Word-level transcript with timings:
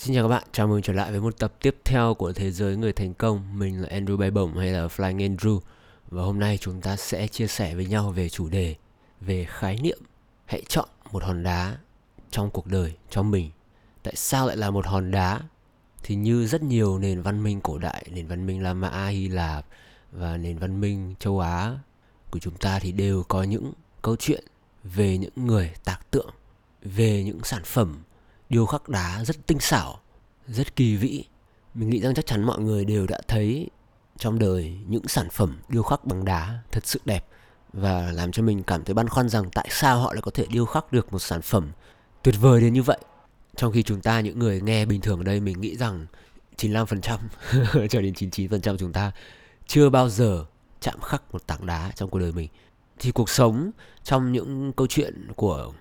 Xin 0.00 0.14
chào 0.14 0.24
các 0.24 0.28
bạn, 0.28 0.42
chào 0.52 0.66
mừng 0.66 0.82
trở 0.82 0.92
lại 0.92 1.10
với 1.10 1.20
một 1.20 1.38
tập 1.38 1.52
tiếp 1.60 1.76
theo 1.84 2.14
của 2.14 2.32
Thế 2.32 2.50
giới 2.50 2.76
người 2.76 2.92
thành 2.92 3.14
công. 3.14 3.58
Mình 3.58 3.82
là 3.82 3.88
Andrew 3.88 4.16
Bay 4.16 4.30
Bổng 4.30 4.56
hay 4.56 4.70
là 4.70 4.86
Flying 4.86 5.36
Andrew. 5.36 5.60
Và 6.08 6.22
hôm 6.22 6.38
nay 6.38 6.58
chúng 6.60 6.80
ta 6.80 6.96
sẽ 6.96 7.26
chia 7.26 7.46
sẻ 7.46 7.74
với 7.74 7.86
nhau 7.86 8.10
về 8.10 8.28
chủ 8.28 8.48
đề 8.48 8.74
Về 9.20 9.46
khái 9.48 9.78
niệm 9.82 9.98
Hãy 10.46 10.62
chọn 10.68 10.88
một 11.12 11.24
hòn 11.24 11.42
đá 11.42 11.76
trong 12.30 12.50
cuộc 12.50 12.66
đời 12.66 12.94
cho 13.10 13.22
mình. 13.22 13.50
Tại 14.02 14.16
sao 14.16 14.46
lại 14.46 14.56
là 14.56 14.70
một 14.70 14.86
hòn 14.86 15.10
đá? 15.10 15.40
Thì 16.02 16.14
như 16.14 16.46
rất 16.46 16.62
nhiều 16.62 16.98
nền 16.98 17.22
văn 17.22 17.42
minh 17.42 17.60
cổ 17.60 17.78
đại, 17.78 18.06
nền 18.10 18.26
văn 18.26 18.46
minh 18.46 18.62
La 18.62 18.74
Mã, 18.74 19.06
Hy 19.08 19.28
Lạp 19.28 19.66
Và 20.12 20.36
nền 20.36 20.58
văn 20.58 20.80
minh 20.80 21.14
châu 21.18 21.40
Á 21.40 21.78
của 22.30 22.38
chúng 22.38 22.54
ta 22.54 22.78
thì 22.78 22.92
đều 22.92 23.22
có 23.28 23.42
những 23.42 23.72
câu 24.02 24.16
chuyện 24.16 24.44
về 24.84 25.18
những 25.18 25.32
người 25.36 25.72
tạc 25.84 26.10
tượng 26.10 26.30
Về 26.82 27.24
những 27.24 27.40
sản 27.44 27.62
phẩm 27.64 28.02
điêu 28.50 28.66
khắc 28.66 28.88
đá 28.88 29.24
rất 29.24 29.46
tinh 29.46 29.60
xảo, 29.60 30.00
rất 30.46 30.76
kỳ 30.76 30.96
vĩ. 30.96 31.24
Mình 31.74 31.90
nghĩ 31.90 32.00
rằng 32.00 32.14
chắc 32.14 32.26
chắn 32.26 32.44
mọi 32.44 32.60
người 32.60 32.84
đều 32.84 33.06
đã 33.06 33.20
thấy 33.28 33.70
trong 34.18 34.38
đời 34.38 34.78
những 34.88 35.08
sản 35.08 35.28
phẩm 35.30 35.58
điêu 35.68 35.82
khắc 35.82 36.04
bằng 36.04 36.24
đá 36.24 36.58
thật 36.72 36.86
sự 36.86 37.00
đẹp 37.04 37.26
và 37.72 38.12
làm 38.12 38.32
cho 38.32 38.42
mình 38.42 38.62
cảm 38.62 38.84
thấy 38.84 38.94
băn 38.94 39.08
khoăn 39.08 39.28
rằng 39.28 39.50
tại 39.54 39.68
sao 39.70 40.00
họ 40.00 40.12
lại 40.12 40.22
có 40.22 40.30
thể 40.34 40.46
điêu 40.50 40.66
khắc 40.66 40.92
được 40.92 41.12
một 41.12 41.18
sản 41.18 41.42
phẩm 41.42 41.70
tuyệt 42.22 42.34
vời 42.40 42.60
đến 42.60 42.72
như 42.72 42.82
vậy. 42.82 42.98
Trong 43.56 43.72
khi 43.72 43.82
chúng 43.82 44.00
ta 44.00 44.20
những 44.20 44.38
người 44.38 44.60
nghe 44.60 44.84
bình 44.84 45.00
thường 45.00 45.18
ở 45.18 45.24
đây 45.24 45.40
mình 45.40 45.60
nghĩ 45.60 45.76
rằng 45.76 46.06
95% 46.56 47.18
cho 47.88 48.00
đến 48.00 48.12
99% 48.12 48.76
chúng 48.76 48.92
ta 48.92 49.12
chưa 49.66 49.90
bao 49.90 50.08
giờ 50.08 50.44
chạm 50.80 51.00
khắc 51.00 51.22
một 51.32 51.46
tảng 51.46 51.66
đá 51.66 51.92
trong 51.94 52.10
cuộc 52.10 52.18
đời 52.18 52.32
mình. 52.32 52.48
Thì 52.98 53.10
cuộc 53.12 53.30
sống 53.30 53.70
trong 54.04 54.32
những 54.32 54.72
câu 54.72 54.86
chuyện 54.86 55.28
của 55.36 55.72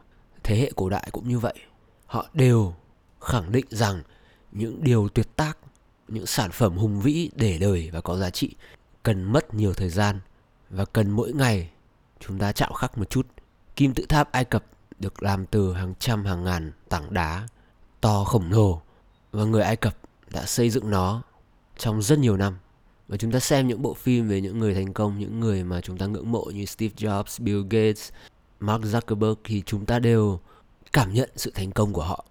thế 0.43 0.55
hệ 0.57 0.71
cổ 0.75 0.89
đại 0.89 1.09
cũng 1.11 1.29
như 1.29 1.39
vậy 1.39 1.53
họ 2.09 2.25
đều 2.33 2.73
khẳng 3.21 3.51
định 3.51 3.65
rằng 3.69 4.03
những 4.51 4.83
điều 4.83 5.09
tuyệt 5.09 5.35
tác, 5.35 5.57
những 6.07 6.25
sản 6.25 6.51
phẩm 6.51 6.77
hùng 6.77 7.01
vĩ, 7.01 7.29
để 7.35 7.57
đời 7.57 7.89
và 7.93 8.01
có 8.01 8.17
giá 8.17 8.29
trị 8.29 8.55
cần 9.03 9.23
mất 9.23 9.53
nhiều 9.53 9.73
thời 9.73 9.89
gian 9.89 10.19
và 10.69 10.85
cần 10.85 11.11
mỗi 11.11 11.33
ngày 11.33 11.69
chúng 12.19 12.39
ta 12.39 12.51
chạm 12.51 12.73
khắc 12.73 12.97
một 12.97 13.09
chút. 13.09 13.27
Kim 13.75 13.93
tự 13.93 14.05
tháp 14.05 14.31
ai 14.31 14.45
cập 14.45 14.65
được 14.99 15.23
làm 15.23 15.45
từ 15.45 15.73
hàng 15.73 15.93
trăm, 15.99 16.25
hàng 16.25 16.43
ngàn 16.43 16.71
tảng 16.89 17.13
đá 17.13 17.47
to 18.01 18.23
khổng 18.23 18.51
lồ 18.51 18.81
và 19.31 19.43
người 19.43 19.61
ai 19.61 19.75
cập 19.75 19.97
đã 20.31 20.45
xây 20.45 20.69
dựng 20.69 20.89
nó 20.89 21.21
trong 21.77 22.01
rất 22.01 22.19
nhiều 22.19 22.37
năm. 22.37 22.57
Và 23.07 23.17
chúng 23.17 23.31
ta 23.31 23.39
xem 23.39 23.67
những 23.67 23.81
bộ 23.81 23.93
phim 23.93 24.27
về 24.27 24.41
những 24.41 24.59
người 24.59 24.73
thành 24.73 24.93
công, 24.93 25.19
những 25.19 25.39
người 25.39 25.63
mà 25.63 25.81
chúng 25.81 25.97
ta 25.97 26.05
ngưỡng 26.05 26.31
mộ 26.31 26.45
như 26.45 26.65
steve 26.65 26.93
jobs, 26.97 27.43
bill 27.43 27.61
gates, 27.69 28.11
mark 28.59 28.83
zuckerberg 28.83 29.35
thì 29.43 29.63
chúng 29.65 29.85
ta 29.85 29.99
đều 29.99 30.39
cảm 30.93 31.13
nhận 31.13 31.29
sự 31.35 31.51
thành 31.55 31.71
công 31.71 31.93
của 31.93 32.03
họ 32.03 32.25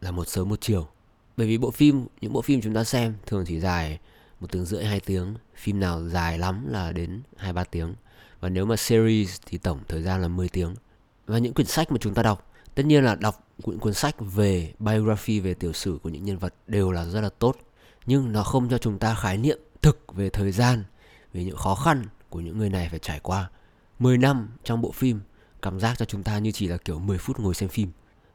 là 0.00 0.10
một 0.10 0.28
sớm 0.28 0.48
một 0.48 0.60
chiều. 0.60 0.88
Bởi 1.36 1.46
vì 1.46 1.58
bộ 1.58 1.70
phim, 1.70 2.06
những 2.20 2.32
bộ 2.32 2.42
phim 2.42 2.60
chúng 2.60 2.74
ta 2.74 2.84
xem 2.84 3.14
thường 3.26 3.44
chỉ 3.46 3.60
dài 3.60 3.98
một 4.40 4.52
tiếng 4.52 4.64
rưỡi, 4.64 4.84
hai 4.84 5.00
tiếng. 5.00 5.34
Phim 5.56 5.80
nào 5.80 6.08
dài 6.08 6.38
lắm 6.38 6.66
là 6.68 6.92
đến 6.92 7.22
hai, 7.36 7.52
ba 7.52 7.64
tiếng. 7.64 7.94
Và 8.40 8.48
nếu 8.48 8.66
mà 8.66 8.76
series 8.76 9.40
thì 9.46 9.58
tổng 9.58 9.80
thời 9.88 10.02
gian 10.02 10.22
là 10.22 10.28
10 10.28 10.48
tiếng. 10.48 10.74
Và 11.26 11.38
những 11.38 11.54
quyển 11.54 11.66
sách 11.66 11.92
mà 11.92 11.98
chúng 12.00 12.14
ta 12.14 12.22
đọc, 12.22 12.50
tất 12.74 12.86
nhiên 12.86 13.04
là 13.04 13.14
đọc 13.14 13.48
những 13.66 13.78
cuốn 13.78 13.94
sách 13.94 14.16
về 14.18 14.72
biography, 14.78 15.40
về 15.40 15.54
tiểu 15.54 15.72
sử 15.72 15.98
của 16.02 16.08
những 16.08 16.24
nhân 16.24 16.38
vật 16.38 16.54
đều 16.66 16.92
là 16.92 17.04
rất 17.04 17.20
là 17.20 17.28
tốt. 17.38 17.56
Nhưng 18.06 18.32
nó 18.32 18.42
không 18.42 18.68
cho 18.68 18.78
chúng 18.78 18.98
ta 18.98 19.14
khái 19.14 19.38
niệm 19.38 19.58
thực 19.82 20.14
về 20.14 20.30
thời 20.30 20.52
gian, 20.52 20.84
về 21.32 21.44
những 21.44 21.56
khó 21.56 21.74
khăn 21.74 22.04
của 22.28 22.40
những 22.40 22.58
người 22.58 22.70
này 22.70 22.88
phải 22.90 22.98
trải 22.98 23.20
qua. 23.20 23.50
10 23.98 24.18
năm 24.18 24.48
trong 24.64 24.82
bộ 24.82 24.92
phim, 24.92 25.20
cảm 25.62 25.80
giác 25.80 25.98
cho 25.98 26.04
chúng 26.04 26.22
ta 26.22 26.38
như 26.38 26.50
chỉ 26.50 26.66
là 26.66 26.76
kiểu 26.76 26.98
10 26.98 27.18
phút 27.18 27.40
ngồi 27.40 27.54
xem 27.54 27.68
phim 27.68 27.90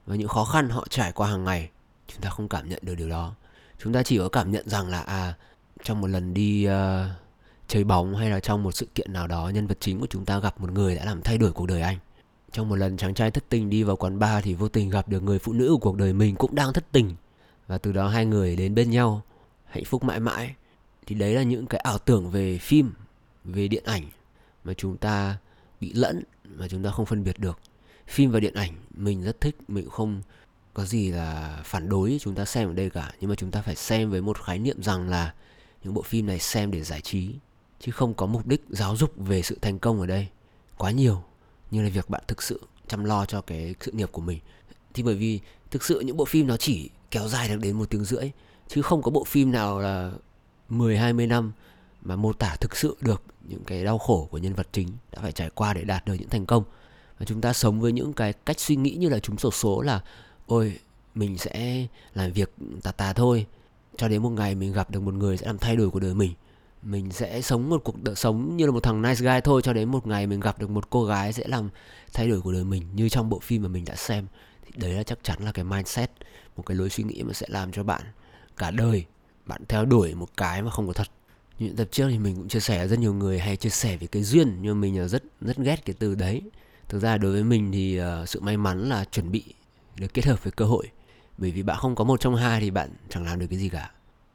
và 0.06 0.16
những 0.16 0.28
khó 0.28 0.46
khăn 0.46 0.70
họ 0.70 0.88
trải 0.90 1.12
qua 1.12 1.30
hàng 1.30 1.44
ngày 1.44 1.70
chúng 2.08 2.22
ta 2.22 2.30
không 2.30 2.50
cảm 2.50 2.70
nhận 2.70 2.80
được 2.82 2.96
điều 2.96 3.10
đó. 3.10 3.36
Chúng 3.84 3.94
ta 3.94 4.04
chỉ 4.04 4.18
có 4.18 4.30
cảm 4.30 4.52
nhận 4.52 4.70
rằng 4.70 4.88
là 4.88 5.00
à 5.02 5.34
trong 5.84 6.02
một 6.02 6.08
lần 6.08 6.34
đi 6.34 6.68
uh, 6.68 6.72
chơi 7.68 7.84
bóng 7.84 8.16
hay 8.16 8.30
là 8.30 8.40
trong 8.40 8.64
một 8.64 8.72
sự 8.72 8.88
kiện 8.96 9.14
nào 9.14 9.28
đó 9.28 9.50
nhân 9.54 9.68
vật 9.68 9.78
chính 9.80 10.00
của 10.00 10.08
chúng 10.10 10.26
ta 10.26 10.40
gặp 10.40 10.62
một 10.62 10.72
người 10.72 10.96
đã 10.96 11.06
làm 11.06 11.22
thay 11.22 11.38
đổi 11.38 11.52
cuộc 11.52 11.66
đời 11.66 11.82
anh. 11.82 11.98
Trong 12.52 12.70
một 12.70 12.76
lần 12.76 12.98
chàng 12.98 13.14
trai 13.14 13.32
thất 13.32 13.44
tình 13.50 13.70
đi 13.70 13.84
vào 13.84 13.96
quán 13.96 14.20
bar 14.20 14.44
thì 14.44 14.54
vô 14.54 14.70
tình 14.70 14.90
gặp 14.90 15.08
được 15.08 15.24
người 15.24 15.40
phụ 15.40 15.54
nữ 15.54 15.68
của 15.72 15.78
cuộc 15.78 15.98
đời 15.98 16.14
mình 16.14 16.36
cũng 16.36 16.56
đang 16.56 16.74
thất 16.74 16.92
tình. 16.92 17.16
Và 17.68 17.78
từ 17.78 17.92
đó 17.92 18.08
hai 18.08 18.26
người 18.26 18.56
đến 18.56 18.76
bên 18.76 18.90
nhau 18.90 19.22
hạnh 19.66 19.86
phúc 19.86 20.04
mãi 20.04 20.20
mãi. 20.20 20.56
Thì 21.06 21.16
đấy 21.16 21.34
là 21.34 21.44
những 21.44 21.68
cái 21.68 21.82
ảo 21.82 21.98
tưởng 21.98 22.30
về 22.30 22.58
phim 22.58 22.94
về 23.44 23.68
điện 23.68 23.84
ảnh 23.86 24.04
mà 24.64 24.74
chúng 24.74 24.98
ta 24.98 25.38
bị 25.82 25.94
lẫn 25.94 26.24
mà 26.46 26.68
chúng 26.68 26.84
ta 26.84 26.92
không 26.92 27.06
phân 27.06 27.24
biệt 27.24 27.40
được 27.40 27.60
phim 28.10 28.32
và 28.32 28.40
điện 28.40 28.54
ảnh 28.54 28.74
mình 28.92 29.24
rất 29.24 29.42
thích, 29.42 29.56
mình 29.68 29.84
cũng 29.84 29.94
không 29.94 30.22
có 30.74 30.86
gì 30.86 31.12
là 31.12 31.62
phản 31.66 31.90
đối 31.90 32.18
chúng 32.22 32.36
ta 32.36 32.46
xem 32.46 32.70
ở 32.70 32.74
đây 32.74 32.90
cả. 32.90 33.14
Nhưng 33.20 33.30
mà 33.30 33.36
chúng 33.36 33.52
ta 33.52 33.62
phải 33.62 33.76
xem 33.76 34.10
với 34.10 34.22
một 34.22 34.42
khái 34.42 34.60
niệm 34.60 34.84
rằng 34.84 35.10
là 35.10 35.34
những 35.84 35.94
bộ 35.94 36.02
phim 36.02 36.26
này 36.26 36.40
xem 36.40 36.72
để 36.72 36.84
giải 36.84 37.02
trí, 37.02 37.36
chứ 37.80 37.92
không 37.92 38.14
có 38.14 38.26
mục 38.26 38.48
đích 38.48 38.62
giáo 38.70 38.96
dục 38.96 39.14
về 39.18 39.42
sự 39.42 39.58
thành 39.62 39.80
công 39.80 40.00
ở 40.00 40.06
đây 40.06 40.28
quá 40.78 40.92
nhiều 40.92 41.24
như 41.72 41.84
là 41.84 41.90
việc 41.90 42.10
bạn 42.10 42.24
thực 42.28 42.44
sự 42.44 42.62
chăm 42.88 43.04
lo 43.04 43.26
cho 43.26 43.42
cái 43.42 43.76
sự 43.80 43.92
nghiệp 43.92 44.10
của 44.12 44.22
mình. 44.22 44.40
Thì 44.94 45.04
bởi 45.04 45.16
vì 45.16 45.40
thực 45.72 45.84
sự 45.84 46.00
những 46.00 46.18
bộ 46.18 46.26
phim 46.26 46.48
nó 46.48 46.58
chỉ 46.58 46.90
kéo 47.12 47.28
dài 47.28 47.50
được 47.50 47.60
đến 47.60 47.78
một 47.78 47.90
tiếng 47.90 48.04
rưỡi, 48.04 48.32
chứ 48.68 48.82
không 48.82 49.02
có 49.02 49.12
bộ 49.12 49.24
phim 49.24 49.52
nào 49.52 49.80
là 49.80 50.12
10 50.70 50.98
20 50.98 51.28
năm 51.28 51.52
mà 52.02 52.16
mô 52.16 52.34
tả 52.34 52.56
thực 52.56 52.78
sự 52.78 52.98
được 53.02 53.24
những 53.48 53.64
cái 53.64 53.84
đau 53.84 53.98
khổ 53.98 54.28
của 54.32 54.38
nhân 54.38 54.54
vật 54.54 54.68
chính 54.72 54.88
đã 55.12 55.22
phải 55.22 55.32
trải 55.32 55.50
qua 55.50 55.74
để 55.74 55.84
đạt 55.84 56.06
được 56.06 56.14
những 56.14 56.30
thành 56.30 56.46
công 56.46 56.64
chúng 57.26 57.42
ta 57.42 57.54
sống 57.54 57.82
với 57.82 57.92
những 57.92 58.14
cái 58.14 58.34
cách 58.34 58.60
suy 58.60 58.76
nghĩ 58.76 58.92
như 58.92 59.10
là 59.10 59.20
chúng 59.20 59.38
sổ 59.38 59.52
số 59.52 59.82
là, 59.82 60.02
ôi, 60.46 60.80
mình 61.16 61.38
sẽ 61.38 61.86
làm 62.14 62.32
việc 62.32 62.56
tà 62.84 62.92
tà 62.92 63.14
thôi. 63.14 63.46
Cho 63.98 64.08
đến 64.08 64.22
một 64.22 64.30
ngày 64.30 64.56
mình 64.56 64.74
gặp 64.74 64.92
được 64.92 65.00
một 65.00 65.14
người 65.14 65.38
sẽ 65.38 65.48
làm 65.48 65.58
thay 65.58 65.76
đổi 65.76 65.90
cuộc 65.90 66.00
đời 66.00 66.14
mình. 66.14 66.34
Mình 66.84 67.12
sẽ 67.12 67.42
sống 67.42 67.70
một 67.70 67.82
cuộc 67.84 68.04
đời, 68.04 68.16
sống 68.16 68.58
như 68.58 68.66
là 68.66 68.72
một 68.72 68.84
thằng 68.84 69.02
nice 69.02 69.22
guy 69.22 69.42
thôi. 69.44 69.62
Cho 69.62 69.74
đến 69.74 69.90
một 69.90 70.08
ngày 70.08 70.28
mình 70.28 70.40
gặp 70.40 70.60
được 70.60 70.70
một 70.70 70.90
cô 70.90 71.06
gái 71.06 71.34
sẽ 71.34 71.48
làm 71.48 71.70
thay 72.14 72.28
đổi 72.28 72.42
cuộc 72.42 72.52
đời 72.52 72.64
mình 72.64 72.84
như 72.96 73.10
trong 73.10 73.30
bộ 73.30 73.40
phim 73.40 73.64
mà 73.64 73.68
mình 73.68 73.86
đã 73.86 73.96
xem. 73.96 74.28
Thì 74.66 74.72
đấy 74.76 74.94
là 74.94 75.04
chắc 75.04 75.24
chắn 75.24 75.44
là 75.44 75.52
cái 75.52 75.66
mindset, 75.66 76.12
một 76.56 76.64
cái 76.66 76.78
lối 76.78 76.90
suy 76.90 77.04
nghĩ 77.04 77.24
mà 77.24 77.34
sẽ 77.34 77.48
làm 77.50 77.72
cho 77.72 77.84
bạn 77.84 78.02
cả 78.58 78.72
đời, 78.72 79.06
bạn 79.46 79.62
theo 79.68 79.86
đuổi 79.86 80.14
một 80.16 80.30
cái 80.38 80.62
mà 80.62 80.72
không 80.72 80.88
có 80.88 80.94
thật. 80.94 81.08
Những 81.60 81.76
tập 81.76 81.88
trước 81.92 82.08
thì 82.10 82.20
mình 82.20 82.36
cũng 82.36 82.48
chia 82.48 82.60
sẻ, 82.60 82.88
rất 82.88 83.00
nhiều 83.00 83.14
người 83.14 83.40
hay 83.40 83.56
chia 83.58 83.70
sẻ 83.70 83.98
về 83.98 84.08
cái 84.08 84.24
duyên, 84.24 84.58
nhưng 84.62 84.82
mình 84.82 85.08
rất 85.08 85.24
rất 85.42 85.58
ghét 85.58 85.86
cái 85.86 85.96
từ 86.00 86.16
đấy 86.16 86.42
thực 86.90 87.00
ra 87.00 87.18
đối 87.18 87.32
với 87.32 87.44
mình 87.44 87.72
thì 87.72 88.02
uh, 88.02 88.30
sự 88.30 88.40
may 88.40 88.58
mắn 88.58 88.90
là 88.90 89.06
chuẩn 89.06 89.32
bị 89.32 89.44
được 89.96 90.14
kết 90.14 90.26
hợp 90.26 90.44
với 90.44 90.52
cơ 90.52 90.66
hội. 90.66 90.88
Bởi 91.38 91.52
vì 91.52 91.64
bạn 91.64 91.78
không 91.80 91.96
có 91.96 92.04
một 92.04 92.20
trong 92.20 92.36
hai 92.36 92.60
thì 92.60 92.72
bạn 92.72 92.90
chẳng 93.10 93.26
làm 93.26 93.40
được 93.40 93.48
cái 93.50 93.60
gì 93.60 93.70
cả. 93.70 93.92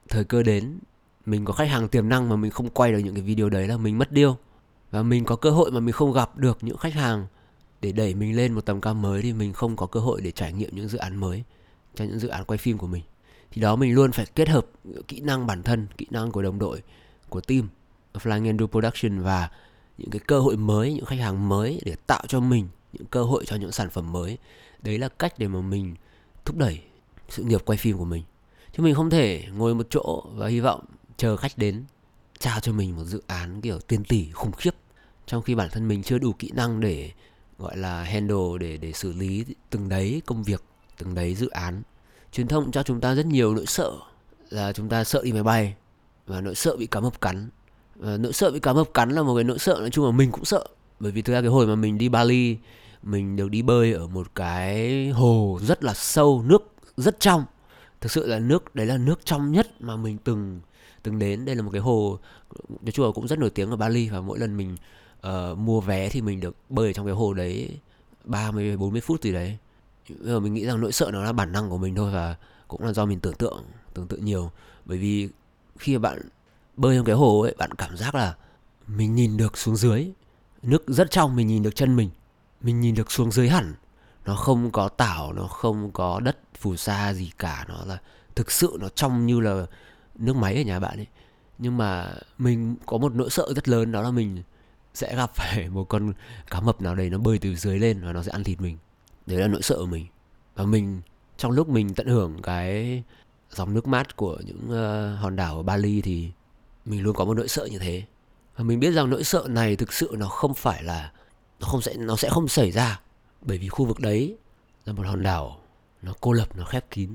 Thời 0.08 0.24
cơ 0.24 0.42
đến 0.42 0.78
mình 1.26 1.44
có 1.44 1.52
khách 1.52 1.68
hàng 1.68 1.88
tiềm 1.88 2.08
năng 2.08 2.28
mà 2.28 2.36
mình 2.36 2.50
không 2.50 2.70
quay 2.70 2.92
được 2.92 2.98
những 2.98 3.14
cái 3.14 3.22
video 3.22 3.48
đấy 3.48 3.68
là 3.68 3.76
mình 3.76 3.98
mất 3.98 4.12
điêu. 4.12 4.36
Và 4.90 5.02
mình 5.02 5.24
có 5.24 5.36
cơ 5.36 5.50
hội 5.50 5.70
mà 5.70 5.80
mình 5.80 5.92
không 5.92 6.12
gặp 6.12 6.38
được 6.38 6.58
những 6.60 6.76
khách 6.76 6.94
hàng 6.94 7.26
để 7.80 7.92
đẩy 7.92 8.14
mình 8.14 8.36
lên 8.36 8.52
một 8.52 8.60
tầm 8.60 8.80
cao 8.80 8.94
mới 8.94 9.22
thì 9.22 9.32
mình 9.32 9.52
không 9.52 9.76
có 9.76 9.86
cơ 9.86 10.00
hội 10.00 10.20
để 10.20 10.30
trải 10.30 10.52
nghiệm 10.52 10.70
những 10.76 10.88
dự 10.88 10.98
án 10.98 11.16
mới 11.16 11.44
cho 11.94 12.04
những 12.04 12.18
dự 12.18 12.28
án 12.28 12.44
quay 12.44 12.58
phim 12.58 12.78
của 12.78 12.86
mình. 12.86 13.02
Thì 13.50 13.62
đó 13.62 13.76
mình 13.76 13.94
luôn 13.94 14.12
phải 14.12 14.26
kết 14.34 14.48
hợp 14.48 14.66
kỹ 15.08 15.20
năng 15.20 15.46
bản 15.46 15.62
thân 15.62 15.86
kỹ 15.96 16.06
năng 16.10 16.30
của 16.30 16.42
đồng 16.42 16.58
đội 16.58 16.82
của 17.28 17.40
team 17.40 17.68
Flying 18.14 18.56
Andrew 18.56 18.66
Production 18.66 19.20
và 19.20 19.50
những 19.98 20.10
cái 20.10 20.20
cơ 20.26 20.40
hội 20.40 20.56
mới, 20.56 20.92
những 20.92 21.04
khách 21.04 21.18
hàng 21.20 21.48
mới 21.48 21.80
để 21.84 21.96
tạo 22.06 22.22
cho 22.28 22.40
mình 22.40 22.68
những 22.92 23.06
cơ 23.06 23.22
hội 23.22 23.44
cho 23.46 23.56
những 23.56 23.72
sản 23.72 23.90
phẩm 23.90 24.12
mới. 24.12 24.38
Đấy 24.82 24.98
là 24.98 25.08
cách 25.08 25.38
để 25.38 25.48
mà 25.48 25.60
mình 25.60 25.94
thúc 26.44 26.56
đẩy 26.56 26.82
sự 27.28 27.42
nghiệp 27.42 27.60
quay 27.64 27.78
phim 27.78 27.98
của 27.98 28.04
mình. 28.04 28.22
Chứ 28.72 28.82
mình 28.82 28.94
không 28.94 29.10
thể 29.10 29.44
ngồi 29.56 29.74
một 29.74 29.86
chỗ 29.90 30.24
và 30.34 30.48
hy 30.48 30.60
vọng 30.60 30.84
chờ 31.16 31.36
khách 31.36 31.58
đến 31.58 31.84
trao 32.38 32.60
cho 32.60 32.72
mình 32.72 32.96
một 32.96 33.04
dự 33.04 33.22
án 33.26 33.60
kiểu 33.60 33.80
tiền 33.80 34.04
tỷ 34.04 34.30
khủng 34.30 34.52
khiếp. 34.52 34.74
Trong 35.26 35.42
khi 35.42 35.54
bản 35.54 35.68
thân 35.72 35.88
mình 35.88 36.02
chưa 36.02 36.18
đủ 36.18 36.32
kỹ 36.32 36.50
năng 36.54 36.80
để, 36.80 37.12
gọi 37.58 37.76
là, 37.76 38.02
handle, 38.02 38.58
để 38.60 38.76
để 38.76 38.92
xử 38.92 39.12
lý 39.12 39.44
từng 39.70 39.88
đấy 39.88 40.22
công 40.26 40.42
việc, 40.42 40.64
từng 40.98 41.14
đấy 41.14 41.34
dự 41.34 41.48
án. 41.48 41.82
Truyền 42.32 42.48
thông 42.48 42.72
cho 42.72 42.82
chúng 42.82 43.00
ta 43.00 43.14
rất 43.14 43.26
nhiều 43.26 43.54
nỗi 43.54 43.66
sợ 43.66 43.92
là 44.50 44.72
chúng 44.72 44.88
ta 44.88 45.04
sợ 45.04 45.22
đi 45.24 45.32
máy 45.32 45.42
bay 45.42 45.74
và 46.26 46.40
nỗi 46.40 46.54
sợ 46.54 46.76
bị 46.76 46.86
cá 46.86 47.00
mập 47.00 47.20
cắn 47.20 47.48
và 47.96 48.16
nỗi 48.16 48.32
sợ 48.32 48.50
bị 48.50 48.60
cá 48.60 48.72
mập 48.72 48.94
cắn 48.94 49.10
là 49.10 49.22
một 49.22 49.34
cái 49.34 49.44
nỗi 49.44 49.58
sợ 49.58 49.76
nói 49.80 49.90
chung 49.90 50.04
là 50.04 50.10
mình 50.10 50.30
cũng 50.30 50.44
sợ. 50.44 50.64
Bởi 51.00 51.12
vì 51.12 51.22
thực 51.22 51.32
ra 51.32 51.40
cái 51.40 51.50
hồi 51.50 51.66
mà 51.66 51.74
mình 51.74 51.98
đi 51.98 52.08
Bali 52.08 52.56
mình 53.02 53.36
được 53.36 53.50
đi 53.50 53.62
bơi 53.62 53.92
ở 53.92 54.06
một 54.06 54.34
cái 54.34 55.08
hồ 55.08 55.58
rất 55.62 55.84
là 55.84 55.94
sâu 55.94 56.42
nước 56.46 56.72
rất 56.96 57.20
trong. 57.20 57.44
Thực 58.00 58.12
sự 58.12 58.26
là 58.26 58.38
nước 58.38 58.74
đấy 58.74 58.86
là 58.86 58.96
nước 58.96 59.20
trong 59.24 59.52
nhất 59.52 59.66
mà 59.80 59.96
mình 59.96 60.18
từng 60.24 60.60
từng 61.02 61.18
đến. 61.18 61.44
Đây 61.44 61.56
là 61.56 61.62
một 61.62 61.70
cái 61.70 61.80
hồ 61.80 62.18
nói 62.68 62.92
chung 62.92 63.06
là 63.06 63.12
cũng 63.12 63.28
rất 63.28 63.38
nổi 63.38 63.50
tiếng 63.50 63.70
ở 63.70 63.76
Bali 63.76 64.08
và 64.08 64.20
mỗi 64.20 64.38
lần 64.38 64.56
mình 64.56 64.76
uh, 65.26 65.58
mua 65.58 65.80
vé 65.80 66.08
thì 66.08 66.20
mình 66.20 66.40
được 66.40 66.56
bơi 66.68 66.92
trong 66.92 67.06
cái 67.06 67.14
hồ 67.14 67.34
đấy 67.34 67.78
30 68.24 68.76
40 68.76 69.00
phút 69.00 69.22
gì 69.22 69.32
đấy. 69.32 69.58
Bây 70.08 70.18
giờ 70.22 70.40
mình 70.40 70.54
nghĩ 70.54 70.66
rằng 70.66 70.80
nỗi 70.80 70.92
sợ 70.92 71.10
nó 71.12 71.24
là 71.24 71.32
bản 71.32 71.52
năng 71.52 71.70
của 71.70 71.78
mình 71.78 71.94
thôi 71.94 72.12
và 72.12 72.36
cũng 72.68 72.84
là 72.84 72.92
do 72.92 73.04
mình 73.04 73.20
tưởng 73.20 73.34
tượng 73.34 73.64
tưởng 73.94 74.08
tượng 74.08 74.24
nhiều. 74.24 74.50
Bởi 74.84 74.98
vì 74.98 75.28
khi 75.78 75.98
bạn 75.98 76.20
bơi 76.76 76.96
trong 76.96 77.04
cái 77.04 77.14
hồ 77.14 77.40
ấy 77.40 77.54
bạn 77.58 77.72
cảm 77.72 77.96
giác 77.96 78.14
là 78.14 78.34
mình 78.86 79.14
nhìn 79.14 79.36
được 79.36 79.58
xuống 79.58 79.76
dưới. 79.76 80.12
Nước 80.62 80.84
rất 80.86 81.10
trong 81.10 81.36
mình 81.36 81.46
nhìn 81.46 81.62
được 81.62 81.76
chân 81.76 81.96
mình. 81.96 82.10
Mình 82.60 82.80
nhìn 82.80 82.94
được 82.94 83.12
xuống 83.12 83.32
dưới 83.32 83.48
hẳn. 83.48 83.74
Nó 84.24 84.36
không 84.36 84.70
có 84.70 84.88
tảo 84.88 85.32
nó 85.32 85.46
không 85.46 85.90
có 85.92 86.20
đất 86.20 86.38
phù 86.58 86.76
sa 86.76 87.12
gì 87.12 87.30
cả. 87.38 87.64
Nó 87.68 87.84
là 87.84 87.98
thực 88.34 88.50
sự 88.50 88.76
nó 88.80 88.88
trong 88.88 89.26
như 89.26 89.40
là 89.40 89.66
nước 90.14 90.36
máy 90.36 90.54
ở 90.54 90.62
nhà 90.62 90.80
bạn 90.80 90.96
ấy. 90.98 91.06
Nhưng 91.58 91.76
mà 91.76 92.14
mình 92.38 92.76
có 92.86 92.98
một 92.98 93.14
nỗi 93.14 93.30
sợ 93.30 93.52
rất 93.56 93.68
lớn 93.68 93.92
đó 93.92 94.02
là 94.02 94.10
mình 94.10 94.42
sẽ 94.94 95.16
gặp 95.16 95.30
phải 95.34 95.68
một 95.68 95.84
con 95.84 96.12
cá 96.50 96.60
mập 96.60 96.82
nào 96.82 96.94
đấy 96.94 97.10
nó 97.10 97.18
bơi 97.18 97.38
từ 97.38 97.56
dưới 97.56 97.78
lên 97.78 98.00
và 98.04 98.12
nó 98.12 98.22
sẽ 98.22 98.32
ăn 98.32 98.44
thịt 98.44 98.60
mình. 98.60 98.78
Đấy 99.26 99.38
là 99.38 99.48
nỗi 99.48 99.62
sợ 99.62 99.76
của 99.78 99.86
mình. 99.86 100.06
Và 100.54 100.64
mình 100.64 101.00
trong 101.36 101.52
lúc 101.52 101.68
mình 101.68 101.94
tận 101.94 102.06
hưởng 102.06 102.42
cái 102.42 103.02
dòng 103.50 103.74
nước 103.74 103.86
mát 103.86 104.16
của 104.16 104.38
những 104.44 104.64
uh, 104.64 105.20
hòn 105.20 105.36
đảo 105.36 105.56
ở 105.56 105.62
Bali 105.62 106.00
thì 106.00 106.30
mình 106.84 107.02
luôn 107.02 107.16
có 107.16 107.24
một 107.24 107.34
nỗi 107.34 107.48
sợ 107.48 107.64
như 107.70 107.78
thế. 107.78 108.02
Và 108.56 108.64
mình 108.64 108.80
biết 108.80 108.90
rằng 108.90 109.10
nỗi 109.10 109.24
sợ 109.24 109.44
này 109.48 109.76
thực 109.76 109.92
sự 109.92 110.14
nó 110.18 110.28
không 110.28 110.54
phải 110.54 110.82
là 110.82 111.12
nó 111.60 111.66
không 111.66 111.82
sẽ 111.82 111.94
nó 111.96 112.16
sẽ 112.16 112.28
không 112.28 112.48
xảy 112.48 112.70
ra. 112.70 113.00
Bởi 113.42 113.58
vì 113.58 113.68
khu 113.68 113.84
vực 113.84 114.00
đấy 114.00 114.36
là 114.84 114.92
một 114.92 115.06
hòn 115.06 115.22
đảo 115.22 115.60
nó 116.02 116.14
cô 116.20 116.32
lập 116.32 116.48
nó 116.56 116.64
khép 116.64 116.90
kín. 116.90 117.10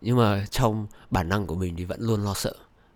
Nhưng 0.00 0.16
mà 0.16 0.44
trong 0.50 0.86
bản 1.10 1.28
năng 1.28 1.46
của 1.46 1.54
mình 1.54 1.76
thì 1.76 1.84
vẫn 1.84 2.00
luôn 2.00 2.24
lo 2.24 2.34
sợ. 2.34 2.54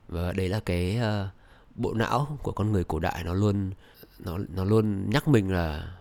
Và 0.08 0.32
đấy 0.32 0.48
là 0.48 0.60
cái 0.60 0.98
uh, 0.98 1.28
bộ 1.74 1.94
não 1.94 2.38
của 2.42 2.52
con 2.52 2.72
người 2.72 2.84
cổ 2.84 2.98
đại 2.98 3.24
nó 3.24 3.34
luôn 3.34 3.70
nó 4.18 4.38
nó 4.54 4.64
luôn 4.64 5.10
nhắc 5.10 5.28
mình 5.28 5.52
là 5.52 5.92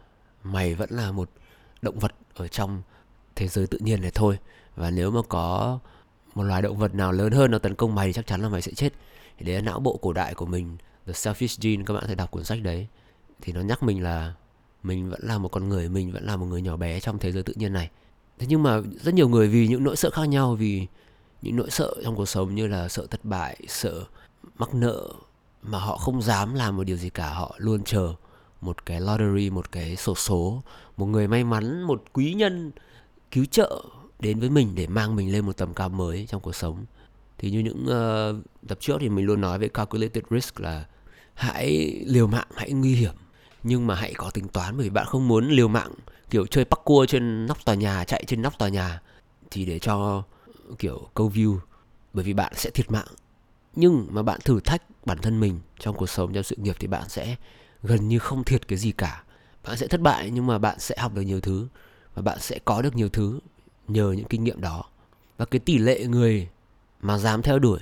mày 0.43 0.75
vẫn 0.75 0.89
là 0.91 1.11
một 1.11 1.29
động 1.81 1.99
vật 1.99 2.15
ở 2.35 2.47
trong 2.47 2.81
thế 3.35 3.47
giới 3.47 3.67
tự 3.67 3.77
nhiên 3.77 4.01
này 4.01 4.11
thôi. 4.13 4.39
Và 4.75 4.91
nếu 4.91 5.11
mà 5.11 5.21
có 5.29 5.79
một 6.35 6.43
loài 6.43 6.61
động 6.61 6.77
vật 6.77 6.95
nào 6.95 7.11
lớn 7.11 7.31
hơn 7.31 7.51
nó 7.51 7.59
tấn 7.59 7.75
công 7.75 7.95
mày 7.95 8.07
thì 8.07 8.13
chắc 8.13 8.27
chắn 8.27 8.41
là 8.41 8.49
mày 8.49 8.61
sẽ 8.61 8.71
chết 8.71 8.93
thì 9.41 9.47
đấy 9.47 9.55
là 9.55 9.61
não 9.61 9.79
bộ 9.79 9.99
cổ 10.01 10.13
đại 10.13 10.33
của 10.33 10.45
mình, 10.45 10.77
The 11.05 11.13
Selfish 11.13 11.57
Gene, 11.61 11.83
các 11.85 11.93
bạn 11.93 12.03
thể 12.07 12.15
đọc 12.15 12.31
cuốn 12.31 12.43
sách 12.43 12.61
đấy. 12.63 12.87
Thì 13.41 13.53
nó 13.53 13.61
nhắc 13.61 13.83
mình 13.83 14.03
là 14.03 14.33
mình 14.83 15.09
vẫn 15.09 15.19
là 15.23 15.37
một 15.37 15.49
con 15.49 15.69
người, 15.69 15.89
mình 15.89 16.11
vẫn 16.11 16.25
là 16.25 16.35
một 16.37 16.45
người 16.45 16.61
nhỏ 16.61 16.77
bé 16.77 16.99
trong 16.99 17.19
thế 17.19 17.31
giới 17.31 17.43
tự 17.43 17.53
nhiên 17.55 17.73
này. 17.73 17.89
Thế 18.39 18.47
nhưng 18.49 18.63
mà 18.63 18.81
rất 19.01 19.13
nhiều 19.13 19.29
người 19.29 19.47
vì 19.47 19.67
những 19.67 19.83
nỗi 19.83 19.95
sợ 19.95 20.09
khác 20.09 20.25
nhau, 20.25 20.55
vì 20.55 20.87
những 21.41 21.55
nỗi 21.55 21.69
sợ 21.69 21.93
trong 22.03 22.15
cuộc 22.15 22.25
sống 22.25 22.55
như 22.55 22.67
là 22.67 22.89
sợ 22.89 23.07
thất 23.07 23.25
bại, 23.25 23.57
sợ 23.67 24.03
mắc 24.57 24.73
nợ, 24.73 25.09
mà 25.61 25.79
họ 25.79 25.97
không 25.97 26.21
dám 26.21 26.53
làm 26.53 26.77
một 26.77 26.83
điều 26.83 26.97
gì 26.97 27.09
cả. 27.09 27.29
Họ 27.29 27.55
luôn 27.57 27.83
chờ 27.83 28.13
một 28.61 28.85
cái 28.85 29.01
lottery, 29.01 29.49
một 29.49 29.71
cái 29.71 29.95
sổ 29.95 30.15
số, 30.15 30.63
một 30.97 31.05
người 31.05 31.27
may 31.27 31.43
mắn, 31.43 31.83
một 31.83 32.03
quý 32.13 32.33
nhân 32.33 32.71
cứu 33.31 33.45
trợ 33.45 33.83
đến 34.19 34.39
với 34.39 34.49
mình 34.49 34.75
để 34.75 34.87
mang 34.87 35.15
mình 35.15 35.31
lên 35.31 35.45
một 35.45 35.57
tầm 35.57 35.73
cao 35.73 35.89
mới 35.89 36.25
trong 36.29 36.41
cuộc 36.41 36.55
sống 36.55 36.85
thì 37.41 37.51
như 37.51 37.59
những 37.59 37.85
uh, 37.85 38.67
tập 38.67 38.77
trước 38.81 38.97
thì 38.99 39.09
mình 39.09 39.25
luôn 39.25 39.41
nói 39.41 39.59
về 39.59 39.67
calculated 39.67 40.23
risk 40.29 40.59
là 40.59 40.85
hãy 41.33 42.01
liều 42.07 42.27
mạng 42.27 42.47
hãy 42.55 42.71
nguy 42.71 42.95
hiểm. 42.95 43.13
Nhưng 43.63 43.87
mà 43.87 43.95
hãy 43.95 44.13
có 44.13 44.29
tính 44.29 44.47
toán 44.47 44.77
bởi 44.77 44.83
vì 44.83 44.89
bạn 44.89 45.05
không 45.05 45.27
muốn 45.27 45.49
liều 45.49 45.67
mạng 45.67 45.91
kiểu 46.29 46.45
chơi 46.45 46.65
parkour 46.65 47.09
trên 47.09 47.45
nóc 47.45 47.65
tòa 47.65 47.75
nhà 47.75 48.03
chạy 48.03 48.23
trên 48.27 48.41
nóc 48.41 48.57
tòa 48.57 48.69
nhà 48.69 49.01
thì 49.51 49.65
để 49.65 49.79
cho 49.79 50.23
kiểu 50.79 51.09
câu 51.13 51.29
view 51.29 51.57
bởi 52.13 52.25
vì 52.25 52.33
bạn 52.33 52.53
sẽ 52.55 52.69
thiệt 52.69 52.91
mạng. 52.91 53.07
Nhưng 53.75 54.07
mà 54.09 54.23
bạn 54.23 54.39
thử 54.43 54.59
thách 54.59 55.05
bản 55.05 55.17
thân 55.17 55.39
mình 55.39 55.59
trong 55.79 55.95
cuộc 55.95 56.09
sống 56.09 56.33
trong 56.33 56.43
sự 56.43 56.55
nghiệp 56.59 56.75
thì 56.79 56.87
bạn 56.87 57.09
sẽ 57.09 57.35
gần 57.83 58.07
như 58.07 58.19
không 58.19 58.43
thiệt 58.43 58.67
cái 58.67 58.77
gì 58.77 58.91
cả. 58.91 59.23
Bạn 59.63 59.77
sẽ 59.77 59.87
thất 59.87 60.01
bại 60.01 60.29
nhưng 60.33 60.47
mà 60.47 60.57
bạn 60.57 60.79
sẽ 60.79 60.95
học 60.99 61.13
được 61.13 61.21
nhiều 61.21 61.41
thứ 61.41 61.67
và 62.13 62.21
bạn 62.21 62.39
sẽ 62.39 62.59
có 62.65 62.81
được 62.81 62.95
nhiều 62.95 63.09
thứ 63.09 63.39
nhờ 63.87 64.11
những 64.11 64.25
kinh 64.25 64.43
nghiệm 64.43 64.61
đó. 64.61 64.83
Và 65.37 65.45
cái 65.45 65.59
tỷ 65.59 65.77
lệ 65.77 66.05
người 66.05 66.49
mà 67.01 67.17
dám 67.17 67.41
theo 67.41 67.59
đuổi 67.59 67.79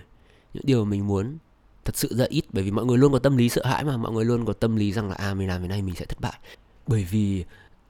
những 0.54 0.66
điều 0.66 0.86
mình 0.86 1.07
muốn 1.07 1.38
thật 1.86 1.98
sự 1.98 2.10
rất 2.12 2.30
ít. 2.30 2.45
Bởi 2.54 2.63
vì 2.63 2.71
mọi 2.71 2.86
người 2.86 2.98
luôn 2.98 3.13
có 3.13 3.19
tâm 3.19 3.38
lý 3.38 3.50
sợ 3.50 3.66
hãi 3.66 3.83
mà, 3.83 3.98
mọi 3.98 4.12
người 4.12 4.25
luôn 4.25 4.45
có 4.45 4.54
tâm 4.54 4.75
lý 4.75 4.92
rằng 4.92 5.10
là 5.10 5.16
à 5.16 5.33
mình 5.33 5.48
làm 5.48 5.62
cái 5.62 5.68
này 5.68 5.81
mình 5.81 5.95
sẽ 5.95 6.06
thất 6.06 6.19
bại. 6.21 6.39
Bởi 6.88 7.04
vì 7.04 7.45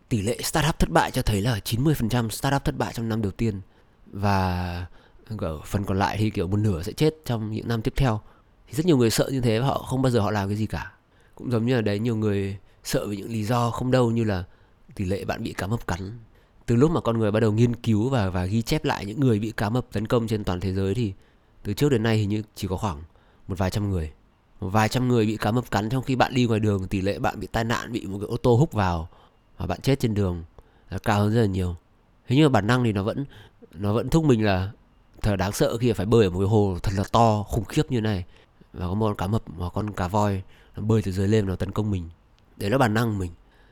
tỷ 0.10 0.22
lệ 0.22 0.38
startup 0.44 0.80
thất 0.80 0.90
bại 0.90 1.12
cho 1.12 1.22
thấy 1.22 1.42
là 1.42 1.60
90% 1.66 2.30
startup 2.30 2.64
thất 2.66 2.78
bại 2.78 2.94
trong 2.94 3.10
năm 3.10 3.22
đầu 3.22 3.32
tiên. 3.32 3.62
Và 4.12 4.86
ở 5.38 5.62
phần 5.66 5.84
còn 5.84 6.00
lại 6.00 6.18
thì, 6.20 6.30
kiểu, 6.30 6.48
một 6.48 6.58
nửa 6.58 6.84
sẽ 6.84 6.94
chết 6.94 7.16
trong 7.26 7.52
những 7.52 7.68
năm 7.68 7.82
tiếp 7.82 7.94
theo. 7.96 8.22
Thì 8.68 8.74
rất 8.74 8.86
nhiều 8.86 8.98
người 8.98 9.10
sợ 9.10 9.30
như 9.32 9.42
thế 9.42 9.60
và 9.60 9.68
họ 9.68 9.78
không 9.78 10.02
bao 10.02 10.12
giờ 10.12 10.20
họ 10.20 10.32
làm 10.32 10.50
cái 10.50 10.58
gì 10.58 10.66
cả. 10.66 10.92
Cũng 11.36 11.52
giống 11.52 11.66
như 11.66 11.76
là 11.76 11.82
đấy, 11.82 12.00
nhiều 12.00 12.16
người 12.16 12.58
sợ 12.84 13.08
vì 13.08 13.18
những 13.18 13.32
lý 13.32 13.44
do 13.44 13.72
không 13.72 13.92
đâu 13.92 14.12
như 14.12 14.24
là 14.24 14.44
tỷ 14.96 15.06
lệ 15.06 15.26
bạn 15.26 15.44
bị 15.44 15.54
cá 15.54 15.68
mập 15.68 15.88
cắn 15.88 16.20
từ 16.70 16.76
lúc 16.76 16.92
mà 16.92 17.02
con 17.02 17.20
người 17.20 17.32
bắt 17.32 17.40
đầu 17.40 17.52
nghiên 17.52 17.76
cứu 17.76 18.10
và 18.10 18.30
và 18.30 18.46
ghi 18.46 18.62
chép 18.62 18.86
lại 18.86 19.06
những 19.06 19.20
người 19.20 19.40
bị 19.40 19.52
cá 19.52 19.70
mập 19.70 19.86
tấn 19.92 20.08
công 20.08 20.28
trên 20.28 20.44
toàn 20.44 20.60
thế 20.60 20.74
giới 20.74 20.96
thì 20.96 21.14
từ 21.64 21.74
trước 21.74 21.90
đến 21.90 22.04
nay 22.04 22.18
hình 22.18 22.30
như 22.30 22.44
chỉ 22.56 22.68
có 22.68 22.78
khoảng 22.78 23.04
một 23.48 23.58
vài 23.58 23.72
trăm 23.72 23.90
người. 23.90 24.12
Một 24.60 24.70
vài 24.70 24.90
trăm 24.90 25.08
người 25.08 25.26
bị 25.26 25.38
cá 25.38 25.52
mập 25.52 25.72
cắn 25.72 25.90
trong 25.90 26.04
khi 26.04 26.16
bạn 26.16 26.34
đi 26.34 26.46
ngoài 26.46 26.60
đường, 26.60 26.88
tỷ 26.88 27.02
lệ 27.02 27.20
bạn 27.20 27.40
bị 27.40 27.48
tai 27.52 27.64
nạn, 27.64 27.92
bị 27.92 28.06
một 28.06 28.18
cái 28.20 28.28
ô 28.28 28.38
tô 28.38 28.56
húc 28.56 28.74
vào 28.74 29.10
và 29.58 29.66
bạn 29.66 29.82
chết 29.82 30.00
trên 30.00 30.14
đường 30.14 30.44
là 30.90 30.98
cao 30.98 31.20
hơn 31.20 31.34
rất 31.34 31.42
là 31.42 31.48
nhiều. 31.48 31.76
Thế 32.28 32.36
nhưng 32.36 32.46
mà 32.46 32.50
bản 32.50 32.68
năng 32.68 32.84
thì 32.84 32.94
nó 32.94 33.04
vẫn 33.04 33.26
nó 33.74 33.94
vẫn 33.94 34.10
thúc 34.10 34.24
mình 34.24 34.46
là 34.46 34.72
thật 35.22 35.32
là 35.32 35.36
đáng 35.36 35.52
sợ 35.52 35.78
khi 35.78 35.94
phải 35.94 36.06
bơi 36.06 36.24
ở 36.24 36.30
một 36.30 36.40
cái 36.40 36.48
hồ 36.48 36.78
thật 36.84 36.92
là 36.98 37.04
to, 37.12 37.44
khủng 37.44 37.66
khiếp 37.66 37.92
như 37.92 38.02
này. 38.02 38.26
Và 38.74 38.88
có 38.88 38.94
một 38.94 39.06
con 39.08 39.16
cá 39.16 39.28
mập 39.28 39.44
hoặc 39.58 39.74
con 39.74 39.94
cá 39.94 40.08
voi 40.08 40.44
nó 40.76 40.84
bơi 40.84 41.02
từ 41.02 41.12
dưới 41.12 41.28
lên 41.28 41.46
nó 41.46 41.56
tấn 41.56 41.72
công 41.72 41.92
mình. 41.92 42.10
Đấy 42.58 42.70
là 42.70 42.78
bản 42.78 42.94
năng 42.94 43.12
của 43.12 43.20
mình. 43.20 43.32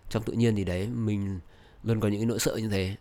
Trong 0.10 0.24
tự 0.24 0.34
nhiên 0.34 0.56
thì 0.56 0.64
đấy, 0.64 0.88
mình 0.88 1.40
luôn 1.88 2.00
có 2.00 2.08
những 2.08 2.20
cái 2.20 2.26
nỗi 2.26 2.40
sợ 2.40 2.56
như 2.56 2.70
thế. 2.70 2.96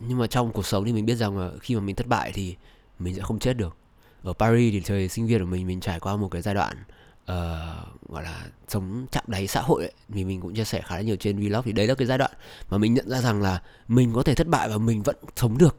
Nhưng 0.00 0.18
mà 0.18 0.26
trong 0.26 0.52
cuộc 0.52 0.66
sống 0.66 0.84
thì 0.84 0.92
mình 0.92 1.06
biết 1.06 1.14
rằng 1.14 1.38
là 1.38 1.50
khi 1.60 1.74
mà 1.74 1.80
mình 1.80 1.96
thất 1.96 2.06
bại 2.06 2.32
thì 2.34 2.56
mình 2.98 3.14
sẽ 3.14 3.22
không 3.22 3.38
chết 3.38 3.52
được. 3.52 3.76
Ở 4.22 4.32
Paris 4.32 4.72
thì 4.72 4.80
thời 4.80 5.08
sinh 5.08 5.26
viên 5.26 5.40
của 5.40 5.46
mình 5.46 5.66
mình 5.66 5.80
trải 5.80 6.00
qua 6.00 6.16
một 6.16 6.28
cái 6.28 6.42
giai 6.42 6.54
đoạn 6.54 6.76
uh, 7.22 8.08
gọi 8.08 8.22
là 8.22 8.46
sống 8.68 9.06
chạm 9.12 9.24
đáy 9.26 9.46
xã 9.46 9.60
hội 9.60 9.82
ấy. 9.82 9.92
thì 10.12 10.24
mình 10.24 10.40
cũng 10.40 10.54
chia 10.54 10.64
sẻ 10.64 10.82
khá 10.84 10.96
là 10.96 11.02
nhiều 11.02 11.16
trên 11.16 11.36
vlog. 11.36 11.62
Thì 11.64 11.72
đấy 11.72 11.86
là 11.86 11.94
cái 11.94 12.06
giai 12.06 12.18
đoạn 12.18 12.30
mà 12.70 12.78
mình 12.78 12.94
nhận 12.94 13.08
ra 13.08 13.20
rằng 13.20 13.42
là 13.42 13.62
mình 13.88 14.12
có 14.14 14.22
thể 14.22 14.34
thất 14.34 14.46
bại 14.46 14.68
và 14.68 14.78
mình 14.78 15.02
vẫn 15.02 15.16
sống 15.36 15.58
được. 15.58 15.76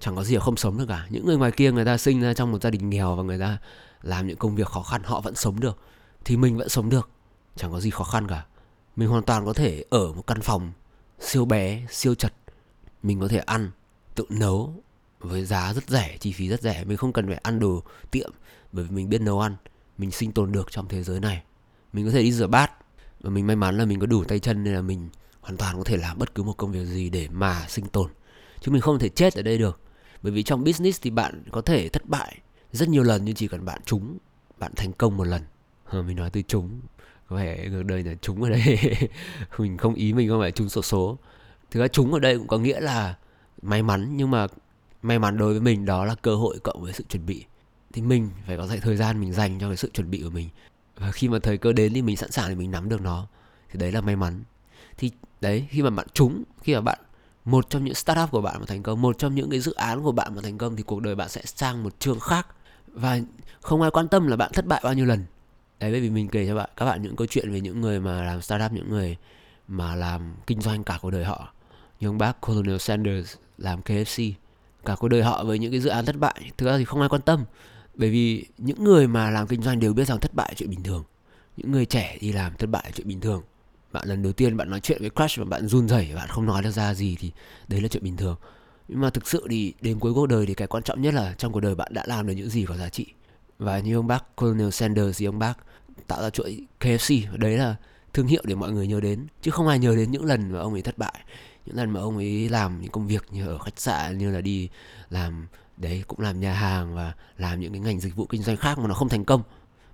Chẳng 0.00 0.16
có 0.16 0.24
gì 0.24 0.34
là 0.34 0.40
không 0.40 0.56
sống 0.56 0.78
được 0.78 0.86
cả. 0.88 1.06
Những 1.10 1.26
người 1.26 1.36
ngoài 1.36 1.50
kia 1.50 1.72
người 1.72 1.84
ta 1.84 1.98
sinh 1.98 2.20
ra 2.20 2.34
trong 2.34 2.52
một 2.52 2.62
gia 2.62 2.70
đình 2.70 2.90
nghèo 2.90 3.16
và 3.16 3.22
người 3.22 3.38
ta 3.38 3.58
làm 4.02 4.26
những 4.26 4.36
công 4.36 4.56
việc 4.56 4.66
khó 4.66 4.82
khăn 4.82 5.02
họ 5.04 5.20
vẫn 5.20 5.34
sống 5.34 5.60
được. 5.60 5.78
Thì 6.24 6.36
mình 6.36 6.56
vẫn 6.56 6.68
sống 6.68 6.88
được. 6.88 7.10
Chẳng 7.56 7.72
có 7.72 7.80
gì 7.80 7.90
khó 7.90 8.04
khăn 8.04 8.28
cả. 8.28 8.44
Mình 8.96 9.08
hoàn 9.08 9.22
toàn 9.22 9.46
có 9.46 9.52
thể 9.52 9.84
ở 9.90 10.12
một 10.12 10.26
căn 10.26 10.40
phòng 10.40 10.72
siêu 11.20 11.44
bé, 11.44 11.86
siêu 11.90 12.14
chật. 12.14 12.32
Mình 13.02 13.20
có 13.20 13.28
thể 13.28 13.38
ăn, 13.38 13.70
tự 14.14 14.24
nấu 14.28 14.82
với 15.20 15.44
giá 15.44 15.72
rất 15.72 15.88
rẻ, 15.88 16.16
chi 16.20 16.32
phí 16.32 16.48
rất 16.48 16.62
rẻ. 16.62 16.84
Mình 16.84 16.96
không 16.96 17.12
cần 17.12 17.26
phải 17.26 17.36
ăn 17.36 17.58
đồ 17.58 17.82
tiệm, 18.10 18.30
bởi 18.72 18.84
vì 18.84 18.90
mình 18.90 19.08
biết 19.08 19.20
nấu 19.20 19.40
ăn, 19.40 19.56
mình 19.98 20.10
sinh 20.10 20.32
tồn 20.32 20.52
được 20.52 20.70
trong 20.70 20.88
thế 20.88 21.02
giới 21.02 21.20
này. 21.20 21.42
Mình 21.92 22.06
có 22.06 22.10
thể 22.12 22.22
đi 22.22 22.32
rửa 22.32 22.46
bát, 22.46 22.72
và 23.20 23.30
mình 23.30 23.46
may 23.46 23.56
mắn 23.56 23.78
là 23.78 23.84
mình 23.84 24.00
có 24.00 24.06
đủ 24.06 24.24
tay 24.24 24.38
chân 24.38 24.64
nên 24.64 24.74
là 24.74 24.82
mình 24.82 25.08
hoàn 25.40 25.56
toàn 25.56 25.76
có 25.76 25.84
thể 25.84 25.96
làm 25.96 26.18
bất 26.18 26.34
cứ 26.34 26.42
một 26.42 26.56
công 26.56 26.72
việc 26.72 26.84
gì 26.84 27.10
để 27.10 27.28
mà 27.28 27.66
sinh 27.68 27.86
tồn. 27.86 28.10
Chứ 28.60 28.72
mình 28.72 28.80
không 28.80 28.98
thể 28.98 29.08
chết 29.08 29.34
ở 29.34 29.42
đây 29.42 29.58
được, 29.58 29.80
bởi 30.22 30.32
vì 30.32 30.42
trong 30.42 30.64
business 30.64 31.02
thì 31.02 31.10
bạn 31.10 31.42
có 31.52 31.60
thể 31.60 31.88
thất 31.88 32.06
bại 32.06 32.38
rất 32.72 32.88
nhiều 32.88 33.02
lần, 33.02 33.24
nhưng 33.24 33.34
chỉ 33.34 33.48
cần 33.48 33.64
bạn 33.64 33.80
trúng, 33.84 34.18
bạn 34.58 34.72
thành 34.76 34.92
công 34.92 35.16
một 35.16 35.24
lần. 35.24 35.42
Ờ, 35.84 36.02
mình 36.02 36.16
nói 36.16 36.30
từ 36.30 36.42
trúng 36.42 36.80
có 37.28 37.36
vẻ 37.36 37.68
ngược 37.68 37.82
đời 37.82 38.02
là 38.02 38.14
chúng 38.22 38.42
ở 38.42 38.50
đây. 38.50 38.78
Mình 39.58 39.76
không, 39.76 39.94
ý 39.94 40.12
mình 40.12 40.28
không 40.28 40.40
phải 40.40 40.52
chúng 40.52 40.68
số 40.68 40.82
số. 40.82 41.18
Thực 41.70 41.80
ra 41.80 41.88
chúng 41.88 42.12
ở 42.12 42.18
đây 42.18 42.38
cũng 42.38 42.46
có 42.46 42.58
nghĩa 42.58 42.80
là 42.80 43.14
may 43.62 43.82
mắn, 43.82 44.16
nhưng 44.16 44.30
mà 44.30 44.46
may 45.02 45.18
mắn 45.18 45.38
đối 45.38 45.52
với 45.52 45.60
mình 45.60 45.84
đó 45.84 46.04
là 46.04 46.14
cơ 46.14 46.34
hội 46.34 46.58
cộng 46.62 46.82
với 46.82 46.92
sự 46.92 47.04
chuẩn 47.08 47.26
bị. 47.26 47.44
Thì 47.92 48.02
mình 48.02 48.30
phải 48.46 48.56
có 48.56 48.66
dạy 48.66 48.78
thời 48.82 48.96
gian 48.96 49.20
mình 49.20 49.32
dành 49.32 49.58
cho 49.60 49.68
cái 49.68 49.76
sự 49.76 49.90
chuẩn 49.94 50.10
bị 50.10 50.20
của 50.22 50.30
mình. 50.30 50.48
Và 50.96 51.10
khi 51.10 51.28
mà 51.28 51.38
thời 51.38 51.58
cơ 51.58 51.72
đến 51.72 51.94
thì 51.94 52.02
mình 52.02 52.16
sẵn 52.16 52.30
sàng 52.30 52.48
để 52.48 52.54
mình 52.54 52.70
nắm 52.70 52.88
được 52.88 53.00
nó. 53.00 53.26
Thì 53.70 53.78
đấy 53.78 53.92
là 53.92 54.00
may 54.00 54.16
mắn. 54.16 54.44
Thì 54.98 55.10
đấy, 55.40 55.66
khi 55.70 55.82
mà 55.82 55.90
bạn 55.90 56.06
trúng, 56.14 56.42
khi 56.62 56.74
mà 56.74 56.80
bạn, 56.80 56.98
một 57.44 57.70
trong 57.70 57.84
những 57.84 57.94
startup 57.94 58.30
của 58.30 58.40
bạn 58.40 58.56
mà 58.60 58.66
thành 58.66 58.82
công, 58.82 59.02
một 59.02 59.18
trong 59.18 59.34
những 59.34 59.50
cái 59.50 59.60
dự 59.60 59.74
án 59.74 60.02
của 60.02 60.12
bạn 60.12 60.34
mà 60.34 60.42
thành 60.42 60.58
công, 60.58 60.76
thì 60.76 60.82
cuộc 60.82 61.00
đời 61.00 61.14
bạn 61.14 61.28
sẽ 61.28 61.42
sang 61.44 61.82
một 61.82 62.00
chương 62.00 62.20
khác. 62.20 62.46
Và 62.86 63.18
không 63.60 63.82
ai 63.82 63.90
quan 63.90 64.08
tâm 64.08 64.26
là 64.26 64.36
bạn 64.36 64.50
thất 64.54 64.66
bại 64.66 64.80
bao 64.84 64.94
nhiêu 64.94 65.04
lần 65.04 65.24
đấy, 65.80 65.90
bởi 65.90 66.00
vì 66.00 66.10
mình 66.10 66.28
kể 66.28 66.46
cho 66.46 66.54
bạn, 66.54 66.70
các 66.76 66.84
bạn 66.84 67.02
những 67.02 67.16
câu 67.16 67.26
chuyện 67.26 67.52
về 67.52 67.60
những 67.60 67.80
người 67.80 68.00
mà 68.00 68.22
làm 68.22 68.42
startup, 68.42 68.72
những 68.72 68.90
người 68.90 69.16
mà 69.68 69.94
làm 69.94 70.34
kinh 70.46 70.60
doanh 70.60 70.84
cả 70.84 70.98
cuộc 71.02 71.10
đời 71.10 71.24
họ. 71.24 71.52
Như 72.00 72.08
ông 72.08 72.18
bác 72.18 72.40
Colonel 72.40 72.78
Sanders 72.78 73.34
làm 73.58 73.80
KFC 73.80 74.32
cả 74.84 74.96
cuộc 74.98 75.08
đời 75.08 75.22
họ 75.22 75.44
với 75.44 75.58
những 75.58 75.70
cái 75.70 75.80
dự 75.80 75.90
án 75.90 76.04
thất 76.04 76.16
bại. 76.18 76.50
Thực 76.56 76.66
ra 76.66 76.78
thì 76.78 76.84
không 76.84 77.00
ai 77.00 77.08
quan 77.08 77.22
tâm, 77.22 77.44
bởi 77.94 78.10
vì 78.10 78.44
những 78.58 78.84
người 78.84 79.06
mà 79.06 79.30
làm 79.30 79.46
kinh 79.46 79.62
doanh 79.62 79.80
đều 79.80 79.92
biết 79.92 80.04
rằng 80.04 80.20
thất 80.20 80.34
bại 80.34 80.48
là 80.50 80.54
chuyện 80.54 80.70
bình 80.70 80.82
thường. 80.82 81.04
Những 81.56 81.72
người 81.72 81.86
trẻ 81.86 82.18
đi 82.20 82.32
làm 82.32 82.56
thất 82.56 82.66
bại 82.66 82.82
là 82.86 82.90
chuyện 82.94 83.08
bình 83.08 83.20
thường. 83.20 83.42
Bạn 83.92 84.08
lần 84.08 84.22
đầu 84.22 84.32
tiên 84.32 84.56
bạn 84.56 84.70
nói 84.70 84.80
chuyện 84.80 85.00
với 85.00 85.10
crush 85.10 85.38
và 85.38 85.44
bạn 85.44 85.68
run 85.68 85.88
rẩy, 85.88 86.12
bạn 86.14 86.28
không 86.28 86.46
nói 86.46 86.62
được 86.62 86.70
ra 86.70 86.94
gì 86.94 87.16
thì 87.20 87.32
đấy 87.68 87.80
là 87.80 87.88
chuyện 87.88 88.02
bình 88.02 88.16
thường. 88.16 88.36
Nhưng 88.88 89.00
mà 89.00 89.10
thực 89.10 89.28
sự 89.28 89.46
thì 89.50 89.74
đến 89.80 89.98
cuối 89.98 90.14
cuộc 90.14 90.26
đời 90.26 90.46
thì 90.46 90.54
cái 90.54 90.68
quan 90.68 90.82
trọng 90.82 91.02
nhất 91.02 91.14
là 91.14 91.34
trong 91.38 91.52
cuộc 91.52 91.60
đời 91.60 91.74
bạn 91.74 91.94
đã 91.94 92.04
làm 92.06 92.26
được 92.26 92.34
những 92.34 92.50
gì 92.50 92.64
có 92.64 92.76
giá 92.76 92.88
trị 92.88 93.06
và 93.58 93.78
như 93.78 93.96
ông 93.96 94.06
bác 94.06 94.36
Colonel 94.36 94.70
Sanders 94.70 95.18
thì 95.18 95.26
ông 95.26 95.38
bác 95.38 95.54
tạo 96.06 96.22
ra 96.22 96.30
chuỗi 96.30 96.66
KFC 96.80 97.36
đấy 97.36 97.58
là 97.58 97.76
thương 98.12 98.26
hiệu 98.26 98.42
để 98.46 98.54
mọi 98.54 98.72
người 98.72 98.86
nhớ 98.86 99.00
đến. 99.00 99.26
Chứ 99.42 99.50
không 99.50 99.68
ai 99.68 99.78
nhớ 99.78 99.96
đến 99.96 100.10
những 100.10 100.24
lần 100.24 100.52
mà 100.52 100.58
ông 100.58 100.72
ấy 100.72 100.82
thất 100.82 100.98
bại 100.98 101.20
những 101.66 101.76
lần 101.76 101.90
mà 101.90 102.00
ông 102.00 102.16
ấy 102.16 102.48
làm 102.48 102.80
những 102.80 102.90
công 102.90 103.06
việc 103.06 103.24
như 103.30 103.46
ở 103.48 103.58
khách 103.58 103.80
sạn 103.80 104.18
như 104.18 104.30
là 104.30 104.40
đi 104.40 104.68
làm 105.10 105.46
đấy 105.76 106.04
cũng 106.06 106.20
làm 106.20 106.40
nhà 106.40 106.52
hàng 106.52 106.94
và 106.94 107.14
làm 107.38 107.60
những 107.60 107.72
cái 107.72 107.80
ngành 107.80 108.00
dịch 108.00 108.16
vụ 108.16 108.26
kinh 108.26 108.42
doanh 108.42 108.56
khác 108.56 108.78
mà 108.78 108.88
nó 108.88 108.94
không 108.94 109.08
thành 109.08 109.24
công. 109.24 109.42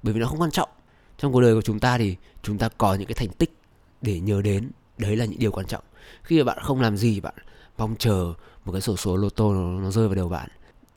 Bởi 0.03 0.15
vì 0.15 0.21
nó 0.21 0.27
không 0.27 0.41
quan 0.41 0.51
trọng. 0.51 0.69
Trong 1.19 1.33
cuộc 1.33 1.41
đời 1.41 1.55
của 1.55 1.63
chúng 1.63 1.81
ta 1.81 1.99
thì 1.99 2.17
chúng 2.43 2.59
ta 2.59 2.69
có 2.69 2.95
những 2.95 3.07
cái 3.07 3.15
thành 3.15 3.29
tích 3.29 3.53
để 4.03 4.21
nhớ 4.21 4.43
đến. 4.43 4.71
Đấy 4.99 5.17
là 5.17 5.25
những 5.25 5.39
điều 5.39 5.53
quan 5.53 5.67
trọng. 5.67 5.85
Khi 6.23 6.39
mà 6.39 6.45
bạn 6.45 6.59
không 6.63 6.81
làm 6.81 6.97
gì 6.97 7.21
bạn 7.21 7.35
mong 7.79 7.97
chờ 7.99 8.35
một 8.65 8.73
cái 8.73 8.81
sổ 8.81 8.97
số 8.97 9.17
lô 9.17 9.31
tô 9.31 9.55
nó, 9.55 9.81
nó 9.81 9.91
rơi 9.91 10.09
vào 10.09 10.15
đầu 10.15 10.29
bạn 10.29 10.49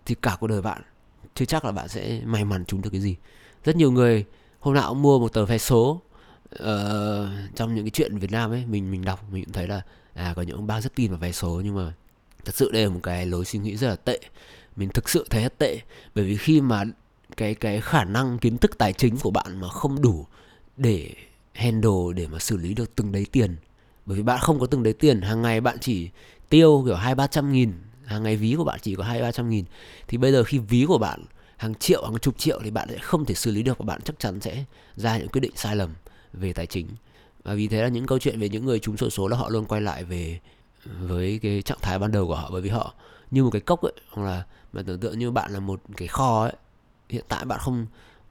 thì 0.05 0.15
cả 0.15 0.37
cuộc 0.39 0.47
đời 0.47 0.61
bạn 0.61 0.81
chưa 1.35 1.45
chắc 1.45 1.65
là 1.65 1.71
bạn 1.71 1.87
sẽ 1.87 2.21
may 2.25 2.45
mắn 2.45 2.65
trúng 2.65 2.81
được 2.81 2.89
cái 2.89 3.01
gì. 3.01 3.15
Rất 3.63 3.75
nhiều 3.75 3.91
người 3.91 4.25
hôm 4.59 4.73
nào 4.73 4.89
cũng 4.89 5.01
mua 5.01 5.19
một 5.19 5.33
tờ 5.33 5.45
vé 5.45 5.57
số 5.57 6.01
uh, 6.55 6.65
trong 7.55 7.75
những 7.75 7.83
cái 7.83 7.89
chuyện 7.89 8.17
Việt 8.17 8.31
Nam 8.31 8.51
ấy 8.51 8.65
mình 8.65 8.91
mình 8.91 9.05
đọc 9.05 9.31
mình 9.31 9.43
cũng 9.43 9.53
thấy 9.53 9.67
là 9.67 9.81
à 10.13 10.33
có 10.35 10.41
những 10.41 10.55
ông 10.55 10.67
bác 10.67 10.81
rất 10.81 10.95
tin 10.95 11.11
vào 11.11 11.19
vé 11.19 11.31
số 11.31 11.61
nhưng 11.65 11.75
mà 11.75 11.93
thật 12.45 12.55
sự 12.55 12.71
đây 12.71 12.83
là 12.83 12.89
một 12.89 12.99
cái 13.03 13.25
lối 13.25 13.45
suy 13.45 13.59
nghĩ 13.59 13.77
rất 13.77 13.87
là 13.87 13.95
tệ. 13.95 14.19
Mình 14.75 14.89
thực 14.89 15.09
sự 15.09 15.25
thấy 15.29 15.43
rất 15.43 15.57
tệ 15.57 15.79
bởi 16.15 16.25
vì 16.25 16.37
khi 16.37 16.61
mà 16.61 16.83
cái 17.37 17.55
cái 17.55 17.81
khả 17.81 18.03
năng 18.03 18.37
kiến 18.37 18.57
thức 18.57 18.77
tài 18.77 18.93
chính 18.93 19.17
của 19.17 19.31
bạn 19.31 19.61
mà 19.61 19.69
không 19.69 20.01
đủ 20.01 20.25
để 20.77 21.09
handle 21.53 22.13
để 22.15 22.27
mà 22.27 22.39
xử 22.39 22.57
lý 22.57 22.73
được 22.73 22.95
từng 22.95 23.11
đấy 23.11 23.25
tiền. 23.31 23.55
Bởi 24.05 24.17
vì 24.17 24.23
bạn 24.23 24.39
không 24.41 24.59
có 24.59 24.65
từng 24.65 24.83
đấy 24.83 24.93
tiền 24.93 25.21
hàng 25.21 25.41
ngày 25.41 25.61
bạn 25.61 25.77
chỉ 25.81 26.09
tiêu 26.49 26.83
kiểu 26.85 26.95
hai 26.95 27.15
ba 27.15 27.27
trăm 27.27 27.51
nghìn 27.51 27.73
hàng 28.05 28.23
ngày 28.23 28.35
ví 28.35 28.55
của 28.57 28.63
bạn 28.63 28.79
chỉ 28.81 28.95
có 28.95 29.03
hai, 29.03 29.21
ba 29.21 29.31
trăm 29.31 29.49
nghìn. 29.49 29.65
Thì 30.07 30.17
bây 30.17 30.31
giờ 30.31 30.43
khi 30.43 30.59
ví 30.59 30.85
của 30.87 30.97
bạn 30.97 31.23
hàng 31.57 31.75
triệu, 31.75 32.03
hàng 32.05 32.19
chục 32.19 32.37
triệu 32.37 32.59
thì 32.63 32.71
bạn 32.71 32.87
sẽ 32.91 32.97
không 32.97 33.25
thể 33.25 33.35
xử 33.35 33.51
lý 33.51 33.63
được 33.63 33.77
và 33.77 33.85
bạn 33.85 34.01
chắc 34.01 34.19
chắn 34.19 34.41
sẽ 34.41 34.63
ra 34.95 35.17
những 35.17 35.29
quyết 35.29 35.41
định 35.41 35.51
sai 35.55 35.75
lầm 35.75 35.89
về 36.33 36.53
tài 36.53 36.65
chính. 36.65 36.87
Và 37.43 37.53
vì 37.53 37.67
thế 37.67 37.81
là 37.81 37.87
những 37.87 38.05
câu 38.05 38.19
chuyện 38.19 38.39
về 38.39 38.49
những 38.49 38.65
người 38.65 38.79
trúng 38.79 38.97
sổ 38.97 39.09
số 39.09 39.27
là 39.27 39.37
họ 39.37 39.49
luôn 39.49 39.65
quay 39.65 39.81
lại 39.81 40.03
về, 40.03 40.39
với 40.99 41.39
cái 41.41 41.61
trạng 41.61 41.77
thái 41.81 41.99
ban 41.99 42.11
đầu 42.11 42.27
của 42.27 42.35
họ. 42.35 42.49
Bởi 42.51 42.61
vì 42.61 42.69
họ, 42.69 42.93
như 43.31 43.43
một 43.43 43.49
cái 43.49 43.61
cốc 43.61 43.81
ấy, 43.81 43.93
hoặc 44.09 44.23
là 44.23 44.45
mà 44.73 44.81
tưởng 44.85 44.99
tượng 44.99 45.19
như 45.19 45.31
bạn 45.31 45.51
là 45.51 45.59
một 45.59 45.81
cái 45.97 46.07
kho 46.07 46.43
ấy, 46.43 46.53
hiện 47.09 47.25
tại 47.27 47.45
bạn 47.45 47.59
không 47.59 47.85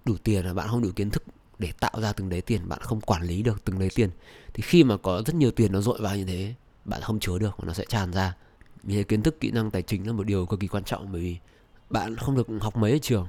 đủ 0.04 0.16
tiền 0.24 0.44
là 0.44 0.54
bạn 0.54 0.68
không 0.68 0.82
đủ 0.82 0.88
kiến 0.96 1.10
thức 1.10 1.22
để 1.58 1.72
tạo 1.80 2.00
ra 2.00 2.12
từng 2.12 2.28
đấy 2.28 2.40
tiền, 2.40 2.68
bạn 2.68 2.78
không 2.82 3.00
quản 3.00 3.22
lý 3.22 3.42
được 3.42 3.64
từng 3.64 3.78
đấy 3.78 3.88
tiền. 3.94 4.10
Thì 4.54 4.62
khi 4.62 4.84
mà 4.84 4.96
có 4.96 5.22
rất 5.26 5.34
nhiều 5.34 5.50
tiền 5.50 5.72
nó 5.72 5.80
dội 5.80 5.98
vào 6.00 6.16
như 6.16 6.24
thế, 6.24 6.54
bạn 6.84 7.00
không 7.02 7.20
chứa 7.20 7.38
được 7.38 7.54
và 7.58 7.64
nó 7.66 7.72
sẽ 7.72 7.84
tràn 7.88 8.12
ra 8.12 8.34
vì 8.84 8.94
thế 8.94 9.02
kiến 9.02 9.22
thức 9.22 9.40
kỹ 9.40 9.50
năng 9.50 9.70
tài 9.70 9.82
chính 9.82 10.06
là 10.06 10.12
một 10.12 10.26
điều 10.26 10.46
cực 10.46 10.60
kỳ 10.60 10.66
quan 10.66 10.84
trọng 10.84 11.12
bởi 11.12 11.20
vì 11.20 11.36
bạn 11.90 12.16
không 12.16 12.36
được 12.36 12.46
học 12.60 12.76
mấy 12.76 12.92
ở 12.92 12.98
trường. 13.02 13.28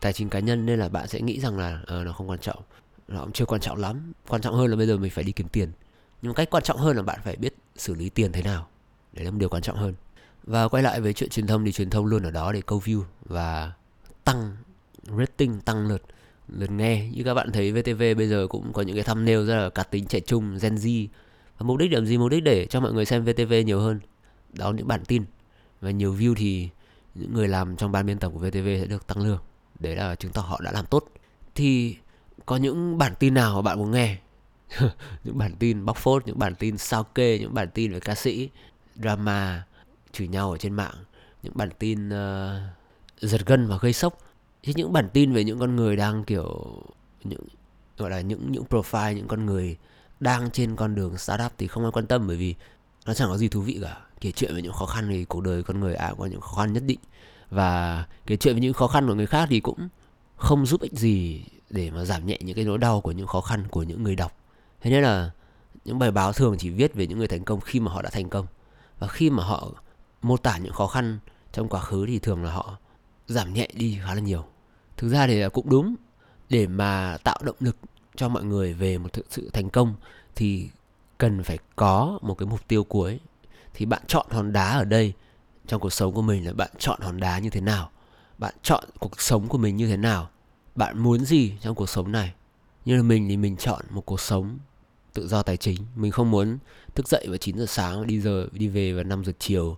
Tài 0.00 0.12
chính 0.12 0.28
cá 0.28 0.38
nhân 0.38 0.66
nên 0.66 0.78
là 0.78 0.88
bạn 0.88 1.08
sẽ 1.08 1.20
nghĩ 1.20 1.40
rằng 1.40 1.58
là 1.58 1.80
uh, 1.82 2.06
nó 2.06 2.12
không 2.12 2.30
quan 2.30 2.38
trọng. 2.38 2.62
Nó 3.08 3.20
cũng 3.20 3.32
chưa 3.32 3.44
quan 3.44 3.60
trọng 3.60 3.78
lắm. 3.78 4.12
Quan 4.28 4.42
trọng 4.42 4.54
hơn 4.54 4.70
là 4.70 4.76
bây 4.76 4.86
giờ 4.86 4.96
mình 4.96 5.10
phải 5.10 5.24
đi 5.24 5.32
kiếm 5.32 5.48
tiền. 5.48 5.72
Nhưng 6.22 6.34
cách 6.34 6.50
quan 6.50 6.62
trọng 6.62 6.78
hơn 6.78 6.96
là 6.96 7.02
bạn 7.02 7.20
phải 7.24 7.36
biết 7.36 7.54
xử 7.76 7.94
lý 7.94 8.08
tiền 8.08 8.32
thế 8.32 8.42
nào. 8.42 8.68
Đấy 9.12 9.24
là 9.24 9.30
một 9.30 9.38
điều 9.38 9.48
quan 9.48 9.62
trọng 9.62 9.76
hơn. 9.76 9.94
Và 10.44 10.68
quay 10.68 10.82
lại 10.82 11.00
với 11.00 11.12
chuyện 11.12 11.30
truyền 11.30 11.46
thông 11.46 11.64
thì 11.64 11.72
truyền 11.72 11.90
thông 11.90 12.06
luôn 12.06 12.22
ở 12.22 12.30
đó 12.30 12.52
để 12.52 12.62
câu 12.66 12.82
view 12.84 13.02
và 13.24 13.72
tăng 14.24 14.56
rating 15.18 15.60
tăng 15.60 15.88
lượt 15.88 16.02
lượt 16.48 16.70
nghe. 16.70 17.08
Như 17.08 17.24
các 17.24 17.34
bạn 17.34 17.52
thấy 17.52 17.72
VTV 17.72 18.02
bây 18.16 18.28
giờ 18.28 18.46
cũng 18.50 18.72
có 18.72 18.82
những 18.82 18.96
cái 18.96 19.04
thumbnail 19.04 19.46
rất 19.46 19.56
là 19.56 19.70
cá 19.70 19.82
tính 19.82 20.06
trẻ 20.06 20.20
trung 20.20 20.58
Gen 20.62 20.74
Z. 20.74 21.06
Và 21.58 21.66
mục 21.66 21.78
đích 21.78 21.92
làm 21.92 22.06
gì? 22.06 22.18
Mục 22.18 22.30
đích 22.30 22.42
để 22.42 22.66
cho 22.66 22.80
mọi 22.80 22.92
người 22.92 23.04
xem 23.04 23.24
VTV 23.24 23.52
nhiều 23.66 23.80
hơn 23.80 24.00
đó 24.54 24.72
những 24.72 24.88
bản 24.88 25.04
tin. 25.04 25.24
Và 25.80 25.90
nhiều 25.90 26.14
view 26.14 26.34
thì 26.34 26.68
những 27.14 27.34
người 27.34 27.48
làm 27.48 27.76
trong 27.76 27.92
ban 27.92 28.06
biên 28.06 28.18
tập 28.18 28.32
của 28.34 28.38
VTV 28.38 28.66
sẽ 28.80 28.86
được 28.86 29.06
tăng 29.06 29.18
lương. 29.18 29.38
Đấy 29.78 29.96
là 29.96 30.14
chứng 30.14 30.32
tỏ 30.32 30.40
họ 30.42 30.60
đã 30.64 30.72
làm 30.72 30.86
tốt. 30.86 31.04
Thì 31.54 31.96
có 32.46 32.56
những 32.56 32.98
bản 32.98 33.14
tin 33.18 33.34
nào 33.34 33.54
mà 33.54 33.62
bạn 33.62 33.78
muốn 33.78 33.90
nghe? 33.90 34.18
Những 35.24 35.38
bản 35.38 35.56
tin 35.58 35.84
bóc 35.84 35.96
phốt 35.96 36.26
những 36.26 36.38
bản 36.38 36.54
tin 36.54 36.78
sao 36.78 37.04
kê 37.04 37.38
những 37.38 37.54
bản 37.54 37.68
tin 37.74 37.92
về 37.92 38.00
ca 38.00 38.14
sĩ 38.14 38.50
drama 38.94 39.64
chửi 40.12 40.28
nhau 40.28 40.50
ở 40.50 40.58
trên 40.58 40.72
mạng 40.72 40.94
những 41.42 41.52
bản 41.56 41.68
tin 41.78 42.08
uh, 42.08 42.60
giật 43.20 43.46
gân 43.46 43.68
và 43.68 43.78
gây 43.80 43.92
sốc. 43.92 44.18
Chứ 44.62 44.72
những 44.76 44.92
bản 44.92 45.08
tin 45.12 45.32
về 45.32 45.44
những 45.44 45.58
con 45.58 45.76
người 45.76 45.96
đang 45.96 46.24
kiểu 46.24 46.76
những 47.24 47.44
gọi 47.98 48.10
là 48.10 48.20
những 48.20 48.52
những 48.52 48.64
profile 48.70 49.12
những 49.12 49.28
con 49.28 49.46
người 49.46 49.76
đang 50.20 50.50
trên 50.50 50.76
con 50.76 50.94
đường 50.94 51.18
startup 51.18 51.52
thì 51.58 51.66
không 51.66 51.82
ai 51.82 51.92
quan 51.92 52.06
tâm 52.06 52.26
bởi 52.26 52.36
vì 52.36 52.54
nó 53.06 53.14
chẳng 53.14 53.28
có 53.28 53.36
gì 53.36 53.48
thú 53.48 53.60
vị 53.60 53.78
cả 53.82 54.00
kể 54.24 54.32
chuyện 54.32 54.54
về 54.54 54.62
những 54.62 54.72
khó 54.72 54.86
khăn 54.86 55.08
thì 55.10 55.24
cuộc 55.24 55.40
đời 55.40 55.62
con 55.62 55.80
người 55.80 55.94
ai 55.94 56.10
cũng 56.10 56.20
có 56.20 56.26
những 56.26 56.40
khó 56.40 56.56
khăn 56.56 56.72
nhất 56.72 56.82
định. 56.86 56.98
Và 57.50 58.04
kể 58.26 58.36
chuyện 58.36 58.54
về 58.54 58.60
những 58.60 58.72
khó 58.72 58.86
khăn 58.86 59.08
của 59.08 59.14
người 59.14 59.26
khác 59.26 59.46
thì 59.50 59.60
cũng 59.60 59.88
không 60.36 60.66
giúp 60.66 60.80
ích 60.80 60.92
gì 60.92 61.44
để 61.70 61.90
mà 61.90 62.04
giảm 62.04 62.26
nhẹ 62.26 62.38
những 62.40 62.56
cái 62.56 62.64
nỗi 62.64 62.78
đau 62.78 63.00
của 63.00 63.12
những 63.12 63.26
khó 63.26 63.40
khăn 63.40 63.64
của 63.70 63.82
những 63.82 64.02
người 64.02 64.16
đọc. 64.16 64.32
Thế 64.80 64.90
nên 64.90 65.02
là 65.02 65.30
những 65.84 65.98
bài 65.98 66.10
báo 66.10 66.32
thường 66.32 66.56
chỉ 66.58 66.70
viết 66.70 66.94
về 66.94 67.06
những 67.06 67.18
người 67.18 67.28
thành 67.28 67.44
công 67.44 67.60
khi 67.60 67.80
mà 67.80 67.92
họ 67.92 68.02
đã 68.02 68.10
thành 68.10 68.28
công. 68.28 68.46
Và 68.98 69.06
khi 69.06 69.30
mà 69.30 69.44
họ 69.44 69.70
mô 70.22 70.36
tả 70.36 70.58
những 70.58 70.72
khó 70.72 70.86
khăn 70.86 71.18
trong 71.52 71.68
quá 71.68 71.80
khứ 71.80 72.06
thì 72.06 72.18
thường 72.18 72.44
là 72.44 72.52
họ 72.52 72.76
giảm 73.26 73.54
nhẹ 73.54 73.68
đi 73.74 73.98
khá 74.06 74.14
là 74.14 74.20
nhiều. 74.20 74.44
Thực 74.96 75.08
ra 75.08 75.26
thì 75.26 75.42
cũng 75.52 75.68
đúng. 75.68 75.94
Để 76.50 76.66
mà 76.66 77.16
tạo 77.24 77.38
động 77.42 77.56
lực 77.60 77.76
cho 78.16 78.28
mọi 78.28 78.44
người 78.44 78.74
về 78.74 78.98
một 78.98 79.10
sự 79.30 79.50
thành 79.52 79.70
công 79.70 79.94
thì 80.34 80.68
cần 81.18 81.42
phải 81.42 81.58
có 81.76 82.18
một 82.22 82.34
cái 82.34 82.46
mục 82.46 82.68
tiêu 82.68 82.84
cuối 82.84 83.20
thì 83.74 83.86
bạn 83.86 84.02
chọn 84.06 84.26
hòn 84.30 84.52
đá 84.52 84.72
ở 84.78 84.84
đây 84.84 85.12
trong 85.66 85.80
cuộc 85.80 85.92
sống 85.92 86.14
của 86.14 86.22
mình 86.22 86.46
là 86.46 86.52
bạn 86.52 86.70
chọn 86.78 87.00
hòn 87.00 87.20
đá 87.20 87.38
như 87.38 87.50
thế 87.50 87.60
nào? 87.60 87.90
Bạn 88.38 88.54
chọn 88.62 88.84
cuộc 88.98 89.20
sống 89.20 89.48
của 89.48 89.58
mình 89.58 89.76
như 89.76 89.86
thế 89.86 89.96
nào? 89.96 90.30
Bạn 90.74 90.98
muốn 90.98 91.24
gì 91.24 91.52
trong 91.60 91.74
cuộc 91.74 91.88
sống 91.88 92.12
này? 92.12 92.34
Như 92.84 92.96
là 92.96 93.02
mình 93.02 93.28
thì 93.28 93.36
mình 93.36 93.56
chọn 93.56 93.84
một 93.90 94.06
cuộc 94.06 94.20
sống 94.20 94.58
tự 95.12 95.28
do 95.28 95.42
tài 95.42 95.56
chính. 95.56 95.76
Mình 95.96 96.12
không 96.12 96.30
muốn 96.30 96.58
thức 96.94 97.08
dậy 97.08 97.26
vào 97.28 97.36
9 97.36 97.58
giờ 97.58 97.66
sáng 97.66 98.06
đi 98.06 98.20
giờ 98.20 98.48
đi 98.52 98.68
về 98.68 98.92
vào 98.92 99.04
5 99.04 99.24
giờ 99.24 99.32
chiều 99.38 99.76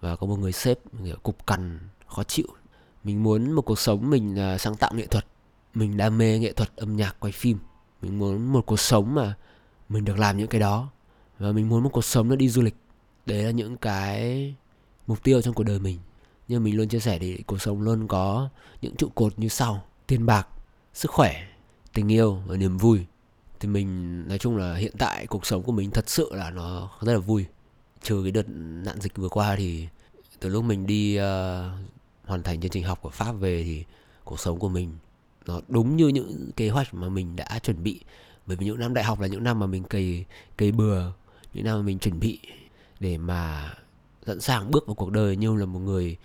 và 0.00 0.16
có 0.16 0.26
một 0.26 0.38
người 0.38 0.52
sếp 0.52 0.78
kiểu 1.04 1.16
cục 1.22 1.46
cằn 1.46 1.78
khó 2.06 2.24
chịu. 2.24 2.46
Mình 3.04 3.22
muốn 3.22 3.52
một 3.52 3.62
cuộc 3.62 3.78
sống 3.78 4.10
mình 4.10 4.36
uh, 4.54 4.60
sáng 4.60 4.76
tạo 4.76 4.90
nghệ 4.94 5.06
thuật. 5.06 5.26
Mình 5.74 5.96
đam 5.96 6.18
mê 6.18 6.38
nghệ 6.38 6.52
thuật 6.52 6.76
âm 6.76 6.96
nhạc 6.96 7.16
quay 7.20 7.32
phim. 7.32 7.58
Mình 8.02 8.18
muốn 8.18 8.52
một 8.52 8.66
cuộc 8.66 8.80
sống 8.80 9.14
mà 9.14 9.34
mình 9.88 10.04
được 10.04 10.18
làm 10.18 10.36
những 10.36 10.48
cái 10.48 10.60
đó. 10.60 10.88
Và 11.38 11.52
mình 11.52 11.68
muốn 11.68 11.82
một 11.82 11.90
cuộc 11.92 12.04
sống 12.04 12.28
nó 12.28 12.36
đi 12.36 12.48
du 12.48 12.62
lịch 12.62 12.76
đấy 13.26 13.42
là 13.42 13.50
những 13.50 13.76
cái 13.76 14.54
mục 15.06 15.22
tiêu 15.22 15.42
trong 15.42 15.54
cuộc 15.54 15.64
đời 15.64 15.78
mình. 15.78 15.98
Nhưng 16.48 16.64
mình 16.64 16.76
luôn 16.76 16.88
chia 16.88 17.00
sẻ 17.00 17.18
thì 17.18 17.36
cuộc 17.36 17.62
sống 17.62 17.82
luôn 17.82 18.08
có 18.08 18.48
những 18.82 18.96
trụ 18.96 19.08
cột 19.14 19.38
như 19.38 19.48
sau. 19.48 19.84
Tiền 20.06 20.26
bạc 20.26 20.48
sức 20.94 21.10
khỏe 21.10 21.46
tình 21.92 22.12
yêu 22.12 22.42
và 22.46 22.56
niềm 22.56 22.78
vui. 22.78 23.00
Thì 23.60 23.68
mình 23.68 24.22
nói 24.28 24.38
chung 24.38 24.56
là 24.56 24.74
hiện 24.74 24.92
tại 24.98 25.26
cuộc 25.26 25.46
sống 25.46 25.62
của 25.62 25.72
mình 25.72 25.90
thật 25.90 26.10
sự 26.10 26.30
là 26.32 26.50
nó 26.50 26.90
rất 27.00 27.12
là 27.12 27.18
vui. 27.18 27.46
Trừ 28.02 28.22
cái 28.22 28.32
đợt 28.32 28.48
nạn 28.84 29.00
dịch 29.00 29.16
vừa 29.16 29.28
qua 29.28 29.56
thì 29.56 29.88
từ 30.40 30.48
lúc 30.48 30.64
mình 30.64 30.86
đi 30.86 31.18
uh, 31.18 31.22
hoàn 32.24 32.42
thành 32.42 32.60
chương 32.60 32.70
trình 32.70 32.84
học 32.84 32.98
của 33.02 33.10
pháp 33.10 33.32
về 33.32 33.64
thì 33.64 33.84
cuộc 34.24 34.40
sống 34.40 34.58
của 34.58 34.68
mình 34.68 34.92
nó 35.46 35.60
đúng 35.68 35.96
như 35.96 36.08
những 36.08 36.50
kế 36.56 36.70
hoạch 36.70 36.94
mà 36.94 37.08
mình 37.08 37.36
đã 37.36 37.58
chuẩn 37.62 37.82
bị. 37.82 38.00
Bởi 38.46 38.56
vì 38.56 38.66
những 38.66 38.78
năm 38.78 38.94
đại 38.94 39.04
học 39.04 39.20
là 39.20 39.26
những 39.26 39.44
năm 39.44 39.58
mà 39.58 39.66
mình 39.66 39.84
cày 39.84 40.24
cày 40.56 40.72
bừa 40.72 41.12
những 41.54 41.64
năm 41.64 41.76
mà 41.76 41.82
mình 41.82 41.98
chuẩn 41.98 42.20
bị 42.20 42.38
để 43.00 43.18
mà 43.18 43.72
sẵn 44.26 44.40
sàng 44.40 44.70
bước 44.70 44.86
vào 44.86 44.94
cuộc 44.94 45.10
đời 45.10 45.36
như 45.36 45.56
là 45.56 45.66
một 45.66 45.78
người 45.78 46.16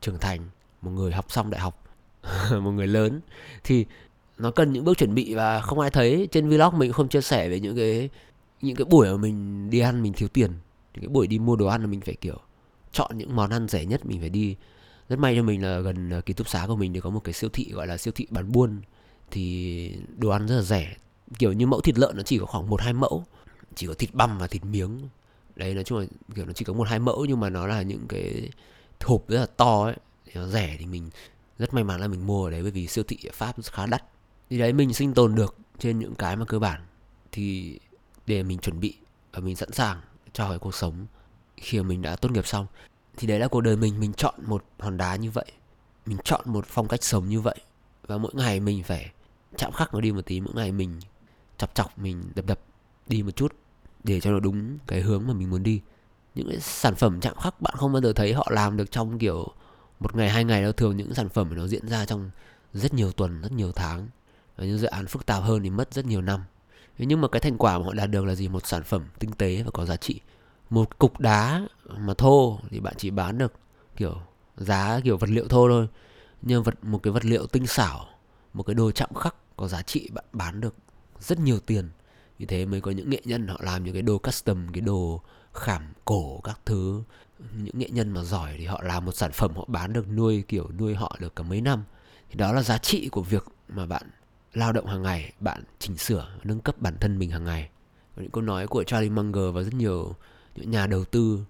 trưởng 0.00 0.18
thành, 0.18 0.40
một 0.82 0.90
người 0.90 1.12
học 1.12 1.32
xong 1.32 1.50
đại 1.50 1.60
học, 1.60 1.84
một 2.50 2.70
người 2.70 2.86
lớn. 2.86 3.20
Thì 3.64 3.86
nó 4.38 4.50
cần 4.50 4.72
những 4.72 4.84
bước 4.84 4.98
chuẩn 4.98 5.14
bị 5.14 5.34
và 5.34 5.60
không 5.60 5.80
ai 5.80 5.90
thấy. 5.90 6.28
Trên 6.32 6.48
vlog 6.48 6.78
mình 6.78 6.92
không 6.92 7.08
chia 7.08 7.20
sẻ 7.20 7.48
về 7.48 7.60
những 7.60 7.76
cái 7.76 8.10
những 8.62 8.76
cái 8.76 8.84
buổi 8.84 9.10
mà 9.10 9.16
mình 9.16 9.70
đi 9.70 9.78
ăn 9.78 10.02
mình 10.02 10.12
thiếu 10.12 10.28
tiền, 10.28 10.50
những 10.94 11.02
cái 11.02 11.08
buổi 11.08 11.26
đi 11.26 11.38
mua 11.38 11.56
đồ 11.56 11.66
ăn 11.66 11.80
là 11.80 11.86
mình 11.86 12.00
phải, 12.00 12.14
kiểu, 12.14 12.38
chọn 12.92 13.18
những 13.18 13.36
món 13.36 13.50
ăn 13.50 13.68
rẻ 13.68 13.84
nhất 13.84 14.06
mình 14.06 14.20
phải 14.20 14.30
đi. 14.30 14.56
Rất 15.08 15.18
may 15.18 15.36
cho 15.36 15.42
mình 15.42 15.62
là 15.62 15.80
gần 15.80 16.10
ờ, 16.10 16.20
ký 16.20 16.34
túc 16.34 16.48
xá 16.48 16.64
của 16.66 16.76
mình 16.76 16.92
thì 16.94 17.00
có 17.00 17.10
một 17.10 17.20
cái 17.24 17.32
siêu 17.32 17.50
thị 17.52 17.70
gọi 17.72 17.86
là 17.86 17.96
siêu 17.96 18.12
thị 18.16 18.26
bán 18.30 18.52
buôn. 18.52 18.80
Thì 19.30 19.92
đồ 20.16 20.28
ăn 20.28 20.46
rất 20.46 20.56
là 20.56 20.62
rẻ, 20.62 20.96
kiểu 21.38 21.52
như 21.52 21.66
mẫu 21.66 21.80
thịt 21.80 21.98
lợn 21.98 22.16
nó 22.16 22.22
chỉ 22.22 22.38
có 22.38 22.46
khoảng 22.46 22.70
một, 22.70 22.80
hai 22.80 22.92
mẫu. 22.92 23.24
Chỉ 23.74 23.86
có 23.86 23.94
thịt 23.94 24.14
băm 24.14 24.38
và 24.38 24.46
thịt 24.46 24.64
miếng 24.64 25.00
đấy, 25.58 25.74
nói 25.74 25.84
chung 25.84 25.98
là, 25.98 26.06
kiểu, 26.34 26.46
nó 26.46 26.52
chỉ 26.52 26.64
có 26.64 26.72
một 26.72 26.88
hai 26.88 26.98
mẫu 26.98 27.24
nhưng 27.24 27.40
mà 27.40 27.50
nó 27.50 27.66
là 27.66 27.82
những 27.82 28.06
cái 28.08 28.50
hộp 29.00 29.28
rất 29.28 29.40
là 29.40 29.46
to 29.46 29.84
ấy. 29.84 29.96
Thì 30.26 30.32
nó 30.34 30.46
rẻ 30.46 30.76
thì 30.78 30.86
mình 30.86 31.10
rất 31.58 31.74
may 31.74 31.84
mắn 31.84 32.00
là 32.00 32.08
mình 32.08 32.26
mua 32.26 32.44
ở 32.44 32.50
đấy 32.50 32.62
bởi 32.62 32.70
vì 32.70 32.86
siêu 32.86 33.04
thị 33.04 33.18
ở 33.24 33.30
pháp 33.34 33.56
khá 33.64 33.86
đắt. 33.86 34.04
Thì 34.50 34.58
đấy, 34.58 34.72
mình 34.72 34.94
sinh 34.94 35.14
tồn 35.14 35.34
được 35.34 35.56
trên 35.78 35.98
những 35.98 36.14
cái 36.14 36.36
mà 36.36 36.44
cơ 36.44 36.58
bản. 36.58 36.80
Thì 37.32 37.78
để 38.26 38.42
mình 38.42 38.58
chuẩn 38.58 38.80
bị 38.80 38.96
và 39.32 39.40
mình 39.40 39.56
sẵn 39.56 39.72
sàng 39.72 40.00
cho 40.32 40.48
cái 40.48 40.58
cuộc 40.58 40.74
sống 40.74 41.06
khi 41.56 41.78
mà 41.78 41.88
mình 41.88 42.02
đã 42.02 42.16
tốt 42.16 42.30
nghiệp 42.30 42.46
xong. 42.46 42.66
Thì 43.16 43.26
đấy 43.26 43.38
là 43.38 43.48
cuộc 43.48 43.60
đời 43.60 43.76
mình. 43.76 44.00
Mình 44.00 44.12
chọn 44.12 44.34
một 44.46 44.64
hòn 44.78 44.96
đá 44.96 45.16
như 45.16 45.30
vậy. 45.30 45.46
Mình 46.06 46.18
chọn 46.24 46.40
một 46.44 46.66
phong 46.66 46.88
cách 46.88 47.04
sống 47.04 47.28
như 47.28 47.40
vậy. 47.40 47.56
Và 48.06 48.18
mỗi 48.18 48.32
ngày 48.34 48.60
mình 48.60 48.82
phải 48.82 49.12
chạm 49.56 49.72
khắc 49.72 49.94
nó 49.94 50.00
đi 50.00 50.12
một 50.12 50.26
tí. 50.26 50.40
Mỗi 50.40 50.54
ngày 50.54 50.72
mình 50.72 51.00
chọc 51.58 51.74
chọc, 51.74 51.98
mình 51.98 52.22
đập 52.34 52.46
đập 52.46 52.60
đi 53.06 53.22
một 53.22 53.36
chút 53.36 53.54
để 54.04 54.20
cho 54.20 54.30
nó 54.30 54.40
đúng 54.40 54.78
cái 54.86 55.00
hướng 55.00 55.26
mà 55.26 55.32
mình 55.32 55.50
muốn 55.50 55.62
đi. 55.62 55.80
Những 56.34 56.48
cái 56.48 56.60
sản 56.60 56.94
phẩm 56.94 57.20
chạm 57.20 57.36
khắc 57.36 57.60
bạn 57.60 57.74
không 57.76 57.92
bao 57.92 58.02
giờ 58.02 58.12
thấy 58.12 58.32
họ 58.32 58.46
làm 58.50 58.76
được 58.76 58.90
trong 58.90 59.18
kiểu 59.18 59.48
một 60.00 60.16
ngày, 60.16 60.30
hai 60.30 60.44
ngày 60.44 60.62
đâu. 60.62 60.72
Thường 60.72 60.96
những 60.96 61.14
sản 61.14 61.28
phẩm 61.28 61.56
nó 61.56 61.66
diễn 61.66 61.88
ra 61.88 62.06
trong 62.06 62.30
rất 62.72 62.94
nhiều 62.94 63.12
tuần, 63.12 63.42
rất 63.42 63.52
nhiều 63.52 63.72
tháng. 63.72 64.08
Và 64.56 64.64
những 64.64 64.78
dự 64.78 64.86
án 64.86 65.06
phức 65.06 65.26
tạp 65.26 65.42
hơn 65.42 65.62
thì 65.62 65.70
mất 65.70 65.94
rất 65.94 66.06
nhiều 66.06 66.22
năm. 66.22 66.44
Nhưng 66.98 67.20
mà 67.20 67.28
cái 67.28 67.40
thành 67.40 67.58
quả 67.58 67.78
mà 67.78 67.84
họ 67.84 67.92
đạt 67.92 68.10
được 68.10 68.24
là 68.24 68.34
gì? 68.34 68.48
Một 68.48 68.66
sản 68.66 68.82
phẩm 68.82 69.04
tinh 69.18 69.32
tế 69.32 69.62
và 69.62 69.70
có 69.70 69.84
giá 69.84 69.96
trị. 69.96 70.20
Một 70.70 70.98
cục 70.98 71.20
đá 71.20 71.66
mà 71.98 72.14
thô 72.14 72.58
thì 72.70 72.80
bạn 72.80 72.94
chỉ 72.96 73.10
bán 73.10 73.38
được 73.38 73.52
kiểu 73.96 74.16
giá 74.56 75.00
kiểu 75.04 75.16
vật 75.16 75.30
liệu 75.30 75.48
thô 75.48 75.68
thôi. 75.68 75.88
Nhưng 76.42 76.62
vật, 76.62 76.84
một 76.84 77.02
cái 77.02 77.12
vật 77.12 77.24
liệu 77.24 77.46
tinh 77.46 77.66
xảo, 77.66 78.06
một 78.54 78.62
cái 78.62 78.74
đồ 78.74 78.90
chạm 78.90 79.14
khắc 79.14 79.34
có 79.56 79.68
giá 79.68 79.82
trị 79.82 80.08
bạn 80.12 80.24
bán 80.32 80.60
được 80.60 80.74
rất 81.20 81.38
nhiều 81.40 81.60
tiền 81.60 81.88
vì 82.38 82.46
thế 82.46 82.66
mới 82.66 82.80
có 82.80 82.90
những 82.90 83.10
nghệ 83.10 83.20
nhân 83.24 83.48
họ 83.48 83.56
làm 83.60 83.84
những 83.84 83.94
cái 83.94 84.02
đồ 84.02 84.18
custom, 84.18 84.66
cái 84.72 84.80
đồ 84.80 85.22
khảm 85.52 85.82
cổ 86.04 86.40
các 86.44 86.60
thứ. 86.66 87.02
Những 87.56 87.78
nghệ 87.78 87.88
nhân 87.90 88.10
mà 88.10 88.24
giỏi 88.24 88.54
thì 88.58 88.64
họ 88.64 88.82
làm 88.82 89.04
một 89.04 89.12
sản 89.12 89.32
phẩm 89.32 89.56
họ 89.56 89.64
bán 89.68 89.92
được 89.92 90.08
nuôi, 90.08 90.42
kiểu, 90.48 90.70
nuôi 90.78 90.94
họ 90.94 91.16
được 91.20 91.36
cả 91.36 91.44
mấy 91.44 91.60
năm. 91.60 91.84
Thì 92.28 92.34
đó 92.34 92.52
là 92.52 92.62
giá 92.62 92.78
trị 92.78 93.08
của 93.08 93.22
việc 93.22 93.44
mà 93.68 93.86
bạn 93.86 94.02
lao 94.54 94.72
động 94.72 94.86
hàng 94.86 95.02
ngày, 95.02 95.32
bạn 95.40 95.62
chỉnh 95.78 95.96
sửa, 95.96 96.28
nâng 96.44 96.60
cấp 96.60 96.74
bản 96.78 96.94
thân 97.00 97.18
mình 97.18 97.30
hàng 97.30 97.44
ngày. 97.44 97.68
Và 98.16 98.22
những 98.22 98.30
câu 98.30 98.42
nói 98.42 98.66
của 98.66 98.84
Charlie 98.84 99.10
Munger 99.10 99.54
và 99.54 99.62
rất 99.62 99.74
nhiều 99.74 100.14
những 100.56 100.70
nhà 100.70 100.86
đầu 100.86 101.04
tư 101.04 101.44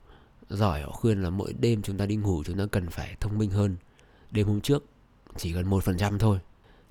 giỏi 0.48 0.82
họ 0.82 0.90
khuyên 0.90 1.22
là 1.22 1.30
mỗi 1.30 1.52
đêm 1.52 1.82
chúng 1.82 1.98
ta 1.98 2.06
đi 2.06 2.16
ngủ 2.16 2.42
chúng 2.46 2.58
ta 2.58 2.66
cần 2.72 2.90
phải 2.90 3.16
thông 3.20 3.38
minh 3.38 3.50
hơn. 3.50 3.76
Đêm 4.30 4.46
hôm 4.46 4.60
trước 4.60 4.84
chỉ 5.36 5.52
cần 5.52 5.70
một 5.70 5.84
phần 5.84 5.98
trăm 5.98 6.18
thôi 6.18 6.38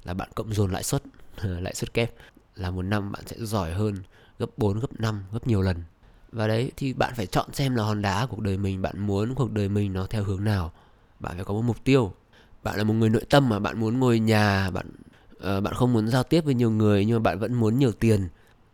là 0.04 0.14
bạn 0.14 0.30
cộng 0.36 0.54
dồn 0.54 0.72
lãi 0.72 0.84
suất 0.84 1.04
lãi 1.44 1.76
suất 1.76 1.94
kép 1.94 2.14
là 2.58 2.72
một 2.72 2.82
năm 2.82 3.12
bạn 3.12 3.24
sẽ 3.26 3.36
giỏi 3.40 3.74
hơn 3.74 3.96
gấp 4.40 4.58
4, 4.58 4.80
gấp 4.80 5.00
5, 5.00 5.24
gấp 5.32 5.48
nhiều 5.48 5.62
lần. 5.62 5.84
Và 6.32 6.48
đấy 6.48 6.72
thì 6.78 6.94
bạn 6.94 7.14
phải 7.16 7.26
chọn 7.26 7.54
xem 7.54 7.76
là 7.76 7.84
hòn 7.84 8.02
đá 8.02 8.26
cuộc 8.26 8.40
đời 8.40 8.58
mình 8.58 8.82
bạn 8.82 9.00
muốn 9.00 9.36
cuộc 9.36 9.52
đời 9.52 9.70
mình 9.70 9.94
nó 9.94 10.06
theo 10.06 10.24
hướng 10.24 10.44
nào. 10.44 10.72
Bạn 11.20 11.36
phải 11.36 11.46
có 11.46 11.54
một 11.54 11.62
mục 11.62 11.84
tiêu. 11.84 12.14
Bạn 12.64 12.78
là 12.78 12.84
một 12.84 12.94
người 12.94 13.10
nội 13.10 13.26
tâm 13.30 13.50
mà 13.50 13.60
bạn 13.60 13.80
muốn 13.80 14.00
ngồi 14.00 14.20
nhà 14.20 14.70
bạn 14.70 14.90
uh, 15.38 15.64
bạn 15.64 15.74
không 15.74 15.94
muốn 15.94 16.08
giao 16.08 16.24
tiếp 16.24 16.46
với 16.46 16.54
nhiều 16.54 16.72
người 16.72 17.06
nhưng 17.06 17.18
mà 17.18 17.24
bạn 17.24 17.40
vẫn 17.40 17.54
muốn 17.54 17.80
nhiều 17.80 17.92
tiền. 17.92 18.28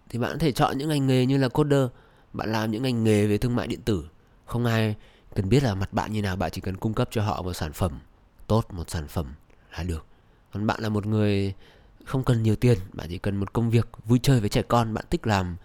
Thì 0.09 0.19
bạn 0.19 0.31
có 0.31 0.37
thể 0.37 0.51
chọn 0.51 0.77
những 0.77 0.89
ngành 0.89 1.07
nghề 1.07 1.25
như 1.25 1.37
là 1.37 1.47
coder. 1.49 1.87
Bạn 2.33 2.51
làm 2.51 2.71
những 2.71 2.83
ngành 2.83 3.03
nghề 3.03 3.27
về 3.27 3.37
thương 3.37 3.55
mại 3.55 3.67
điện 3.67 3.81
tử. 3.81 4.05
Không 4.45 4.65
ai 4.65 4.95
cần 5.35 5.49
biết 5.49 5.63
là 5.63 5.75
mặt 5.75 5.93
bạn 5.93 6.13
như 6.13 6.21
nào 6.21 6.35
bạn 6.35 6.51
chỉ 6.51 6.61
cần 6.61 6.77
cung 6.77 6.93
cấp 6.93 7.07
cho 7.11 7.21
họ 7.23 7.41
một 7.41 7.53
sản 7.53 7.73
phẩm 7.73 7.99
tốt 8.47 8.65
một 8.73 8.89
sản 8.89 9.07
phẩm 9.07 9.25
là 9.77 9.83
được. 9.83 10.05
Còn 10.53 10.67
bạn 10.67 10.81
là 10.81 10.89
một 10.89 11.05
người 11.05 11.53
không 12.05 12.23
cần 12.23 12.43
nhiều 12.43 12.55
tiền, 12.55 12.77
bạn 12.93 13.07
chỉ 13.09 13.17
cần 13.17 13.37
một 13.37 13.53
công 13.53 13.69
việc 13.69 13.87
vui 14.05 14.19
chơi 14.23 14.39
với 14.39 14.49
trẻ 14.49 14.61
con, 14.61 14.93
bạn 14.93 15.05
thích 15.09 15.27
làm 15.27 15.55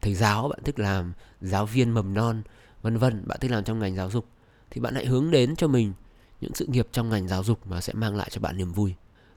thầy 0.00 0.14
giáo, 0.14 0.48
bạn 0.48 0.58
thích 0.64 0.78
làm 0.78 1.12
giáo 1.40 1.66
viên 1.66 1.90
mầm 1.90 2.14
non, 2.14 2.42
vân 2.82 2.98
vân, 2.98 3.28
bạn 3.28 3.38
thích 3.40 3.50
làm 3.50 3.64
trong 3.64 3.78
ngành 3.78 3.96
giáo 3.96 4.10
dục, 4.10 4.26
thì 4.70 4.80
bạn 4.80 4.94
hãy 4.94 5.06
hướng 5.06 5.30
đến 5.30 5.56
cho 5.56 5.68
mình 5.68 5.92
những 6.40 6.54
sự 6.54 6.66
nghiệp 6.66 6.88
trong 6.92 7.08
ngành 7.08 7.28
giáo 7.28 7.44
dục 7.44 7.66
mà 7.66 7.80
sẽ 7.80 7.92
mang 7.92 8.16
lại 8.16 8.28
cho 8.30 8.40
bạn 8.40 8.56
niềm 8.56 8.72
vui. 8.72 8.94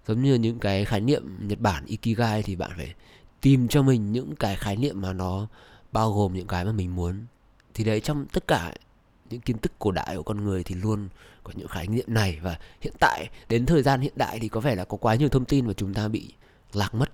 Giống 0.07 0.21
như 0.21 0.35
những 0.35 0.59
cái 0.59 0.85
khái 0.85 1.01
niệm 1.01 1.47
Nhật 1.47 1.59
Bản, 1.59 1.85
Ikigai 1.85 2.43
thì 2.43 2.55
bạn 2.55 2.71
phải 2.77 2.93
tìm 3.41 3.67
cho 3.67 3.81
mình 3.81 4.11
những 4.11 4.35
cái 4.35 4.55
khái 4.55 4.75
niệm 4.75 5.01
mà 5.01 5.13
nó 5.13 5.47
bao 5.91 6.13
gồm 6.13 6.33
những 6.33 6.47
cái 6.47 6.65
mà 6.65 6.71
mình 6.71 6.95
muốn. 6.95 7.25
Thì 7.73 7.83
đấy, 7.83 8.01
trong 8.01 8.25
tất 8.33 8.47
cả 8.47 8.73
những 9.29 9.41
kiến 9.41 9.57
thức 9.57 9.71
cổ 9.79 9.91
đại 9.91 10.15
của 10.15 10.23
con 10.23 10.43
người 10.43 10.63
thì 10.63 10.75
luôn 10.75 11.09
có 11.43 11.51
những 11.55 11.67
khái 11.67 11.87
niệm 11.87 12.05
này. 12.07 12.39
Và 12.41 12.59
hiện 12.81 12.93
tại, 12.99 13.29
đến 13.49 13.65
thời 13.65 13.83
gian 13.83 14.01
hiện 14.01 14.13
đại 14.15 14.39
thì 14.39 14.49
có 14.49 14.59
vẻ 14.59 14.75
là 14.75 14.85
có 14.85 14.97
quá 14.97 15.15
nhiều 15.15 15.29
thông 15.29 15.45
tin 15.45 15.67
và 15.67 15.73
chúng 15.73 15.93
ta 15.93 16.07
bị 16.07 16.33
lạc 16.73 16.95
mất 16.95 17.11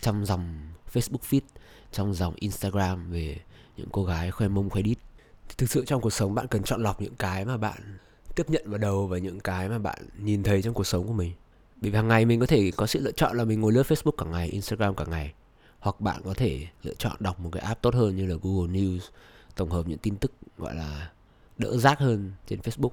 trong 0.00 0.26
dòng 0.26 0.58
Facebook 0.92 1.18
feed 1.30 1.40
trong 1.92 2.14
dòng 2.14 2.34
Instagram 2.36 3.10
về 3.10 3.40
những 3.76 3.88
cô 3.92 4.04
gái 4.04 4.30
khoe 4.30 4.48
mông 4.48 4.70
khoe 4.70 4.82
đít. 4.82 4.98
Thì 5.48 5.54
thực 5.58 5.70
sự 5.70 5.84
trong 5.84 6.00
cuộc 6.00 6.12
sống 6.12 6.34
bạn 6.34 6.46
cần 6.46 6.62
chọn 6.62 6.82
lọc 6.82 7.00
những 7.00 7.14
cái 7.14 7.44
mà 7.44 7.56
bạn 7.56 7.98
tiếp 8.36 8.50
nhận 8.50 8.70
vào 8.70 8.78
đầu 8.78 9.06
và 9.06 9.18
những 9.18 9.40
cái 9.40 9.68
mà 9.68 9.78
bạn 9.78 9.98
nhìn 10.18 10.42
thấy 10.42 10.62
trong 10.62 10.74
cuộc 10.74 10.86
sống 10.86 11.06
của 11.06 11.12
mình. 11.12 11.32
Bởi 11.80 11.90
vì 11.90 11.96
hàng 11.96 12.08
ngày 12.08 12.24
mình 12.24 12.40
có 12.40 12.46
thể 12.46 12.70
có 12.76 12.86
sự 12.86 13.00
lựa 13.00 13.12
chọn 13.12 13.36
là 13.36 13.44
mình 13.44 13.60
ngồi 13.60 13.72
lướt 13.72 13.86
Facebook 13.86 14.16
cả 14.18 14.26
ngày, 14.26 14.48
Instagram 14.48 14.94
cả 14.94 15.04
ngày 15.08 15.32
hoặc 15.78 16.00
bạn 16.00 16.22
có 16.24 16.34
thể 16.34 16.66
lựa 16.82 16.94
chọn 16.94 17.16
đọc 17.20 17.40
một 17.40 17.50
cái 17.52 17.62
app 17.62 17.82
tốt 17.82 17.94
hơn 17.94 18.16
như 18.16 18.26
là 18.26 18.34
Google 18.42 18.72
News 18.72 19.00
tổng 19.54 19.70
hợp 19.70 19.88
những 19.88 19.98
tin 19.98 20.16
tức 20.16 20.32
gọi 20.58 20.74
là 20.74 21.10
đỡ 21.58 21.76
rác 21.76 21.98
hơn 21.98 22.32
trên 22.46 22.60
Facebook 22.60 22.90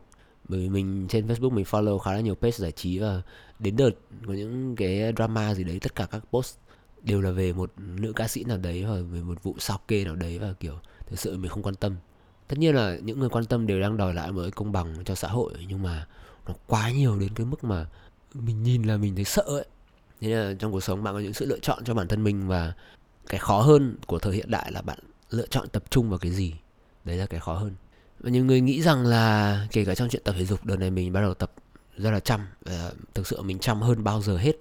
bởi 0.50 0.60
vì 0.60 0.70
mình, 0.70 1.08
trên 1.10 1.28
Facebook 1.28 1.50
mình 1.50 1.66
follow 1.66 1.98
khá 1.98 2.14
là 2.14 2.20
nhiều 2.20 2.36
page 2.36 2.58
giải 2.58 2.72
trí 2.72 3.00
và 3.00 3.22
đến 3.60 3.76
đợt 3.76 3.92
có 4.28 4.34
những 4.34 4.76
cái 4.76 5.14
drama 5.18 5.54
gì 5.54 5.64
đấy, 5.64 5.80
tất 5.80 5.96
cả 5.96 6.08
các 6.12 6.24
post 6.32 6.56
đều 7.02 7.22
là 7.22 7.32
về 7.32 7.54
một 7.54 7.74
nữ 7.78 8.14
ca 8.16 8.28
sĩ 8.28 8.44
nào 8.44 8.58
đấy 8.58 8.84
hoặc 8.84 9.02
về 9.12 9.22
một 9.22 9.44
vụ 9.44 9.56
sao 9.60 9.80
kê 9.88 10.06
nào 10.06 10.16
đấy 10.16 10.40
và 10.40 10.54
kiểu 10.60 10.80
thực 11.08 11.20
sự 11.20 11.38
mình 11.38 11.52
không 11.52 11.64
quan 11.64 11.76
tâm. 11.76 11.96
Tất 12.48 12.60
nhiên 12.60 12.76
là 12.76 12.98
những 13.04 13.20
người 13.20 13.30
quan 13.30 13.46
tâm 13.46 13.68
đều 13.68 13.80
đang 13.82 13.98
đòi 13.98 14.14
lại 14.14 14.32
một 14.32 14.42
cái 14.42 14.52
công 14.52 14.72
bằng 14.72 15.04
cho 15.06 15.16
xã 15.16 15.28
hội, 15.28 15.54
nhưng 15.68 15.84
mà 15.84 16.08
nó 16.48 16.54
quá 16.68 16.92
nhiều 16.92 17.20
đến 17.20 17.30
cái 17.36 17.46
mức 17.46 17.64
mà 17.64 17.86
mình 18.34 18.64
nhìn 18.64 18.84
là 18.84 18.98
mình 18.98 19.16
thấy 19.16 19.24
sợ 19.24 19.42
ấy. 19.42 19.66
Thế 20.22 20.30
là 20.30 20.54
trong 20.60 20.72
cuộc 20.72 20.84
sống 20.84 21.04
bạn 21.04 21.14
có 21.14 21.20
những 21.20 21.34
sự 21.34 21.46
lựa 21.46 21.60
chọn 21.60 21.84
cho 21.84 21.94
bản 21.94 22.08
thân 22.08 22.24
mình 22.24 22.48
và 22.48 22.74
cái 23.28 23.40
khó 23.40 23.62
hơn 23.62 23.98
của 24.08 24.20
thời 24.20 24.36
hiện 24.36 24.52
đại 24.52 24.72
là 24.72 24.82
bạn 24.82 25.00
lựa 25.30 25.48
chọn 25.48 25.70
tập 25.70 25.84
trung 25.90 26.10
vào 26.10 26.20
cái 26.20 26.32
gì? 26.32 26.54
Đấy 27.06 27.18
là 27.18 27.26
cái 27.26 27.40
khó 27.40 27.54
hơn 27.54 27.76
và 28.24 28.30
nhiều 28.30 28.46
người 28.46 28.62
nghĩ 28.62 28.82
rằng 28.82 29.06
là 29.06 29.68
kể 29.72 29.86
cả 29.86 29.96
trong 29.96 30.10
chuyện 30.10 30.22
tập 30.26 30.36
thể 30.38 30.46
dục, 30.46 30.66
đợt 30.66 30.76
này 30.76 30.92
mình 30.92 31.14
bắt 31.14 31.22
đầu 31.22 31.34
tập 31.34 31.54
rất 31.98 32.12
là 32.12 32.20
chăm, 32.20 32.42
và 32.62 32.92
thực 33.14 33.28
sự 33.28 33.42
mình 33.42 33.60
chăm 33.60 33.82
hơn 33.82 34.04
bao 34.04 34.22
giờ 34.22 34.38
hết. 34.38 34.54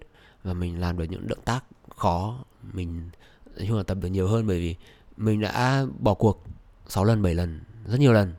Và 0.45 0.55
mình 0.55 0.81
làm 0.81 0.99
được 0.99 1.05
những 1.05 1.29
động 1.29 1.43
tác 1.45 1.65
khó, 1.97 2.45
mình 2.73 3.11
nói 3.57 3.67
chung 3.69 3.77
là 3.77 3.83
tập 3.83 3.99
được 4.01 4.09
nhiều 4.09 4.29
hơn 4.29 4.47
bởi 4.47 4.59
vì 4.59 4.77
mình 5.17 5.41
đã 5.41 5.87
bỏ 5.99 6.15
cuộc 6.15 6.45
6 6.89 7.05
lần 7.05 7.23
7 7.23 7.35
lần, 7.35 7.61
rất 7.87 8.01
nhiều 8.01 8.13
lần. 8.13 8.35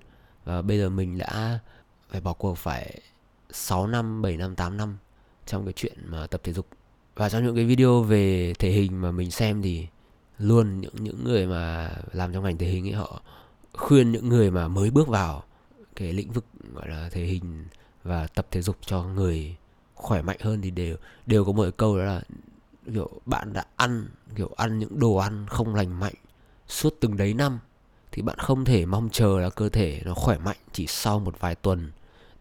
Và 0.45 0.61
bây 0.61 0.79
giờ 0.79 0.89
mình 0.89 1.17
đã 1.17 1.59
phải 2.09 2.21
bỏ 2.21 2.33
cuộc 2.33 2.57
phải 2.57 3.01
6 3.51 3.87
năm 3.87 4.21
7 4.21 4.37
năm 4.37 4.55
8 4.55 4.77
năm 4.77 4.97
trong 5.45 5.65
cái 5.65 5.73
chuyện 5.75 5.97
mà 6.05 6.27
tập 6.27 6.41
thể 6.43 6.53
dục. 6.53 6.67
Và 7.15 7.29
trong 7.29 7.45
những 7.45 7.55
cái 7.55 7.65
video 7.65 8.03
về 8.03 8.53
thể 8.59 8.71
hình 8.71 9.01
mà 9.01 9.11
mình 9.11 9.31
xem 9.31 9.61
thì 9.61 9.87
luôn 10.39 10.81
những 10.81 10.95
những 10.99 11.23
người 11.23 11.47
mà 11.47 11.91
làm 12.11 12.33
trong 12.33 12.43
ngành 12.43 12.57
thể 12.57 12.67
hình 12.67 12.87
ấy, 12.87 12.93
họ 12.93 13.21
khuyên 13.73 14.11
những 14.11 14.29
người 14.29 14.51
mà 14.51 14.67
mới 14.67 14.91
bước 14.91 15.07
vào 15.07 15.43
cái 15.95 16.13
lĩnh 16.13 16.31
vực, 16.31 16.45
gọi 16.73 16.89
là, 16.89 17.09
thể 17.11 17.23
hình 17.23 17.65
và 18.03 18.27
tập 18.27 18.47
thể 18.51 18.61
dục 18.61 18.77
cho 18.81 19.03
người 19.03 19.55
khỏe 19.95 20.21
mạnh 20.21 20.37
hơn 20.41 20.61
thì 20.61 20.71
đều 20.71 20.95
đều 21.25 21.45
có 21.45 21.51
một 21.51 21.69
câu 21.77 21.97
đó 21.97 22.03
là, 22.03 22.21
kiểu, 22.93 23.09
bạn 23.25 23.53
đã 23.53 23.65
ăn, 23.75 24.07
kiểu, 24.35 24.49
ăn 24.55 24.79
những 24.79 24.99
đồ 24.99 25.15
ăn 25.15 25.45
không 25.49 25.75
lành 25.75 25.99
mạnh 25.99 26.13
suốt 26.67 26.95
từng 26.99 27.17
đấy 27.17 27.33
năm 27.33 27.59
thì 28.11 28.21
bạn 28.21 28.37
không 28.37 28.65
thể 28.65 28.85
mong 28.85 29.09
chờ 29.11 29.39
là 29.39 29.49
cơ 29.49 29.69
thể 29.69 30.01
nó 30.05 30.13
khỏe 30.13 30.37
mạnh 30.37 30.57
chỉ 30.71 30.87
sau 30.87 31.19
một 31.19 31.39
vài 31.39 31.55
tuần. 31.55 31.91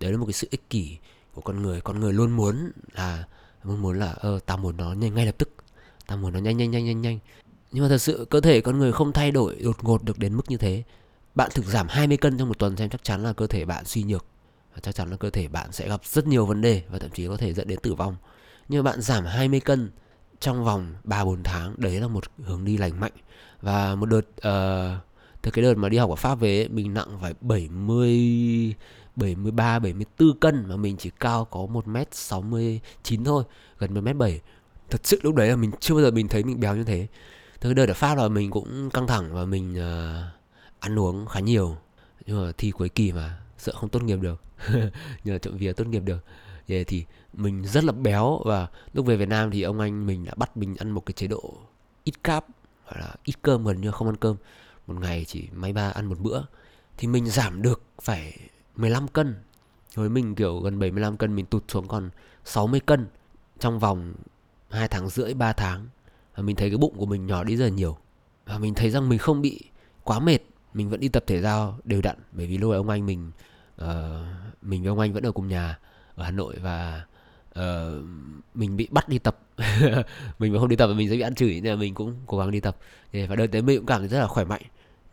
Đấy 0.01 0.13
là 0.13 0.19
một 0.19 0.27
cái 0.27 0.33
sự 0.33 0.49
ích 0.51 0.71
kỷ 0.71 0.99
của 1.35 1.41
con 1.41 1.63
người. 1.63 1.81
Con 1.81 2.01
người 2.01 2.13
luôn 2.13 2.31
muốn 2.31 2.73
là, 2.93 3.25
luôn 3.65 3.83
muốn 3.83 3.99
là 3.99 4.13
ờ, 4.13 4.35
ơ 4.35 4.39
tao 4.47 4.57
muốn 4.57 4.77
nó 4.77 4.93
nhanh, 4.93 5.15
ngay 5.15 5.27
lập 5.27 5.35
tức. 5.39 5.49
Tao 6.07 6.19
muốn 6.19 6.33
nó 6.33 6.39
nhanh 6.39 6.57
nhanh 6.57 6.71
nhanh 6.71 6.85
nhanh 6.85 7.01
nhanh. 7.01 7.19
Nhưng 7.73 7.83
mà 7.85 7.89
thật 7.89 7.99
sự 7.99 8.27
cơ 8.31 8.41
thể 8.41 8.61
con 8.61 8.79
người 8.79 8.93
không 8.93 9.13
thay 9.13 9.31
đổi 9.31 9.57
đột 9.63 9.85
ngột 9.85 10.03
được 10.03 10.19
đến 10.19 10.37
mức 10.37 10.51
như 10.51 10.57
thế 10.57 10.83
bạn 11.35 11.51
thực 11.55 11.65
giảm 11.65 11.87
20 11.89 12.17
cân 12.17 12.39
trong 12.39 12.49
một 12.49 12.59
tuần 12.59 12.77
xem 12.77 12.89
chắc 12.89 13.05
chắn 13.05 13.23
là 13.23 13.33
cơ 13.33 13.47
thể 13.47 13.65
bạn 13.65 13.85
suy 13.85 14.03
nhược 14.03 14.25
và 14.75 14.81
chắc 14.83 14.95
chắn 14.95 15.11
là 15.11 15.17
cơ 15.17 15.31
thể 15.31 15.49
bạn 15.49 15.73
sẽ 15.73 15.89
gặp 15.89 16.01
rất 16.05 16.27
nhiều 16.27 16.47
vấn 16.47 16.61
đề 16.61 16.83
và 16.91 16.99
thậm 16.99 17.11
chí 17.11 17.27
có 17.27 17.37
thể 17.37 17.55
dẫn 17.55 17.69
đến 17.69 17.79
tử 17.83 17.95
vong 17.95 18.17
nhưng 18.69 18.85
bạn 18.85 19.01
giảm 19.01 19.25
20 19.25 19.61
cân 19.61 19.91
trong 20.41 20.65
vòng 20.65 20.95
3-4 21.05 21.43
tháng 21.45 21.75
đấy 21.77 22.01
là 22.01 22.09
một 22.09 22.25
hướng 22.45 22.65
đi 22.65 22.77
lành 22.77 23.01
mạnh 23.01 23.13
và 23.61 23.95
một 23.95 24.07
đợt 24.07 24.19
uh, 24.19 25.03
từ 25.43 25.51
cái 25.51 25.63
đợt 25.63 25.75
mà 25.75 25.89
đi 25.89 25.97
học 25.97 26.11
ở 26.11 26.17
Pháp 26.17 26.35
về 26.41 26.61
ấy, 26.61 26.69
mình 26.69 26.95
nặng 26.95 27.19
phải 27.21 27.35
70 27.41 28.75
73 29.17 29.79
74 29.79 30.39
cân 30.39 30.65
mà 30.69 30.77
mình 30.77 30.97
chỉ 30.97 31.11
cao 31.21 31.45
có 31.45 31.61
1m69 31.61 33.25
thôi, 33.25 33.45
gần 33.79 33.95
1m7. 33.95 34.39
Thật 34.91 35.01
sự 35.05 35.21
lúc 35.23 35.35
đấy 35.35 35.49
là 35.49 35.57
mình 35.57 35.71
chưa 35.81 35.95
bao 35.95 36.03
giờ 36.03 36.11
mình 36.11 36.29
thấy 36.29 36.45
mình 36.45 36.61
béo 36.61 36.77
như 36.77 36.85
thế. 36.85 37.07
Từ 37.61 37.69
cái 37.69 37.75
đợt 37.75 37.89
ở 37.89 37.95
Pháp 37.95 38.19
là 38.19 38.29
mình 38.29 38.51
cũng 38.51 38.91
căng 38.91 39.07
thẳng 39.07 39.35
và 39.35 39.45
mình 39.45 39.73
uh, 39.73 40.42
ăn 40.83 40.99
uống 40.99 41.27
khá 41.27 41.41
nhiều. 41.41 41.77
Nhưng 42.27 42.47
mà 42.47 42.53
thi 42.59 42.71
cuối 42.71 42.89
kỳ 42.89 43.13
mà, 43.13 43.39
sợ 43.59 43.73
không 43.73 43.89
tốt 43.89 44.03
nghiệp 44.03 44.19
được. 44.21 44.43
Nhờ 45.25 45.39
trộm 45.39 45.57
vía 45.57 45.73
tốt 45.73 45.87
nghiệp 45.87 46.03
được. 46.05 46.25
Vậy 46.69 46.85
thì 46.85 47.05
mình 47.33 47.65
rất 47.65 47.85
là 47.85 47.93
béo 47.93 48.41
và 48.45 48.69
lúc 48.93 49.07
về 49.07 49.17
Việt 49.17 49.29
Nam 49.29 49.51
thì 49.51 49.63
ông 49.63 49.81
anh 49.81 50.07
mình 50.07 50.25
đã 50.25 50.33
bắt 50.37 50.57
mình 50.57 50.77
ăn 50.77 50.91
một 50.91 51.07
cái 51.07 51.13
chế 51.13 51.27
độ 51.27 51.55
ít 52.05 52.25
cáp 52.25 52.47
hoặc 52.85 53.01
là 53.01 53.15
ít 53.25 53.35
cơm 53.43 53.65
gần 53.65 53.81
như 53.81 53.91
không 53.91 54.09
ăn 54.09 54.17
cơm 54.17 54.37
một 54.87 55.01
ngày 55.01 55.25
chỉ 55.25 55.49
máy 55.53 55.73
ba 55.73 55.91
ăn 55.91 56.07
một 56.07 56.19
bữa 56.19 56.43
thì 56.97 57.09
mình 57.09 57.27
giảm 57.27 57.63
được 57.63 57.83
phải 58.03 58.39
15 58.77 59.09
cân 59.09 59.35
với 59.95 60.09
mình 60.09 60.35
kiểu 60.35 60.61
gần 60.61 60.79
75 60.79 61.17
cân, 61.17 61.37
mình 61.37 61.47
tụt 61.47 61.65
xuống 61.69 61.89
còn 61.89 62.11
60 62.45 62.81
cân 62.81 63.07
trong 63.59 63.79
vòng 63.79 64.15
2 64.71 64.89
tháng 64.89 65.09
rưỡi 65.09 65.35
3 65.35 65.53
tháng 65.53 65.89
và 66.35 66.43
mình 66.43 66.57
thấy 66.57 66.71
cái 66.71 66.79
bụng 66.79 66.95
của 66.97 67.07
mình 67.07 67.27
nhỏ 67.27 67.45
đi 67.45 67.57
rất 67.57 67.65
là 67.65 67.71
nhiều 67.71 67.97
và 68.47 68.59
mình 68.59 68.75
thấy 68.75 68.91
rằng 68.91 69.09
mình 69.09 69.19
không 69.19 69.43
bị 69.43 69.61
quá 70.05 70.19
mệt 70.21 70.39
mình 70.75 70.91
vẫn 70.91 71.01
đi 71.01 71.09
tập 71.09 71.25
thể 71.27 71.41
giao 71.41 71.79
đều 71.85 72.03
đặn 72.03 72.17
bởi 72.33 72.47
vì 72.47 72.59
lúc 72.59 72.71
ấy 72.71 72.77
ông 72.77 72.89
anh 72.89 73.07
mình 73.07 73.31
uh, 73.83 73.87
mình 74.63 74.83
với 74.83 74.89
ông 74.89 74.99
anh 74.99 75.13
vẫn 75.13 75.27
ở 75.27 75.33
cùng 75.33 75.49
nhà 75.49 75.79
ở 76.15 76.25
Hà 76.25 76.31
Nội 76.31 76.57
và 76.63 77.05
uh, 77.59 78.05
mình 78.55 78.77
bị 78.77 78.89
bắt 78.91 79.09
đi 79.09 79.19
tập. 79.19 79.39
Mình 80.39 80.53
mà 80.53 80.59
không 80.59 80.69
đi 80.69 80.77
tập 80.77 80.87
thì 80.87 80.95
mình 80.95 81.09
sẽ 81.09 81.17
bị 81.17 81.21
ăn 81.21 81.35
chửi 81.35 81.61
nên 81.61 81.73
là 81.73 81.77
mình 81.77 81.95
cũng 81.95 82.17
cố 82.27 82.39
gắng 82.39 82.51
đi 82.51 82.61
tập. 82.61 82.77
Và 83.13 83.37
đợt 83.37 83.47
đấy 83.47 83.63
mình 83.63 83.79
cũng 83.79 83.87
cảm 83.87 84.01
thấy 84.01 84.09
rất 84.09 84.21
là 84.21 84.27
khỏe 84.27 84.45
mạnh. 84.45 84.63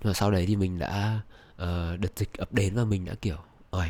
Nhưng 0.01 0.09
mà 0.09 0.13
sau 0.13 0.31
đấy 0.31 0.45
thì 0.45 0.55
mình 0.55 0.79
đã 0.79 1.19
uh, 1.53 1.99
đợt 1.99 2.11
dịch 2.15 2.33
ập 2.37 2.53
đến 2.53 2.75
và 2.75 2.85
mình 2.85 3.05
đã 3.05 3.13
kiểu 3.21 3.37
ôi 3.69 3.87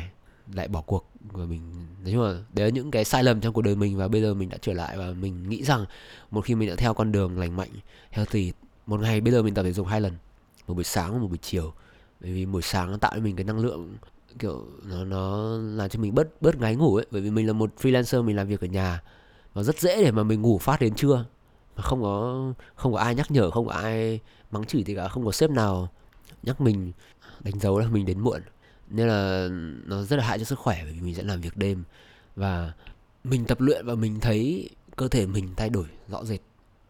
lại 0.54 0.68
bỏ 0.68 0.80
cuộc. 0.80 1.10
Và 1.20 1.44
mình 1.44 1.86
nói 2.02 2.12
chung 2.12 2.22
là 2.22 2.32
đấy 2.54 2.66
là 2.66 2.70
những 2.70 2.90
cái 2.90 3.04
sai 3.04 3.24
lầm 3.24 3.40
trong 3.40 3.52
cuộc 3.52 3.62
đời 3.62 3.76
mình 3.76 3.96
và 3.96 4.08
bây 4.08 4.22
giờ 4.22 4.34
mình 4.34 4.48
đã 4.48 4.56
trở 4.60 4.72
lại 4.72 4.98
và 4.98 5.12
mình 5.12 5.48
nghĩ 5.48 5.64
rằng 5.64 5.84
một 6.30 6.40
khi 6.40 6.54
mình 6.54 6.68
đã 6.68 6.74
theo 6.76 6.94
con 6.94 7.12
đường 7.12 7.38
lành 7.38 7.56
mạnh 7.56 7.70
healthy 8.10 8.52
một 8.86 9.00
ngày 9.00 9.20
bây 9.20 9.32
giờ 9.32 9.42
mình 9.42 9.54
tập 9.54 9.62
thể 9.62 9.72
dục 9.72 9.86
hai 9.86 10.00
lần 10.00 10.12
một 10.70 10.74
buổi 10.74 10.84
sáng 10.84 11.12
và 11.12 11.18
một 11.18 11.28
buổi 11.28 11.38
chiều. 11.42 11.72
Bởi 12.20 12.32
vì 12.32 12.46
buổi 12.46 12.62
sáng 12.62 12.90
nó 12.90 12.96
tạo 12.96 13.12
cho 13.14 13.20
mình 13.20 13.36
cái 13.36 13.44
năng 13.44 13.58
lượng, 13.58 13.96
kiểu, 14.38 14.66
nó 14.84 15.04
nó 15.04 15.56
làm 15.58 15.88
cho 15.88 16.00
mình 16.00 16.14
bớt 16.14 16.42
bớt 16.42 16.56
ngáy 16.56 16.76
ngủ 16.76 16.96
ấy. 16.96 17.06
Bởi 17.10 17.20
vì 17.20 17.30
mình 17.30 17.46
là 17.46 17.52
một 17.52 17.72
freelancer, 17.80 18.22
mình 18.22 18.36
làm 18.36 18.48
việc 18.48 18.60
ở 18.60 18.66
nhà. 18.66 19.02
Và 19.54 19.62
rất 19.62 19.80
dễ 19.80 20.04
để 20.04 20.10
mà 20.10 20.22
mình 20.22 20.42
ngủ 20.42 20.58
phát 20.58 20.80
đến 20.80 20.94
trưa. 20.94 21.24
Mà 21.76 21.82
không 21.82 22.02
có 22.02 22.44
không 22.74 22.92
có 22.92 22.98
ai 22.98 23.14
nhắc 23.14 23.30
nhở, 23.30 23.50
không 23.50 23.66
có 23.66 23.72
ai 23.72 24.20
mắng 24.50 24.64
chửi 24.64 24.82
thì 24.82 24.94
cả, 24.94 25.08
không 25.08 25.24
có 25.24 25.32
sếp 25.32 25.50
nào 25.50 25.88
nhắc 26.42 26.60
mình, 26.60 26.92
đánh 27.40 27.60
dấu 27.60 27.78
là 27.78 27.88
mình 27.88 28.06
đến 28.06 28.20
muộn. 28.20 28.40
Nên 28.88 29.08
là 29.08 29.48
nó 29.84 30.02
rất 30.02 30.16
là 30.16 30.24
hại 30.24 30.38
cho 30.38 30.44
sức 30.44 30.58
khỏe, 30.58 30.80
bởi 30.84 30.92
vì 30.92 31.00
mình 31.00 31.14
sẽ 31.14 31.22
làm 31.22 31.40
việc 31.40 31.56
đêm. 31.56 31.84
Và 32.36 32.72
mình 33.24 33.44
tập 33.44 33.60
luyện 33.60 33.86
và 33.86 33.94
mình 33.94 34.20
thấy 34.20 34.70
cơ 34.96 35.08
thể 35.08 35.26
mình 35.26 35.48
thay 35.56 35.68
đổi 35.70 35.86
rõ 36.08 36.24
rệt. 36.24 36.40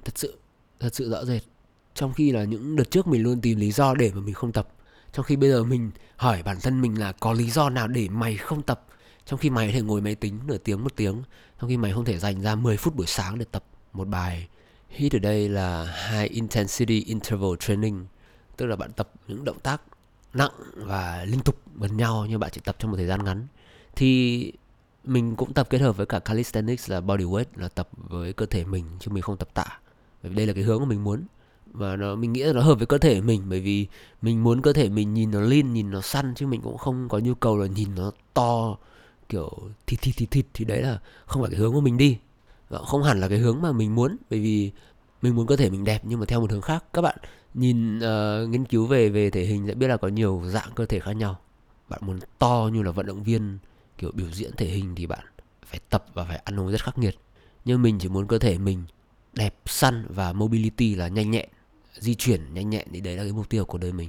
Thật 0.05 0.19
sự 0.19 0.39
thật 0.81 0.95
sự 0.95 1.11
rõ 1.11 1.25
rệt 1.25 1.43
trong 1.95 2.13
khi 2.13 2.33
là 2.33 2.45
những 2.45 2.77
đợt 2.77 2.91
trước 2.91 3.07
mình 3.07 3.23
luôn 3.23 3.41
tìm 3.41 3.59
lý 3.59 3.73
do 3.73 3.95
để 3.95 4.13
mà 4.15 4.21
mình 4.21 4.35
không 4.35 4.53
tập, 4.53 4.69
trong 5.13 5.25
khi 5.25 5.37
bây 5.37 5.51
giờ 5.51 5.65
mình 5.65 5.91
hỏi 6.17 6.43
bản 6.43 6.57
thân 6.63 6.81
mình 6.81 7.01
là 7.01 7.13
có 7.13 7.33
lý 7.33 7.51
do 7.51 7.71
nào 7.71 7.89
để 7.89 8.09
mày 8.09 8.37
không 8.37 8.63
tập? 8.63 8.87
Trong 9.27 9.39
khi 9.39 9.51
mày 9.51 9.67
có 9.67 9.73
thể 9.73 9.81
ngồi 9.81 10.01
máy 10.01 10.15
tính 10.15 10.39
nửa 10.47 10.59
tiếng 10.59 10.85
một 10.85 10.97
tiếng, 10.97 11.23
trong 11.61 11.71
khi 11.71 11.77
mày 11.77 11.93
không 11.93 12.05
thể 12.05 12.19
dành 12.19 12.41
ra 12.41 12.55
10 12.55 12.77
phút 12.77 12.97
buổi 12.97 13.07
sáng 13.07 13.39
để 13.39 13.45
tập 13.51 13.65
một 13.93 14.09
bài. 14.09 14.49
Hit 14.89 15.17
ở 15.17 15.19
đây 15.19 15.49
là 15.49 15.97
high 16.11 16.31
intensity 16.31 17.05
interval 17.05 17.51
training, 17.61 18.07
tức 18.57 18.67
là 18.67 18.77
bạn 18.77 18.93
tập 18.93 19.11
những 19.29 19.45
động 19.45 19.59
tác 19.61 19.83
nặng 20.35 20.53
và 20.75 21.25
liên 21.25 21.41
tục 21.41 21.61
gần 21.77 21.97
nhau 21.97 22.27
nhưng 22.29 22.41
bạn 22.41 22.51
chỉ 22.53 22.61
tập 22.65 22.77
trong 22.79 22.91
một 22.91 22.97
thời 22.97 23.07
gian 23.07 23.25
ngắn. 23.25 23.47
Thì 23.97 24.53
mình 25.05 25.37
cũng 25.37 25.53
tập 25.53 25.67
kết 25.71 25.81
hợp 25.81 25.97
với 25.97 26.07
cả 26.07 26.19
calisthenics 26.19 26.91
là 26.91 27.01
body 27.01 27.25
weight, 27.25 27.45
là 27.57 27.69
tập 27.69 27.89
với 27.97 28.33
cơ 28.33 28.47
thể 28.47 28.65
mình 28.65 28.85
chứ 29.01 29.11
mình 29.11 29.23
không 29.23 29.37
tập 29.37 29.49
tạ. 29.55 29.79
Bởi 30.23 30.31
vì 30.31 30.37
đây 30.37 30.47
là 30.47 30.53
cái 30.53 30.63
hướng 30.63 30.81
mà 30.81 30.87
mình 30.87 31.05
muốn 31.05 31.25
và 31.73 31.97
nó 31.97 32.15
mình 32.15 32.33
nghĩ 32.33 32.43
là 32.43 32.53
nó 32.53 32.63
hợp 32.63 32.75
với 32.75 32.87
cơ 32.87 32.99
thể 32.99 33.21
mình 33.21 33.43
bởi 33.49 33.61
vì 33.61 33.87
mình 34.23 34.45
muốn 34.45 34.63
cơ 34.63 34.73
thể 34.73 34.89
mình 34.89 35.15
nhìn 35.15 35.31
nó 35.31 35.41
lean 35.41 35.73
nhìn 35.73 35.91
nó 35.91 36.01
săn 36.01 36.35
chứ 36.35 36.47
mình 36.47 36.61
cũng 36.61 36.79
không 36.79 37.09
có 37.09 37.19
nhu 37.19 37.35
cầu 37.35 37.59
là 37.59 37.67
nhìn 37.67 37.89
nó 37.95 38.13
to 38.35 38.77
kiểu 39.31 39.51
thịt 39.87 40.01
thịt 40.03 40.17
thịt 40.17 40.31
thịt. 40.31 40.47
Thì 40.55 40.65
đấy 40.65 40.83
là 40.83 40.99
không 41.27 41.43
phải 41.43 41.51
cái 41.51 41.61
hướng 41.61 41.73
của 41.73 41.81
mình 41.81 41.97
đi. 41.97 42.19
Và 42.69 42.79
không 42.79 43.03
hẳn 43.03 43.21
là 43.21 43.29
cái 43.29 43.39
hướng 43.39 43.63
mà 43.63 43.73
mình 43.73 43.95
muốn 43.95 44.17
bởi 44.31 44.41
vì 44.41 44.71
mình 45.23 45.37
muốn 45.37 45.47
cơ 45.47 45.57
thể 45.57 45.71
mình 45.71 45.85
đẹp 45.85 46.03
nhưng 46.05 46.21
mà 46.21 46.27
theo 46.27 46.41
một 46.41 46.51
hướng 46.51 46.61
khác. 46.61 46.85
Các 46.93 47.03
bạn 47.03 47.19
nhìn 47.55 47.99
uh, 47.99 48.49
nghiên 48.49 48.65
cứu 48.65 48.87
về 48.87 49.09
về 49.09 49.31
thể 49.31 49.45
hình 49.45 49.67
sẽ 49.67 49.75
biết 49.75 49.89
là 49.89 49.97
có 49.97 50.09
nhiều 50.09 50.43
dạng 50.45 50.71
cơ 50.75 50.87
thể 50.87 51.01
khác 51.01 51.13
nhau. 51.13 51.39
Bạn 51.89 52.01
muốn 52.05 52.19
to 52.39 52.71
như 52.73 52.83
là 52.83 52.91
vận 52.91 53.07
động 53.07 53.23
viên 53.23 53.59
kiểu 53.99 54.11
biểu 54.15 54.31
diễn 54.33 54.51
thể 54.57 54.67
hình 54.67 54.95
thì 54.95 55.07
bạn 55.07 55.25
phải 55.67 55.81
tập 55.91 56.05
và 56.15 56.25
phải 56.25 56.37
ăn 56.45 56.61
uống 56.61 56.71
rất 56.71 56.85
khắc 56.85 56.99
nghiệt. 56.99 57.17
Nhưng 57.65 57.83
mình 57.83 57.99
chỉ 57.99 58.09
muốn 58.09 58.27
cơ 58.27 58.39
thể 58.39 58.59
mình 58.59 58.85
đẹp 59.33 59.55
săn 59.67 60.07
và 60.09 60.33
mobility 60.33 60.95
là 60.95 61.09
nhanh 61.09 61.31
nhẹn 61.31 61.49
di 61.95 62.15
chuyển 62.15 62.55
nhanh 62.55 62.71
nhẹn 62.71 62.89
thì 62.93 63.01
đấy 63.01 63.17
là 63.17 63.23
cái 63.23 63.33
mục 63.33 63.49
tiêu 63.49 63.65
của 63.65 63.79
đời 63.79 63.93
mình. 63.93 64.09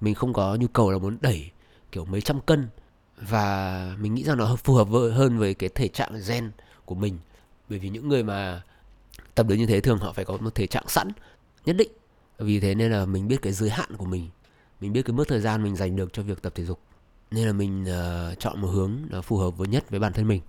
Mình 0.00 0.14
không 0.14 0.32
có 0.32 0.54
nhu 0.54 0.66
cầu 0.68 0.90
là 0.90 0.98
muốn 0.98 1.18
đẩy 1.20 1.50
kiểu 1.92 2.04
mấy 2.04 2.20
trăm 2.20 2.40
cân 2.40 2.68
và 3.16 3.96
mình 4.00 4.14
nghĩ 4.14 4.24
rằng 4.24 4.38
nó 4.38 4.56
phù 4.56 4.74
hợp 4.74 4.88
hơn 4.90 5.38
với 5.38 5.54
cái 5.54 5.70
thể 5.74 5.88
trạng 5.88 6.20
gen 6.28 6.50
của 6.84 6.94
mình. 6.94 7.18
Bởi 7.68 7.78
vì 7.78 7.88
những 7.88 8.08
người 8.08 8.22
mà 8.22 8.62
tập 9.34 9.46
được 9.48 9.54
như 9.54 9.66
thế 9.66 9.80
thường 9.80 9.98
họ 9.98 10.12
phải 10.12 10.24
có 10.24 10.36
một 10.36 10.54
thể 10.54 10.66
trạng 10.66 10.88
sẵn 10.88 11.08
nhất 11.64 11.76
định. 11.76 11.90
Vì 12.38 12.60
thế 12.60 12.74
nên 12.74 12.92
là 12.92 13.06
mình 13.06 13.28
biết 13.28 13.42
cái 13.42 13.52
giới 13.52 13.70
hạn 13.70 13.96
của 13.96 14.04
mình. 14.04 14.28
Mình 14.80 14.92
biết 14.92 15.02
cái 15.02 15.12
mức 15.12 15.28
thời 15.28 15.40
gian 15.40 15.62
mình 15.62 15.76
dành 15.76 15.96
được 15.96 16.12
cho 16.12 16.22
việc 16.22 16.42
tập 16.42 16.52
thể 16.56 16.64
dục. 16.64 16.80
Nên 17.30 17.46
là 17.46 17.52
mình 17.52 17.82
uh, 17.84 18.38
chọn 18.38 18.60
một 18.60 18.68
hướng 18.68 18.96
nó 19.10 19.22
phù 19.22 19.36
hợp 19.36 19.50
với 19.50 19.68
nhất 19.68 19.90
với 19.90 20.00
bản 20.00 20.12
thân 20.12 20.28
mình. 20.28 20.40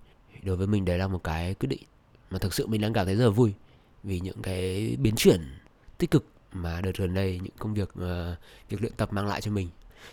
Đối 0.43 0.57
với 0.57 0.67
mình 0.67 0.85
đấy 0.85 0.97
là 0.97 1.07
một 1.07 1.23
cái 1.23 1.53
quyết 1.53 1.67
định 1.69 1.83
mà 2.31 2.39
thực 2.39 2.53
sự 2.53 2.67
mình 2.67 2.81
đang 2.81 2.93
cảm 2.93 3.05
thấy 3.05 3.15
rất 3.15 3.23
là 3.23 3.29
vui 3.29 3.53
vì 4.03 4.19
những 4.19 4.41
cái 4.41 4.95
biến 4.99 5.15
chuyển 5.15 5.41
tích 5.97 6.11
cực 6.11 6.25
mà 6.53 6.81
đợt 6.81 6.97
gần 6.97 7.13
đây 7.13 7.39
những 7.43 7.53
công 7.59 7.73
việc 7.73 7.89
uh, 7.89 8.37
việc 8.69 8.81
luyện 8.81 8.93
tập 8.97 9.13
mang 9.13 9.27
lại 9.27 9.41
cho 9.41 9.51
mình. 9.51 9.69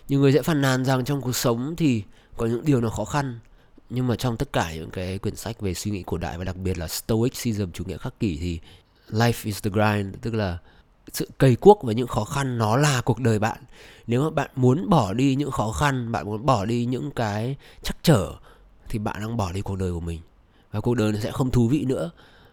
Nhiều 0.09 0.19
người 0.19 0.33
sẽ 0.33 0.41
phàn 0.41 0.61
nàn 0.61 0.85
rằng 0.85 1.05
trong 1.05 1.21
cuộc 1.21 1.35
sống 1.35 1.75
thì 1.77 2.03
có 2.37 2.45
những 2.45 2.65
điều 2.65 2.81
nó 2.81 2.89
khó 2.89 3.05
khăn 3.05 3.39
nhưng 3.89 4.07
mà 4.07 4.15
trong 4.15 4.37
tất 4.37 4.53
cả 4.53 4.73
những 4.73 4.89
cái 4.89 5.19
quyển 5.19 5.35
sách 5.35 5.61
về 5.61 5.73
suy 5.73 5.91
nghĩ 5.91 6.03
cổ 6.03 6.17
đại 6.17 6.37
và 6.37 6.43
đặc 6.43 6.55
biệt 6.55 6.77
là 6.77 6.87
stoicism 6.87 7.71
chủ 7.71 7.83
nghĩa 7.83 7.97
khắc 7.97 8.19
kỷ 8.19 8.37
thì 8.37 8.59
life 9.09 9.33
is 9.43 9.63
the 9.63 9.69
grind 9.69 10.15
tức 10.21 10.33
là 10.33 10.57
sự 11.13 11.29
cày 11.39 11.55
cuốc 11.55 11.83
với 11.83 11.95
những 11.95 12.07
khó 12.07 12.23
khăn 12.23 12.57
nó 12.57 12.77
là 12.77 13.01
cuộc 13.01 13.19
đời 13.19 13.39
bạn. 13.39 13.57
Nếu 14.07 14.23
mà 14.23 14.29
bạn 14.29 14.49
muốn 14.55 14.89
bỏ 14.89 15.13
đi 15.13 15.35
những 15.35 15.51
khó 15.51 15.71
khăn 15.71 16.11
bạn 16.11 16.25
muốn 16.25 16.45
bỏ 16.45 16.65
đi 16.65 16.85
những 16.85 17.11
cái 17.11 17.55
chắc 17.83 17.97
trở 18.03 18.33
thì 18.89 18.99
bạn 18.99 19.15
đang 19.19 19.37
bỏ 19.37 19.51
đi 19.51 19.61
cuộc 19.61 19.75
đời 19.75 19.91
của 19.91 19.99
mình. 19.99 20.19
Và 20.71 20.79
cuộc 20.81 20.95
đời 20.95 21.11
nó 21.11 21.19
sẽ 21.19 21.31
không 21.31 21.51
thú 21.51 21.67
vị 21.67 21.85
nữa. 21.85 22.11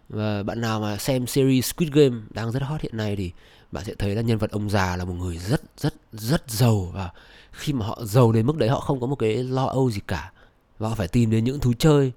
Và 0.09 0.43
bạn 0.43 0.61
nào 0.61 0.79
mà 0.79 0.97
xem 0.97 1.27
series 1.27 1.73
Squid 1.73 1.91
Game 1.91 2.15
đang 2.29 2.51
rất 2.51 2.63
hot 2.63 2.81
hiện 2.81 2.97
nay 2.97 3.15
thì 3.15 3.31
bạn 3.71 3.85
sẽ 3.85 3.93
thấy 3.99 4.15
là 4.15 4.21
nhân 4.21 4.37
vật 4.37 4.51
ông 4.51 4.69
già 4.69 4.95
là 4.95 5.05
một 5.05 5.13
người 5.13 5.37
rất 5.37 5.61
rất 5.77 5.93
rất 6.11 6.43
giàu 6.47 6.91
và 6.93 7.09
khi 7.51 7.73
mà 7.73 7.85
họ 7.85 7.99
giàu 8.05 8.31
đến 8.31 8.45
mức 8.45 8.57
đấy 8.57 8.69
họ 8.69 8.79
không 8.79 8.99
có 8.99 9.07
một 9.07 9.15
cái 9.15 9.43
lo 9.43 9.65
âu 9.65 9.91
gì 9.91 9.99
cả. 10.07 10.31
Và 10.79 10.89
họ 10.89 10.95
phải 10.95 11.07
tìm 11.07 11.31
đến 11.31 11.43
những 11.43 11.59
thú 11.59 11.73
chơi 11.79 12.11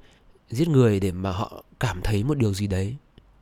giết 0.50 0.68
người 0.68 1.00
để 1.00 1.12
mà 1.12 1.30
họ 1.30 1.64
cảm 1.80 2.00
thấy 2.02 2.24
một 2.24 2.38
điều 2.38 2.54
gì 2.54 2.66
đấy. 2.66 2.96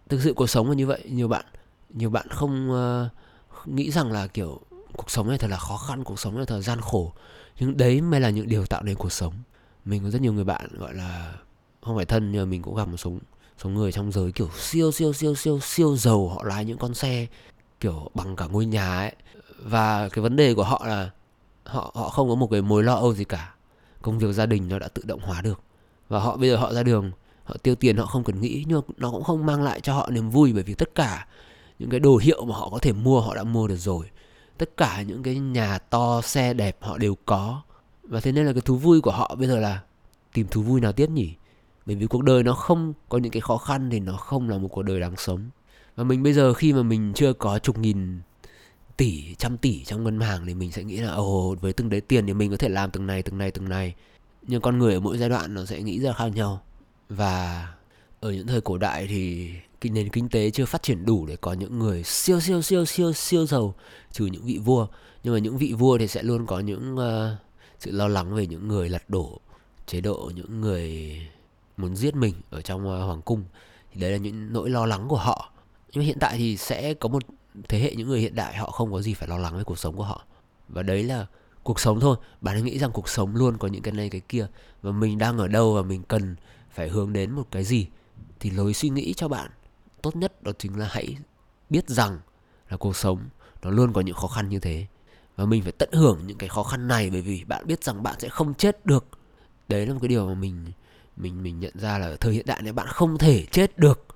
Thực 0.09 0.23
sự 0.23 0.33
cuộc 0.35 0.47
sống 0.47 0.68
là 0.68 0.75
như 0.75 0.87
vậy 0.87 1.01
nhiều 1.11 1.29
bạn 1.29 1.44
nhiều 1.90 2.11
bạn 2.11 2.27
không 2.31 2.71
uh, 2.71 3.68
nghĩ 3.68 3.90
rằng 3.90 4.12
là 4.12 4.27
kiểu 4.27 4.61
cuộc 4.97 5.11
sống 5.11 5.29
này 5.29 5.38
thật 5.38 5.49
là 5.51 5.57
khó 5.57 5.77
khăn 5.77 6.05
cuộc 6.05 6.21
sống 6.21 6.37
này 6.37 6.47
thật 6.47 6.55
là 6.55 6.61
gian 6.61 6.81
khổ. 6.81 7.12
Nhưng 7.61 7.77
đấy 7.77 8.01
mới 8.01 8.21
là 8.21 8.31
những 8.31 8.49
điều 8.49 8.66
tạo 8.66 8.83
nên 8.83 8.97
cuộc 8.97 9.12
sống. 9.12 9.35
Mình 9.85 10.03
có 10.03 10.11
rất 10.11 10.21
nhiều 10.23 10.33
người 10.33 10.44
bạn 10.44 10.68
gọi 10.79 10.94
là 10.94 11.35
không 11.83 11.97
phải 11.97 12.05
thân 12.05 12.33
nhưng 12.33 12.42
mà 12.42 12.51
mình 12.51 12.62
cũng 12.62 12.77
gặp 12.77 12.88
một 12.88 12.97
số 12.97 13.12
số 13.62 13.71
người 13.71 13.92
trong 13.92 14.12
giới 14.12 14.33
kiểu 14.33 14.51
siêu 14.59 14.92
siêu 14.92 15.12
siêu 15.12 15.35
siêu 15.35 15.61
siêu 15.61 15.97
giàu 15.97 16.29
họ 16.29 16.44
lái 16.44 16.64
những 16.64 16.79
con 16.79 16.94
xe 16.94 17.27
kiểu 17.81 18.11
bằng 18.14 18.37
cả 18.37 18.47
ngôi 18.47 18.67
nhà 18.67 18.97
ấy. 18.99 19.12
Và 19.62 20.09
cái 20.09 20.23
vấn 20.23 20.37
đề 20.37 20.55
của 20.55 20.64
họ 20.64 20.87
là 20.87 21.11
họ 21.64 21.93
họ 21.95 22.09
không 22.09 22.29
có 22.29 22.35
một 22.35 22.49
cái 22.51 22.62
mối 22.62 22.83
lo 22.83 22.95
âu 22.95 23.14
gì 23.14 23.25
cả. 23.25 23.55
Công 24.03 24.19
việc 24.19 24.33
gia 24.33 24.47
đình 24.47 24.69
nó 24.69 24.79
đã 24.79 24.88
tự 24.88 25.03
động 25.07 25.21
hóa 25.21 25.43
được. 25.43 25.61
Và 26.09 26.21
họ 26.21 26.37
bây 26.37 26.49
giờ 26.49 26.57
họ 26.57 26.73
ra 26.73 26.83
đường, 26.83 27.11
họ 27.45 27.57
tiêu 27.62 27.75
tiền 27.75 27.97
họ 27.97 28.07
không 28.07 28.25
cần 28.25 28.41
nghĩ, 28.41 28.64
nhưng 28.69 28.83
nó 28.97 29.11
cũng 29.11 29.25
không 29.25 29.47
mang 29.47 29.62
lại 29.62 29.81
cho 29.81 29.95
họ 29.95 30.11
niềm 30.11 30.31
vui 30.31 30.53
bởi 30.53 30.62
vì 30.62 30.75
tất 30.75 30.95
cả 30.95 31.27
những 31.79 31.91
cái 31.91 32.01
đồ 32.01 32.17
hiệu 32.17 32.45
mà 32.45 32.55
họ 32.55 32.69
có 32.71 32.79
thể 32.79 32.93
mua, 32.93 33.21
họ 33.21 33.35
đã 33.35 33.45
mua 33.45 33.69
được 33.69 33.77
rồi. 33.77 34.07
Tất 34.59 34.77
cả 34.77 35.03
những 35.03 35.23
cái 35.23 35.38
nhà 35.38 35.79
to, 35.79 36.21
xe 36.21 36.55
đẹp 36.55 36.77
họ 36.81 36.99
đều 36.99 37.14
có. 37.27 37.62
Và 38.03 38.21
thế 38.21 38.33
nên 38.33 38.47
là 38.47 38.53
cái 38.53 38.61
thú 38.61 38.77
vui 38.77 39.01
của 39.01 39.11
họ 39.11 39.35
bây 39.38 39.49
giờ 39.49 39.57
là 39.61 39.81
tìm 40.33 40.47
thú 40.49 40.62
vui 40.62 40.81
nào 40.81 40.93
tiếp 40.93 41.11
nhỉ? 41.11 41.35
Bởi 41.87 41.97
vì 41.97 42.07
cuộc 42.07 42.23
đời 42.23 42.43
nó 42.43 42.53
không 42.53 42.93
có 43.09 43.19
những 43.19 43.33
cái 43.33 43.41
khó 43.41 43.57
khăn 43.57 43.91
thì 43.91 44.01
nó 44.01 44.17
không 44.17 44.49
là 44.49 44.59
một 44.59 44.69
cuộc 44.69 44.83
đời 44.83 45.01
đáng 45.01 45.17
sống 45.17 45.51
và 45.98 46.04
mình 46.04 46.22
bây 46.22 46.32
giờ 46.32 46.54
khi 46.54 46.72
mà 46.72 46.82
mình 46.82 47.12
chưa 47.14 47.32
có 47.32 47.58
chục 47.58 47.78
nghìn 47.78 48.20
tỷ 48.96 49.34
trăm 49.38 49.56
tỷ 49.56 49.84
trong 49.84 50.04
ngân 50.04 50.20
hàng 50.20 50.46
thì 50.46 50.54
mình 50.54 50.72
sẽ 50.72 50.84
nghĩ 50.84 50.96
là 50.96 51.11
ồ 51.11 51.54
với 51.61 51.72
từng 51.72 51.88
đấy 51.88 52.00
tiền 52.00 52.26
thì 52.26 52.34
mình 52.34 52.50
có 52.50 52.56
thể 52.56 52.68
làm 52.68 52.90
từng 52.90 53.06
này 53.06 53.22
từng 53.22 53.38
này 53.38 53.50
từng 53.50 53.68
này. 53.68 53.94
Nhưng 54.42 54.61
con 54.61 54.78
người 54.78 54.94
ở 54.94 55.00
mỗi 55.00 55.18
giai 55.18 55.28
đoạn 55.28 55.54
nó 55.54 55.64
sẽ 55.64 55.82
nghĩ 55.82 56.00
ra 56.00 56.12
khác 56.12 56.28
nhau. 56.34 56.62
Và 57.08 57.68
ở 58.20 58.32
những 58.32 58.46
thời 58.46 58.61
cổ 58.61 58.78
đại 58.78 59.06
thì 59.06 59.50
cái 59.80 59.92
nền 59.92 60.08
kinh 60.08 60.28
tế 60.28 60.50
chưa 60.50 60.64
phát 60.64 60.82
triển 60.82 61.04
đủ 61.04 61.26
để 61.26 61.37
có 61.37 61.52
những 61.52 61.78
người 61.78 62.02
siêu 62.02 62.40
siêu 62.40 62.62
siêu 62.62 62.84
siêu 62.84 63.12
siêu 63.12 63.46
giàu 63.46 63.74
trừ 64.12 64.26
những 64.26 64.44
vị 64.44 64.58
vua. 64.64 64.87
Nhưng 65.24 65.34
mà 65.34 65.38
những 65.38 65.58
vị 65.58 65.72
vua 65.72 65.98
thì 65.98 66.08
sẽ 66.08 66.22
luôn 66.22 66.46
có 66.46 66.61
những 66.61 66.94
uh, 66.94 67.38
sự 67.78 67.90
lo 67.90 68.08
lắng 68.08 68.34
về 68.34 68.46
những 68.46 68.68
người 68.68 68.88
lật 68.88 69.11
đổ 69.11 69.40
chế 69.87 70.00
độ 70.00 70.30
những 70.34 70.61
người 70.61 71.16
muốn 71.76 71.96
giết 71.96 72.14
mình 72.14 72.34
ở 72.50 72.62
trong 72.62 72.80
uh, 72.80 73.06
hoàng 73.06 73.22
cung. 73.22 73.44
Thì 73.92 74.00
đấy 74.00 74.11
là 74.11 74.16
những 74.16 74.52
nỗi 74.52 74.70
lo 74.70 74.87
lắng 74.87 75.08
của 75.08 75.16
họ 75.16 75.52
nhưng 75.92 76.05
hiện 76.05 76.18
tại 76.20 76.38
thì 76.38 76.57
sẽ 76.57 76.94
có 76.94 77.09
một 77.09 77.22
thế 77.68 77.79
hệ, 77.79 77.94
những 77.94 78.09
người 78.09 78.20
hiện 78.20 78.35
đại, 78.35 78.57
họ 78.57 78.70
không 78.70 78.92
có 78.92 79.03
gì 79.03 79.14
phải 79.14 79.29
lo 79.29 79.38
lắng 79.38 79.57
về 79.57 79.64
cuộc 79.64 79.79
sống 79.79 79.96
của 79.96 80.05
họ. 80.05 80.24
Và 80.68 80.83
đấy 80.83 81.03
là 81.03 81.27
cuộc 81.62 81.81
sống 81.81 82.01
thôi. 82.01 82.16
Bạn 82.40 82.57
ấy 82.57 82.62
nghĩ 82.62 82.79
rằng 82.79 82.90
cuộc 82.92 83.09
sống 83.09 83.37
luôn 83.37 83.59
có 83.59 83.68
những 83.68 83.83
cái 83.83 83.92
này, 83.92 84.11
cái 84.11 84.20
kia. 84.20 84.46
Và 84.83 84.92
mình 84.92 85.18
đang 85.18 85.38
ở 85.38 85.48
đâu 85.48 85.74
và 85.74 85.83
mình 85.83 86.03
cần 86.03 86.37
phải 86.70 86.88
hướng 86.88 87.12
đến 87.12 87.31
một 87.31 87.46
cái 87.51 87.64
gì? 87.64 87.87
Thì 88.40 88.51
lối 88.51 88.74
suy 88.74 88.88
nghĩ 88.88 89.14
cho 89.14 89.29
bạn 89.29 89.51
tốt 90.03 90.16
nhất 90.16 90.42
đó 90.42 90.53
chính 90.59 90.79
là 90.79 90.88
hãy 90.90 91.16
biết 91.70 91.88
rằng 91.88 92.18
là 92.68 92.77
cuộc 92.77 92.96
sống 92.96 93.20
nó 93.62 93.70
luôn 93.70 93.92
có 93.92 94.01
những 94.01 94.14
khó 94.14 94.29
khăn 94.29 94.48
như 94.48 94.59
thế. 94.59 94.87
Và 95.37 95.44
mình 95.44 95.62
phải 95.62 95.72
tận 95.72 95.92
hưởng 95.92 96.27
những 96.27 96.38
cái 96.38 96.48
khó 96.48 96.62
khăn 96.62 96.88
này 96.88 97.11
bởi 97.11 97.22
vì 97.22 97.44
bạn 97.44 97.66
biết 97.66 97.85
rằng 97.85 98.03
bạn 98.03 98.14
sẽ 98.18 98.29
không 98.29 98.55
chết 98.55 98.87
được. 98.87 99.07
Đấy 99.68 99.87
là 99.87 99.92
một 99.92 99.98
cái 100.03 100.09
điều 100.09 100.27
mà 100.27 100.35
mình 100.35 100.66
mình 101.16 101.42
mình 101.42 101.61
nhận 101.61 101.72
ra 101.79 101.98
là 101.98 102.07
ở 102.07 102.16
thời 102.16 102.33
hiện 102.33 102.46
đại 102.46 102.62
này 102.62 102.72
bạn 102.72 102.87
không 102.87 103.18
thể 103.18 103.46
chết 103.51 103.79
được 103.79 104.07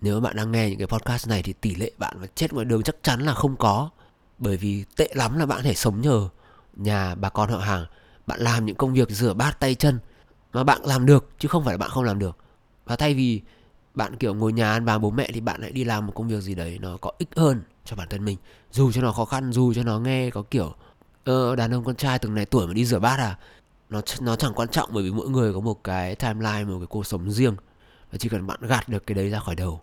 nếu 0.00 0.20
bạn 0.20 0.36
đang 0.36 0.52
nghe 0.52 0.70
những 0.70 0.78
cái 0.78 0.86
podcast 0.86 1.28
này 1.28 1.42
thì 1.42 1.52
tỷ 1.52 1.74
lệ 1.74 1.90
bạn 1.98 2.16
mà 2.20 2.26
chết 2.34 2.52
ngoài 2.52 2.64
đường 2.64 2.82
chắc 2.82 2.96
chắn 3.02 3.20
là 3.20 3.34
không 3.34 3.56
có. 3.56 3.90
Bởi 4.38 4.56
vì 4.56 4.84
tệ 4.96 5.08
lắm 5.14 5.38
là 5.38 5.46
bạn 5.46 5.62
thể 5.62 5.74
sống 5.74 6.00
nhờ 6.00 6.28
nhà 6.76 7.14
bà 7.14 7.28
con 7.28 7.50
họ 7.50 7.58
hàng. 7.58 7.86
Bạn 8.26 8.40
làm 8.40 8.66
những 8.66 8.76
công 8.76 8.94
việc 8.94 9.10
rửa 9.10 9.34
bát 9.34 9.60
tay 9.60 9.74
chân 9.74 9.98
mà 10.52 10.64
bạn 10.64 10.80
làm 10.84 11.06
được 11.06 11.30
chứ 11.38 11.48
không 11.48 11.64
phải 11.64 11.74
là 11.74 11.78
bạn 11.78 11.90
không 11.90 12.04
làm 12.04 12.18
được. 12.18 12.36
Và 12.84 12.96
thay 12.96 13.14
vì 13.14 13.42
bạn 13.94 14.16
kiểu 14.16 14.34
ngồi 14.34 14.52
nhà 14.52 14.72
ăn 14.72 14.84
bà 14.84 14.98
bố 14.98 15.10
mẹ 15.10 15.30
thì 15.34 15.40
bạn 15.40 15.62
hãy 15.62 15.72
đi 15.72 15.84
làm 15.84 16.06
một 16.06 16.12
công 16.14 16.28
việc 16.28 16.40
gì 16.40 16.54
đấy 16.54 16.78
nó 16.82 16.96
có 16.96 17.12
ích 17.18 17.28
hơn 17.36 17.62
cho 17.84 17.96
bản 17.96 18.08
thân 18.08 18.24
mình. 18.24 18.38
Dù 18.70 18.92
cho 18.92 19.02
nó 19.02 19.12
khó 19.12 19.24
khăn 19.24 19.52
dù 19.52 19.74
cho 19.74 19.82
nó 19.82 19.98
nghe 19.98 20.30
có 20.30 20.42
kiểu 20.50 20.74
ờ, 21.24 21.56
đàn 21.56 21.74
ông 21.74 21.84
con 21.84 21.96
trai 21.96 22.18
từng 22.18 22.34
này 22.34 22.44
tuổi 22.44 22.66
mà 22.66 22.72
đi 22.72 22.84
rửa 22.84 22.98
bát 22.98 23.18
à? 23.18 23.38
Nó 23.90 24.00
nó 24.20 24.36
chẳng 24.36 24.54
quan 24.54 24.68
trọng 24.68 24.90
bởi 24.92 25.02
vì 25.02 25.10
mỗi 25.10 25.28
người 25.28 25.52
có 25.52 25.60
một 25.60 25.84
cái 25.84 26.14
timeline 26.14 26.64
một 26.64 26.78
cái 26.78 26.86
cuộc 26.86 27.06
sống 27.06 27.30
riêng 27.30 27.56
và 28.14 28.18
chỉ 28.18 28.28
cần 28.28 28.46
bạn 28.46 28.58
gạt 28.62 28.88
được 28.88 29.06
cái 29.06 29.14
đấy 29.14 29.30
ra 29.30 29.38
khỏi 29.38 29.54
đầu, 29.54 29.80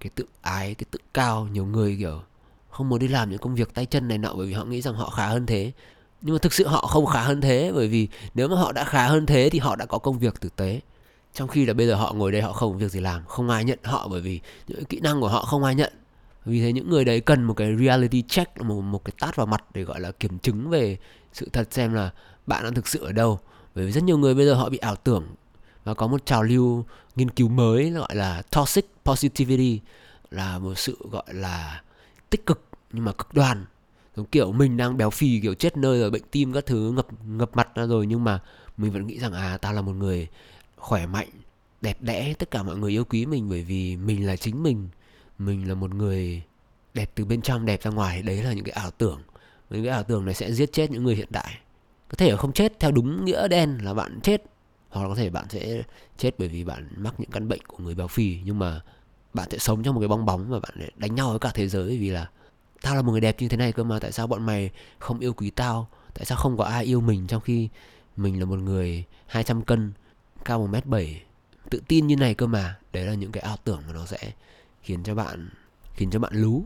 cái 0.00 0.10
tự 0.14 0.24
ái, 0.42 0.74
cái 0.74 0.84
tự 0.90 0.98
cao, 1.14 1.48
nhiều 1.52 1.66
người, 1.66 1.96
kiểu, 1.98 2.22
không 2.70 2.88
muốn 2.88 2.98
đi 2.98 3.08
làm 3.08 3.30
những 3.30 3.38
công 3.38 3.54
việc 3.54 3.74
tay 3.74 3.86
chân 3.86 4.08
này 4.08 4.18
nọ 4.18 4.32
bởi 4.36 4.46
vì 4.46 4.52
họ 4.52 4.64
nghĩ 4.64 4.82
rằng 4.82 4.94
họ 4.94 5.10
khá 5.10 5.26
hơn 5.26 5.46
thế. 5.46 5.72
Nhưng 6.20 6.34
mà 6.34 6.38
thực 6.38 6.52
sự 6.52 6.66
họ 6.66 6.86
không 6.86 7.06
khá 7.06 7.20
hơn 7.22 7.40
thế, 7.40 7.72
bởi 7.74 7.88
vì 7.88 8.08
nếu 8.34 8.48
mà 8.48 8.56
họ 8.56 8.72
đã 8.72 8.84
khá 8.84 9.08
hơn 9.08 9.26
thế 9.26 9.48
thì 9.50 9.58
họ 9.58 9.76
đã 9.76 9.86
có 9.86 9.98
công 9.98 10.18
việc 10.18 10.40
thực 10.40 10.56
tế. 10.56 10.80
Trong 11.34 11.48
khi 11.48 11.66
là 11.66 11.74
bây 11.74 11.86
giờ 11.86 11.94
họ 11.94 12.12
ngồi 12.12 12.32
đây 12.32 12.42
họ 12.42 12.52
không 12.52 12.72
có 12.72 12.78
việc 12.78 12.90
gì 12.90 13.00
làm, 13.00 13.24
không 13.26 13.50
ai 13.50 13.64
nhận 13.64 13.78
họ 13.82 14.08
bởi 14.08 14.20
vì 14.20 14.40
những 14.68 14.84
kỹ 14.84 15.00
năng 15.00 15.20
của 15.20 15.28
họ 15.28 15.44
không 15.44 15.64
ai 15.64 15.74
nhận. 15.74 15.92
Vì 16.44 16.60
thế 16.60 16.72
những 16.72 16.90
người 16.90 17.04
đấy 17.04 17.20
cần 17.20 17.42
một 17.44 17.54
cái 17.54 17.76
reality 17.76 18.22
check 18.22 18.60
một 18.60 18.80
một 18.80 19.04
cái 19.04 19.12
tát 19.20 19.36
vào 19.36 19.46
mặt 19.46 19.64
để 19.74 19.82
gọi 19.82 20.00
là 20.00 20.12
kiểm 20.12 20.38
chứng 20.38 20.70
về 20.70 20.98
sự 21.32 21.48
thật 21.52 21.68
xem 21.70 21.94
là 21.94 22.10
bạn 22.46 22.64
đang 22.64 22.74
thực 22.74 22.88
sự 22.88 23.04
ở 23.04 23.12
đâu. 23.12 23.40
Bởi 23.74 23.86
vì 23.86 23.92
rất 23.92 24.04
nhiều 24.04 24.18
người 24.18 24.34
bây 24.34 24.46
giờ 24.46 24.54
họ 24.54 24.68
bị 24.68 24.78
ảo 24.78 24.96
tưởng 24.96 25.26
và 25.84 25.94
có 25.94 26.06
một 26.06 26.26
trào 26.26 26.42
lưu 26.42 26.84
nghiên 27.16 27.30
cứu 27.30 27.48
mới 27.48 27.90
gọi 27.90 28.14
là 28.14 28.42
toxic 28.42 28.86
positivity, 29.04 29.80
là 30.30 30.58
một 30.58 30.74
sự 30.78 30.98
gọi 31.10 31.24
là 31.26 31.82
tích 32.30 32.46
cực 32.46 32.64
nhưng 32.92 33.04
mà 33.04 33.12
cực 33.12 33.34
đoan. 33.34 33.64
Giống 34.16 34.26
kiểu 34.26 34.52
mình 34.52 34.76
đang 34.76 34.96
béo 34.96 35.10
phì, 35.10 35.40
kiểu 35.40 35.54
chết 35.54 35.76
nơi 35.76 36.00
rồi, 36.00 36.10
bệnh 36.10 36.22
tim 36.30 36.52
các 36.52 36.66
thứ, 36.66 36.92
ngập 36.96 37.06
ngập 37.26 37.56
mặt 37.56 37.68
ra 37.74 37.86
rồi, 37.86 38.06
nhưng 38.06 38.24
mà 38.24 38.40
mình 38.76 38.92
vẫn 38.92 39.06
nghĩ 39.06 39.18
rằng 39.18 39.32
à 39.32 39.58
ta 39.58 39.72
là 39.72 39.82
một 39.82 39.92
người 39.92 40.28
khỏe 40.76 41.06
mạnh, 41.06 41.28
đẹp 41.80 42.02
đẽ, 42.02 42.34
tất 42.38 42.50
cả 42.50 42.62
mọi 42.62 42.76
người 42.76 42.90
yêu 42.90 43.04
quý 43.04 43.26
mình 43.26 43.48
bởi 43.48 43.62
vì 43.62 43.96
mình 43.96 44.26
là 44.26 44.36
chính 44.36 44.62
mình. 44.62 44.88
Mình 45.38 45.68
là 45.68 45.74
một 45.74 45.94
người 45.94 46.42
đẹp 46.94 47.10
từ 47.14 47.24
bên 47.24 47.42
trong, 47.42 47.66
đẹp 47.66 47.82
ra 47.82 47.90
ngoài. 47.90 48.22
Đấy 48.22 48.42
là 48.42 48.52
những 48.52 48.64
cái 48.64 48.72
ảo 48.72 48.90
tưởng. 48.90 49.22
Những 49.70 49.84
cái 49.84 49.92
ảo 49.92 50.02
tưởng 50.02 50.24
này 50.24 50.34
sẽ 50.34 50.52
giết 50.52 50.72
chết 50.72 50.90
những 50.90 51.04
người 51.04 51.14
hiện 51.14 51.28
đại. 51.30 51.58
Có 52.08 52.14
thể 52.16 52.30
là 52.30 52.36
không 52.36 52.52
chết 52.52 52.80
theo 52.80 52.90
đúng 52.90 53.24
nghĩa 53.24 53.48
đen 53.48 53.78
là 53.82 53.94
bạn 53.94 54.20
chết 54.22 54.42
hoặc 54.94 55.02
là 55.02 55.08
có 55.08 55.14
thể 55.14 55.30
bạn 55.30 55.44
sẽ 55.48 55.82
chết 56.18 56.30
bởi 56.38 56.48
vì 56.48 56.64
bạn 56.64 56.88
mắc 56.96 57.14
những 57.18 57.30
căn 57.30 57.48
bệnh 57.48 57.60
của 57.66 57.84
người 57.84 57.94
béo 57.94 58.08
phì. 58.08 58.38
Nhưng 58.44 58.58
mà 58.58 58.80
bạn 59.34 59.48
sẽ 59.50 59.58
sống 59.58 59.82
trong 59.82 59.94
một 59.94 60.00
cái 60.00 60.08
bong 60.08 60.26
bóng 60.26 60.50
và 60.50 60.60
bạn 60.60 60.74
đánh 60.96 61.14
nhau 61.14 61.30
với 61.30 61.38
cả 61.38 61.50
thế 61.54 61.68
giới. 61.68 61.98
Vì 61.98 62.10
là 62.10 62.30
tao 62.82 62.94
là 62.94 63.02
một 63.02 63.12
người 63.12 63.20
đẹp 63.20 63.36
như 63.38 63.48
thế 63.48 63.56
này 63.56 63.72
cơ 63.72 63.84
mà, 63.84 63.98
tại 63.98 64.12
sao 64.12 64.26
bọn 64.26 64.46
mày 64.46 64.70
không 64.98 65.18
yêu 65.18 65.32
quý 65.32 65.50
tao? 65.50 65.88
Tại 66.14 66.24
sao 66.24 66.38
không 66.38 66.56
có 66.56 66.64
ai 66.64 66.84
yêu 66.84 67.00
mình 67.00 67.26
trong 67.26 67.40
khi 67.40 67.68
mình 68.16 68.40
là 68.40 68.44
một 68.44 68.58
người 68.58 69.04
200 69.26 69.62
cân, 69.62 69.92
cao 70.44 70.58
một 70.58 70.66
mét 70.66 70.86
bảy? 70.86 71.22
Tự 71.70 71.82
tin 71.88 72.06
như 72.06 72.16
này 72.16 72.34
cơ 72.34 72.46
mà. 72.46 72.78
Đấy 72.92 73.04
là 73.04 73.14
những 73.14 73.32
cái 73.32 73.42
ảo 73.42 73.56
tưởng 73.64 73.82
mà 73.86 73.92
nó 73.92 74.06
sẽ 74.06 74.32
khiến 74.82 75.02
cho 75.02 75.14
bạn, 75.14 75.48
khiến 75.94 76.10
cho 76.10 76.18
bạn 76.18 76.32
lú. 76.34 76.64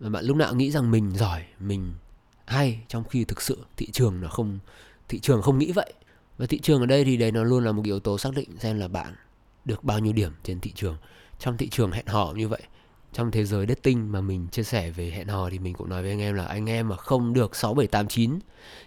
Và 0.00 0.10
bạn 0.10 0.24
lúc 0.24 0.36
nào 0.36 0.54
nghĩ 0.54 0.70
rằng 0.70 0.90
mình 0.90 1.10
giỏi, 1.16 1.44
mình 1.60 1.92
hay, 2.46 2.80
trong 2.88 3.04
khi 3.04 3.24
thực 3.24 3.42
sự 3.42 3.64
thị 3.76 3.88
trường 3.92 4.20
nó 4.20 4.28
không, 4.28 4.58
thị 5.08 5.18
trường 5.20 5.42
không 5.42 5.58
nghĩ 5.58 5.72
vậy 5.72 5.92
và 6.38 6.46
thị 6.46 6.58
trường 6.58 6.80
ở 6.80 6.86
đây 6.86 7.04
thì 7.04 7.16
đấy 7.16 7.32
nó 7.32 7.44
luôn 7.44 7.64
là 7.64 7.72
một 7.72 7.84
yếu 7.84 8.00
tố 8.00 8.18
xác 8.18 8.34
định 8.34 8.48
xem 8.58 8.78
là 8.78 8.88
bạn 8.88 9.14
được 9.64 9.84
bao 9.84 9.98
nhiêu 9.98 10.12
điểm 10.12 10.32
trên 10.42 10.60
thị 10.60 10.72
trường. 10.74 10.96
Trong 11.38 11.56
thị 11.56 11.68
trường 11.68 11.92
hẹn 11.92 12.06
hò 12.06 12.32
như 12.32 12.48
vậy 12.48 12.62
trong 13.12 13.30
thế 13.30 13.44
giới 13.44 13.66
dating 13.66 14.12
mà 14.12 14.20
mình 14.20 14.48
chia 14.48 14.62
sẻ 14.62 14.90
về 14.90 15.10
hẹn 15.10 15.28
hò 15.28 15.50
thì 15.50 15.58
mình 15.58 15.74
cũng 15.74 15.88
nói 15.88 16.02
với 16.02 16.10
anh 16.10 16.20
em 16.20 16.34
là 16.34 16.44
anh 16.44 16.66
em 16.66 16.88
mà 16.88 16.96
không 16.96 17.32
được 17.32 17.56
6, 17.56 17.74
7, 17.74 17.86
8, 17.86 18.08
9 18.08 18.38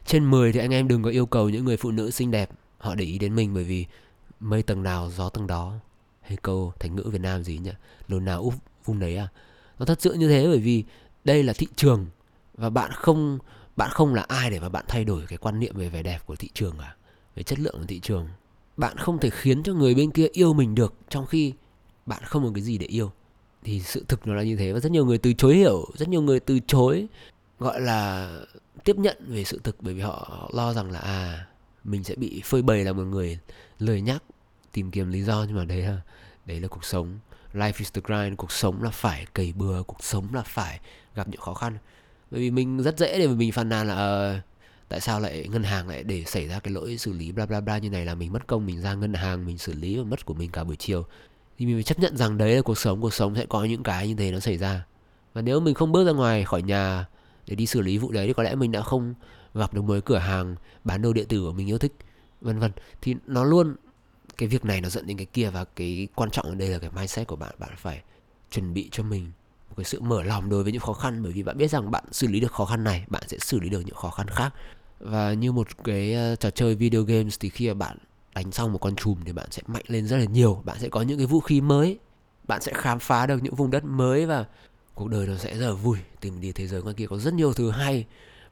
trên 0.06 0.32
10 0.32 0.52
thì 0.52 0.60
anh 0.60 0.74
em 0.74 0.88
đừng 0.88 1.04
có 1.04 1.10
yêu 1.10 1.26
cầu 1.26 1.50
những 1.50 1.66
người 1.66 1.78
phụ 1.78 1.92
nữ 1.92 2.12
xinh 2.12 2.32
đẹp 2.32 2.50
họ 2.78 2.96
để 2.96 3.06
ý 3.06 3.20
đến 3.20 3.36
mình 3.36 3.54
bởi 3.54 3.64
vì 3.64 3.86
mây 4.40 4.64
tầng 4.64 4.84
nào 4.84 5.12
gió 5.16 5.30
tầng 5.30 5.48
đó. 5.48 5.74
Hay 6.22 6.38
câu 6.42 6.74
thành 6.80 6.96
ngữ 6.96 7.04
Việt 7.12 7.22
Nam 7.22 7.44
gì 7.44 7.58
nhỉ? 7.58 7.72
Lồn 8.08 8.26
nào 8.26 8.42
úp 8.42 8.54
vùng 8.86 9.00
đấy 9.00 9.18
à? 9.18 9.28
Nó 9.80 9.86
thật 9.86 10.02
sự 10.02 10.14
như 10.14 10.28
thế 10.28 10.48
bởi 10.48 10.60
vì 10.60 10.84
đây 11.24 11.44
là 11.44 11.54
thị 11.54 11.68
trường 11.76 12.06
và 12.54 12.70
bạn 12.70 12.92
không 12.94 13.40
bạn 13.76 13.90
không 13.92 14.14
là 14.14 14.22
ai 14.22 14.50
để 14.50 14.60
mà 14.60 14.70
bạn 14.70 14.86
thay 14.88 15.06
đổi 15.06 15.26
cái 15.28 15.38
quan 15.38 15.60
niệm 15.60 15.78
về 15.78 15.90
vẻ 15.90 16.04
đẹp 16.04 16.20
của 16.26 16.36
thị 16.36 16.50
trường 16.54 16.80
à 16.80 16.96
về 17.36 17.44
chất 17.44 17.60
lượng 17.60 17.76
của 17.80 17.86
thị 17.88 18.00
trường. 18.00 18.28
Bạn 18.78 18.98
không 18.98 19.20
thể 19.20 19.30
khiến 19.30 19.64
cho 19.64 19.74
người 19.74 19.96
bên 19.96 20.12
kia 20.12 20.28
yêu 20.32 20.54
mình 20.54 20.76
được 20.76 20.94
trong 21.10 21.26
khi 21.26 21.54
bạn 22.06 22.24
không 22.26 22.44
có 22.44 22.52
cái 22.56 22.64
gì 22.64 22.78
để 22.78 22.86
yêu. 22.86 23.12
Thì 23.64 23.80
sự 23.80 24.06
thực 24.08 24.28
nó 24.28 24.34
là 24.34 24.44
như 24.44 24.56
thế 24.56 24.74
và 24.74 24.80
rất 24.80 24.92
nhiều 24.92 25.06
người 25.06 25.18
từ 25.18 25.34
chối 25.34 25.56
hiểu 25.56 25.86
rất 25.94 26.10
nhiều 26.10 26.22
người 26.22 26.40
từ 26.40 26.60
chối 26.68 27.08
gọi 27.60 27.82
là 27.82 28.32
tiếp 28.84 28.96
nhận 28.96 29.18
về 29.28 29.44
sự 29.44 29.60
thực 29.64 29.76
bởi 29.80 29.94
vì 29.94 30.02
họ 30.02 30.50
lo 30.54 30.74
rằng 30.74 30.92
là 30.92 31.00
à 31.00 31.46
mình 31.84 32.04
sẽ 32.04 32.16
bị 32.16 32.42
phơi 32.46 32.62
bày 32.62 32.84
là 32.84 32.94
một 32.94 33.04
người 33.04 33.40
lời 33.80 34.02
nhắc 34.02 34.24
tìm 34.72 34.92
kiếm 34.92 35.12
lý 35.12 35.22
do. 35.22 35.46
Nhưng 35.48 35.58
mà 35.58 35.66
đấy 35.66 35.82
là 35.82 36.02
đấy 36.46 36.60
là 36.60 36.68
cuộc 36.68 36.86
sống. 36.86 37.20
Life 37.54 37.74
is 37.78 37.94
the 37.94 38.02
grind 38.06 38.38
cuộc 38.38 38.52
sống 38.52 38.84
là 38.84 38.90
phải 38.90 39.26
cày 39.34 39.54
bừa 39.56 39.84
cuộc 39.84 40.04
sống 40.04 40.28
là 40.34 40.42
phải 40.42 40.80
gặp 41.16 41.28
những 41.28 41.42
khó 41.42 41.54
khăn. 41.54 41.78
Bởi 42.32 42.42
vì 42.42 42.52
mình 42.52 42.84
rất 42.84 42.98
dễ 42.98 43.20
để 43.20 43.28
mình 43.28 43.52
phàn 43.52 43.70
nàn 43.70 43.88
là 43.88 44.32
uh, 44.38 44.51
tại 44.92 45.02
sao 45.02 45.20
lại 45.20 45.48
ngân 45.52 45.64
hàng 45.64 45.88
lại 45.88 46.04
để 46.04 46.24
xảy 46.24 46.48
ra 46.48 46.60
cái 46.60 46.74
lỗi 46.74 46.98
xử 46.98 47.14
lý 47.14 47.32
bla 47.32 47.46
bla 47.46 47.62
bla 47.62 47.78
như 47.78 47.90
này 47.90 48.06
là 48.06 48.16
mình 48.16 48.34
mất 48.34 48.48
công 48.48 48.66
mình 48.66 48.82
ra 48.82 48.94
ngân 48.94 49.14
hàng, 49.14 49.46
mình 49.46 49.58
xử 49.58 49.74
lý 49.74 49.98
và 49.98 50.04
mất 50.04 50.26
của 50.26 50.34
mình 50.34 50.52
cả 50.52 50.64
buổi 50.64 50.76
chiều? 50.76 51.06
Thì 51.58 51.66
mình 51.66 51.76
phải 51.76 51.84
chấp 51.84 52.00
nhận 52.00 52.18
rằng 52.18 52.38
đấy 52.38 52.56
là 52.56 52.62
cuộc 52.62 52.78
sống 52.78 53.02
cuộc 53.02 53.14
sống 53.14 53.36
sẽ 53.36 53.46
có 53.46 53.64
những 53.64 53.84
cái 53.84 54.08
như 54.08 54.16
thế 54.16 54.32
nó 54.32 54.40
xảy 54.40 54.58
ra. 54.58 54.86
Và 55.34 55.42
nếu 55.42 55.60
mình 55.60 55.74
không 55.74 55.92
bước 55.92 56.06
ra 56.06 56.12
ngoài 56.12 56.46
khỏi 56.46 56.62
nhà 56.62 57.06
để 57.48 57.56
đi 57.56 57.66
xử 57.66 57.82
lý 57.82 57.98
vụ 57.98 58.12
đấy 58.12 58.28
thì 58.28 58.34
có 58.34 58.44
lẽ 58.44 58.56
mình 58.56 58.72
đã 58.72 58.82
không 58.82 59.14
gặp 59.54 59.74
được 59.74 59.82
mới 59.82 60.02
cửa 60.02 60.18
hàng 60.18 60.56
bán 60.84 61.02
đồ 61.02 61.14
điện 61.14 61.28
tử 61.28 61.42
của 61.42 61.52
mình 61.52 61.70
yêu 61.70 61.78
thích, 61.78 61.94
vân 62.42 62.60
vân. 62.60 62.72
Thì 63.02 63.16
nó 63.26 63.44
luôn, 63.44 63.76
cái 64.38 64.50
việc 64.50 64.66
này 64.66 64.82
nó 64.82 64.90
dẫn 64.90 65.08
đến 65.08 65.18
cái 65.18 65.26
kia 65.26 65.50
và 65.50 65.66
cái 65.66 66.08
quan 66.16 66.30
trọng 66.30 66.46
ở 66.46 66.56
đây 66.56 66.70
là 66.70 66.80
cái 66.80 66.90
mindset 66.96 67.28
của 67.28 67.36
bạn 67.36 67.56
bạn 67.60 67.72
phải 67.78 68.02
chuẩn 68.52 68.74
bị 68.74 68.90
cho 68.92 69.04
mình 69.04 69.32
một 69.70 69.76
cái 69.78 69.86
sự 69.86 70.02
mở 70.02 70.24
lòng 70.24 70.50
đối 70.50 70.64
với 70.64 70.72
những 70.72 70.82
khó 70.82 70.94
khăn. 70.94 71.24
Bởi 71.24 71.32
vì 71.32 71.44
bạn 71.44 71.58
biết 71.58 71.72
rằng 71.72 71.92
bạn 71.92 72.04
xử 72.12 72.28
lý 72.28 72.40
được 72.40 72.52
khó 72.52 72.66
khăn 72.66 72.84
này, 72.84 73.06
bạn 73.08 73.24
sẽ 73.28 73.38
xử 73.40 73.60
lý 73.60 73.70
được 73.70 73.82
những 73.86 73.96
khó 73.96 74.10
khăn 74.10 74.28
khác 74.28 74.54
và 75.02 75.34
như 75.34 75.52
một 75.52 75.68
cái 75.84 76.14
ờ, 76.14 76.36
trò 76.36 76.50
chơi 76.50 76.76
video 76.76 77.04
games 77.04 77.38
thì 77.40 77.50
khi 77.50 77.68
mà 77.68 77.74
bạn 77.74 77.98
đánh 78.36 78.52
xong 78.52 78.74
một 78.74 78.78
con 78.78 78.96
chùm 78.96 79.18
thì 79.26 79.32
bạn 79.32 79.48
sẽ 79.52 79.62
mạnh 79.68 79.84
lên 79.88 80.08
rất 80.08 80.18
là 80.18 80.26
nhiều. 80.26 80.62
Bạn 80.66 80.78
sẽ 80.80 80.90
có 80.90 81.02
những 81.02 81.18
cái 81.18 81.28
vũ 81.28 81.40
khí 81.40 81.62
mới. 81.62 82.00
Bạn 82.48 82.62
sẽ 82.62 82.72
khám 82.76 83.00
phá 83.00 83.26
được 83.26 83.44
những 83.44 83.56
vùng 83.56 83.72
đất 83.72 83.84
mới 83.84 84.26
và 84.26 84.46
cuộc 84.94 85.10
đời 85.10 85.28
nó 85.28 85.36
sẽ 85.38 85.58
rất 85.58 85.68
là 85.68 85.74
vui. 85.74 85.98
Tìm 86.22 86.42
đi 86.42 86.52
thế 86.52 86.68
giới 86.68 86.82
ngoài 86.82 86.96
kia 86.96 87.08
có 87.08 87.18
rất 87.18 87.34
nhiều 87.34 87.54
thứ 87.54 87.72
hay 87.72 88.06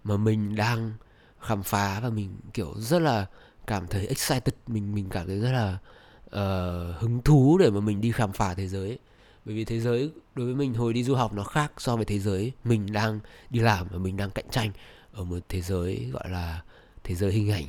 mà 0.03 0.17
mình 0.17 0.55
đang 0.55 0.93
khám 1.39 1.63
phá 1.63 1.99
và 1.99 2.09
mình 2.09 2.35
kiểu 2.53 2.73
rất 2.77 2.99
là 2.99 3.25
cảm 3.67 3.87
thấy 3.87 4.07
excited. 4.07 4.53
Mình 4.67 4.95
mình 4.95 5.09
cảm 5.09 5.27
thấy 5.27 5.39
rất 5.39 5.51
là 5.51 5.77
uh, 6.25 7.01
hứng 7.01 7.21
thú 7.25 7.57
để 7.57 7.69
mà 7.69 7.79
mình 7.79 8.01
đi 8.01 8.11
khám 8.11 8.31
phá 8.31 8.53
thế 8.53 8.67
giới. 8.67 8.99
Bởi 9.45 9.55
vì 9.55 9.65
thế 9.65 9.79
giới 9.79 10.11
đối 10.35 10.45
với 10.45 10.55
mình 10.55 10.73
hồi 10.73 10.93
đi 10.93 11.03
du 11.03 11.15
học 11.15 11.33
nó 11.33 11.43
khác 11.43 11.71
so 11.77 11.95
với 11.95 12.05
thế 12.05 12.19
giới 12.19 12.51
mình 12.63 12.93
đang 12.93 13.19
đi 13.49 13.59
làm 13.59 13.87
và 13.91 13.97
mình 13.97 14.17
đang 14.17 14.31
cạnh 14.31 14.49
tranh 14.51 14.71
ở 15.13 15.23
một 15.23 15.39
thế 15.49 15.61
giới 15.61 16.09
gọi 16.13 16.29
là 16.29 16.63
thế 17.03 17.15
giới 17.15 17.31
hình 17.31 17.51
ảnh 17.51 17.65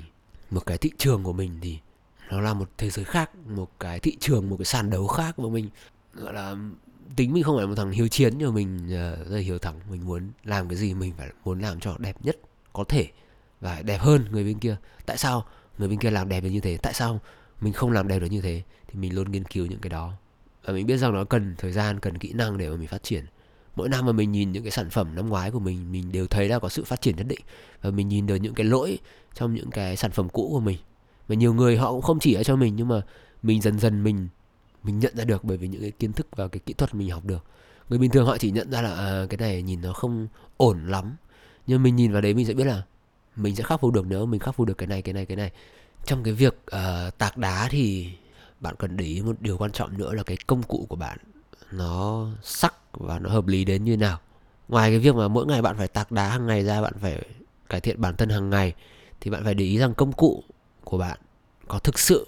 một 0.51 0.67
cái 0.67 0.79
thị 0.79 0.91
trường 0.99 1.23
của 1.23 1.33
mình 1.33 1.59
thì 1.61 1.79
nó 2.31 2.41
là 2.41 2.55
một 2.55 2.71
thế 2.79 2.91
giới 2.91 3.05
khác 3.05 3.31
một 3.37 3.71
cái 3.81 4.01
thị 4.01 4.17
trường 4.21 4.51
một 4.51 4.57
cái 4.59 4.65
sàn 4.65 4.91
đấu 4.91 5.07
khác 5.07 5.39
mà 5.39 5.49
mình. 5.49 5.69
Gọi 6.15 6.35
là 6.35 6.57
tính 7.17 7.33
mình 7.33 7.43
không 7.43 7.57
phải 7.57 7.67
một 7.67 7.75
thằng 7.75 7.91
hiếu 7.91 8.09
chiến 8.09 8.35
nhưng 8.39 8.49
mà 8.49 8.55
mình 8.55 8.85
uh, 8.85 9.29
rất 9.29 9.37
là 9.37 9.41
hiếu 9.41 9.59
thắng. 9.59 9.81
Mình 9.91 10.07
muốn 10.07 10.31
làm 10.45 10.69
cái 10.69 10.77
gì 10.77 10.95
mình 10.95 11.13
phải 11.19 11.31
muốn 11.45 11.61
làm 11.61 11.81
cho 11.81 11.97
đẹp 11.99 12.17
nhất 12.21 12.37
có 12.73 12.85
thể 12.85 13.09
và 13.61 13.83
đẹp 13.83 14.01
hơn 14.01 14.25
người 14.31 14.45
bên 14.45 14.59
kia. 14.59 14.77
Tại 15.07 15.17
sao 15.17 15.47
người 15.79 15.89
bên 15.89 15.99
kia 15.99 16.11
làm 16.11 16.29
đẹp 16.29 16.41
được 16.41 16.51
như 16.51 16.61
thế? 16.61 16.77
Tại 16.77 16.95
sao 16.95 17.21
mình 17.61 17.73
không 17.73 17.93
làm 17.93 18.09
đẹp 18.09 18.19
được 18.19 18.27
như 18.27 18.41
thế? 18.41 18.63
Thì 18.89 18.99
mình 18.99 19.15
luôn 19.15 19.33
nghiên 19.33 19.45
cứu 19.45 19.67
những 19.67 19.81
cái 19.81 19.91
đó. 19.91 20.13
Và 20.65 20.73
mình 20.73 20.87
biết 20.87 20.97
rằng 20.97 21.13
nó 21.13 21.25
cần 21.25 21.55
thời 21.59 21.73
gian 21.73 22.01
cần 22.01 22.19
kỹ 22.19 22.33
năng 22.33 22.59
để 22.59 22.71
mà 22.71 22.77
mình 22.77 22.89
phát 22.89 23.03
triển 23.03 23.25
mỗi 23.77 23.89
năm 23.89 24.07
mà 24.07 24.13
mình 24.13 24.33
nhìn 24.33 24.53
những 24.53 24.63
cái 24.63 24.71
sản 24.71 24.91
phẩm 24.91 25.15
năm 25.15 25.29
ngoái 25.29 25.51
của 25.51 25.59
mình 25.59 25.93
mình 25.93 26.13
đều 26.13 26.27
thấy 26.27 26.49
là 26.49 26.59
có 26.59 26.69
sự 26.69 26.85
phát 26.85 27.01
triển 27.01 27.17
nhất 27.17 27.27
định. 27.27 27.41
Và 27.83 27.91
mình 27.91 28.09
nhìn 28.09 28.27
được 28.27 28.37
những 28.37 28.55
cái 28.55 28.67
lỗi 28.67 28.99
trong 29.35 29.55
những 29.55 29.71
cái 29.71 29.97
sản 29.97 30.11
phẩm 30.11 30.29
cũ 30.29 30.49
của 30.53 30.61
mình. 30.61 30.79
Và 31.29 31.35
nhiều 31.35 31.55
người 31.55 31.77
họ 31.77 31.91
cũng 31.91 32.03
không 32.03 32.19
chỉ 32.19 32.35
ở 32.35 32.43
cho 32.43 32.57
mình 32.57 32.77
nhưng 32.77 32.89
mà 32.89 33.03
mình 33.43 33.63
dần 33.63 33.79
dần 33.79 34.05
mình 34.05 34.29
mình 34.83 34.99
nhận 34.99 35.17
ra 35.17 35.25
được 35.25 35.45
bởi 35.45 35.57
vì 35.57 35.69
những 35.69 35.81
cái 35.81 35.91
kiến 35.91 36.13
thức 36.13 36.27
và 36.37 36.49
cái 36.49 36.61
kỹ 36.67 36.73
thuật 36.73 36.95
mình 36.95 37.11
học 37.11 37.25
được. 37.25 37.45
Người 37.89 37.99
bình 37.99 38.11
thường 38.11 38.27
họ 38.27 38.39
chỉ 38.39 38.51
nhận 38.51 38.71
ra 38.71 38.83
là 38.83 38.95
à, 38.95 39.27
cái 39.31 39.39
này 39.39 39.63
nhìn 39.63 39.81
nó 39.81 39.93
không 39.93 40.29
ổn 40.57 40.87
lắm. 40.87 41.17
Nhưng 41.67 41.83
mình 41.83 41.97
nhìn 41.97 42.13
vào 42.13 42.21
đấy 42.21 42.35
mình 42.35 42.47
sẽ 42.47 42.55
biết 42.55 42.65
là 42.65 42.83
mình 43.37 43.57
sẽ 43.57 43.65
khắc 43.65 43.81
phục 43.81 43.93
được 43.93 44.07
nếu 44.07 44.27
mình 44.27 44.41
khắc 44.41 44.55
phục 44.55 44.67
được 44.67 44.79
cái 44.79 44.87
này 44.87 45.03
cái 45.03 45.15
này 45.15 45.27
cái 45.27 45.37
này. 45.37 45.51
Trong 46.05 46.23
cái 46.23 46.35
việc 46.35 46.55
uh, 46.77 47.19
tạc 47.19 47.37
đá 47.37 47.69
thì 47.71 48.11
bạn 48.61 48.75
cần 48.79 48.97
để 48.97 49.05
ý 49.05 49.23
một 49.23 49.41
điều 49.41 49.59
quan 49.59 49.73
trọng 49.73 49.99
nữa 49.99 50.15
là 50.15 50.23
cái 50.23 50.37
công 50.47 50.63
cụ 50.63 50.87
của 50.89 50.97
bạn 50.97 51.19
nó 51.73 52.27
sắc 52.43 52.75
và 52.93 53.19
nó 53.19 53.31
hợp 53.31 53.47
lý 53.47 53.65
đến 53.65 53.85
như 53.85 53.97
nào. 53.97 54.19
Ngoài 54.69 54.91
cái 54.91 54.99
việc 54.99 55.15
mà 55.15 55.29
mỗi 55.29 55.47
ngày 55.47 55.63
bạn 55.63 55.77
phải 55.77 55.89
tạc 55.89 56.13
đá 56.13 56.29
hàng 56.29 56.47
ngày 56.47 56.65
ra, 56.65 56.83
bạn 56.83 56.93
phải 57.01 57.23
cải 57.69 57.81
thiện 57.81 58.01
bản 58.01 58.17
thân 58.17 58.29
hàng 58.29 58.51
ngày, 58.51 58.75
thì 59.21 59.31
bạn 59.31 59.45
phải 59.45 59.55
để 59.55 59.65
ý 59.65 59.79
rằng 59.79 59.95
công 59.95 60.13
cụ 60.13 60.45
của 60.85 60.99
bạn 60.99 61.19
có 61.69 61.79
thực 61.79 61.99
sự 61.99 62.27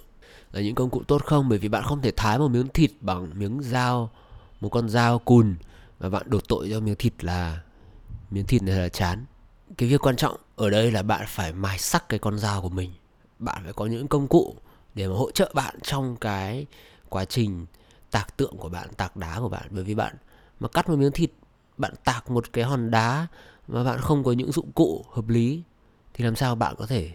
là 0.51 0.61
những 0.61 0.75
công 0.75 0.89
cụ 0.89 1.03
tốt 1.07 1.23
không? 1.25 1.49
Bởi 1.49 1.59
vì 1.59 1.69
bạn 1.69 1.83
không 1.83 2.01
thể 2.01 2.11
thái 2.11 2.39
một 2.39 2.47
miếng 2.47 2.67
thịt 2.67 2.91
bằng 3.01 3.29
miếng 3.39 3.61
dao, 3.61 4.09
một 4.61 4.69
con 4.69 4.89
dao 4.89 5.19
cùn 5.19 5.55
và 5.99 6.09
bạn 6.09 6.23
đổ 6.29 6.39
tội 6.47 6.69
cho 6.71 6.79
miếng 6.79 6.95
thịt 6.95 7.23
là 7.23 7.61
miếng 8.31 8.45
thịt 8.45 8.63
này 8.63 8.75
là 8.75 8.89
chán. 8.89 9.25
Cái 9.77 9.89
việc 9.89 10.05
quan 10.05 10.15
trọng 10.15 10.37
ở 10.55 10.69
đây 10.69 10.91
là 10.91 11.03
bạn 11.03 11.25
phải 11.27 11.53
mài 11.53 11.79
sắc 11.79 12.09
cái 12.09 12.19
con 12.19 12.39
dao 12.39 12.61
của 12.61 12.69
mình. 12.69 12.91
Bạn 13.39 13.61
phải 13.63 13.73
có 13.73 13.85
những 13.85 14.07
công 14.07 14.27
cụ 14.27 14.55
để 14.95 15.07
mà 15.07 15.15
hỗ 15.15 15.31
trợ 15.31 15.51
bạn 15.53 15.75
trong 15.81 16.15
cái 16.15 16.65
quá 17.09 17.25
trình 17.25 17.65
tạc 18.13 18.37
tượng 18.37 18.57
của 18.57 18.69
bạn, 18.69 18.87
tạc 18.97 19.17
đá 19.17 19.39
của 19.39 19.49
bạn. 19.49 19.67
Bởi 19.69 19.83
vì 19.83 19.95
bạn 19.95 20.15
mà 20.59 20.67
cắt 20.67 20.89
một 20.89 20.95
miếng 20.95 21.11
thịt, 21.11 21.31
bạn 21.77 21.93
tạc 22.03 22.31
một 22.31 22.53
cái 22.53 22.63
hòn 22.63 22.91
đá 22.91 23.27
mà 23.67 23.83
bạn 23.83 23.99
không 24.01 24.23
có 24.23 24.31
những 24.31 24.51
dụng 24.51 24.71
cụ 24.71 25.05
hợp 25.11 25.29
lý, 25.29 25.63
thì 26.13 26.25
làm 26.25 26.35
sao 26.35 26.55
bạn 26.55 26.75
có 26.77 26.85
thể 26.85 27.11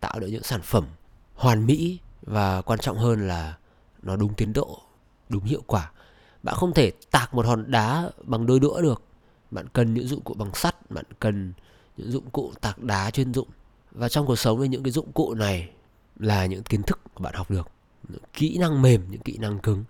tạo 0.00 0.20
được 0.20 0.26
những 0.26 0.42
sản 0.42 0.60
phẩm 0.62 0.86
hoàn 1.34 1.66
mỹ 1.66 1.98
và 2.22 2.62
quan 2.62 2.78
trọng 2.78 2.98
hơn 2.98 3.28
là 3.28 3.56
nó 4.02 4.16
đúng 4.16 4.34
tiến 4.34 4.52
độ, 4.52 4.80
đúng 5.28 5.44
hiệu 5.44 5.62
quả. 5.66 5.90
Bạn 6.42 6.54
không 6.54 6.74
thể 6.74 6.92
tạc 7.10 7.34
một 7.34 7.46
hòn 7.46 7.70
đá 7.70 8.10
bằng 8.24 8.46
đôi 8.46 8.60
đũa 8.60 8.80
được. 8.80 9.02
Bạn 9.50 9.66
cần 9.72 9.94
những 9.94 10.06
dụng 10.06 10.20
cụ 10.20 10.34
bằng 10.34 10.54
sắt, 10.54 10.90
bạn 10.90 11.04
cần 11.18 11.52
những 11.96 12.12
dụng 12.12 12.30
cụ 12.30 12.52
tạc 12.60 12.78
đá 12.82 13.10
chuyên 13.10 13.34
dụng. 13.34 13.48
Và 13.90 14.08
trong 14.08 14.26
cuộc 14.26 14.36
sống 14.36 14.62
thì 14.62 14.68
những 14.68 14.82
cái 14.82 14.90
dụng 14.90 15.12
cụ 15.12 15.34
này 15.34 15.70
là 16.16 16.46
những 16.46 16.62
kiến 16.62 16.82
thức 16.82 17.00
mà 17.14 17.22
bạn 17.24 17.34
học 17.34 17.50
được, 17.50 17.68
những 18.08 18.22
kỹ 18.32 18.58
năng 18.58 18.82
mềm, 18.82 19.10
những 19.10 19.20
kỹ 19.20 19.38
năng 19.38 19.58
cứng 19.58 19.84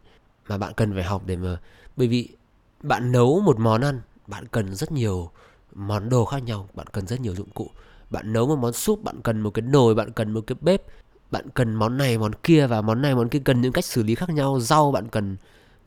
mà 0.48 0.58
bạn 0.58 0.72
cần 0.76 0.94
phải 0.94 1.02
học 1.02 1.22
để 1.26 1.36
mà 1.36 1.60
bởi 1.96 2.08
vì 2.08 2.28
bạn 2.82 3.12
nấu 3.12 3.40
một 3.40 3.58
món 3.58 3.80
ăn 3.80 4.00
bạn 4.26 4.46
cần 4.48 4.74
rất 4.74 4.92
nhiều 4.92 5.30
món 5.74 6.08
đồ 6.08 6.24
khác 6.24 6.42
nhau 6.42 6.68
bạn 6.74 6.86
cần 6.92 7.06
rất 7.06 7.20
nhiều 7.20 7.34
dụng 7.34 7.50
cụ 7.50 7.70
bạn 8.10 8.32
nấu 8.32 8.46
một 8.46 8.56
món 8.56 8.72
súp 8.72 9.02
bạn 9.02 9.20
cần 9.22 9.40
một 9.40 9.50
cái 9.50 9.62
nồi 9.62 9.94
bạn 9.94 10.12
cần 10.12 10.32
một 10.32 10.44
cái 10.46 10.56
bếp 10.60 10.82
bạn 11.30 11.50
cần 11.54 11.74
món 11.74 11.96
này 11.96 12.18
món 12.18 12.32
kia 12.42 12.66
và 12.66 12.82
món 12.82 13.02
này 13.02 13.14
món 13.14 13.28
kia 13.28 13.38
cần 13.44 13.60
những 13.60 13.72
cách 13.72 13.84
xử 13.84 14.02
lý 14.02 14.14
khác 14.14 14.28
nhau 14.28 14.60
rau 14.60 14.92
bạn 14.92 15.08
cần 15.08 15.36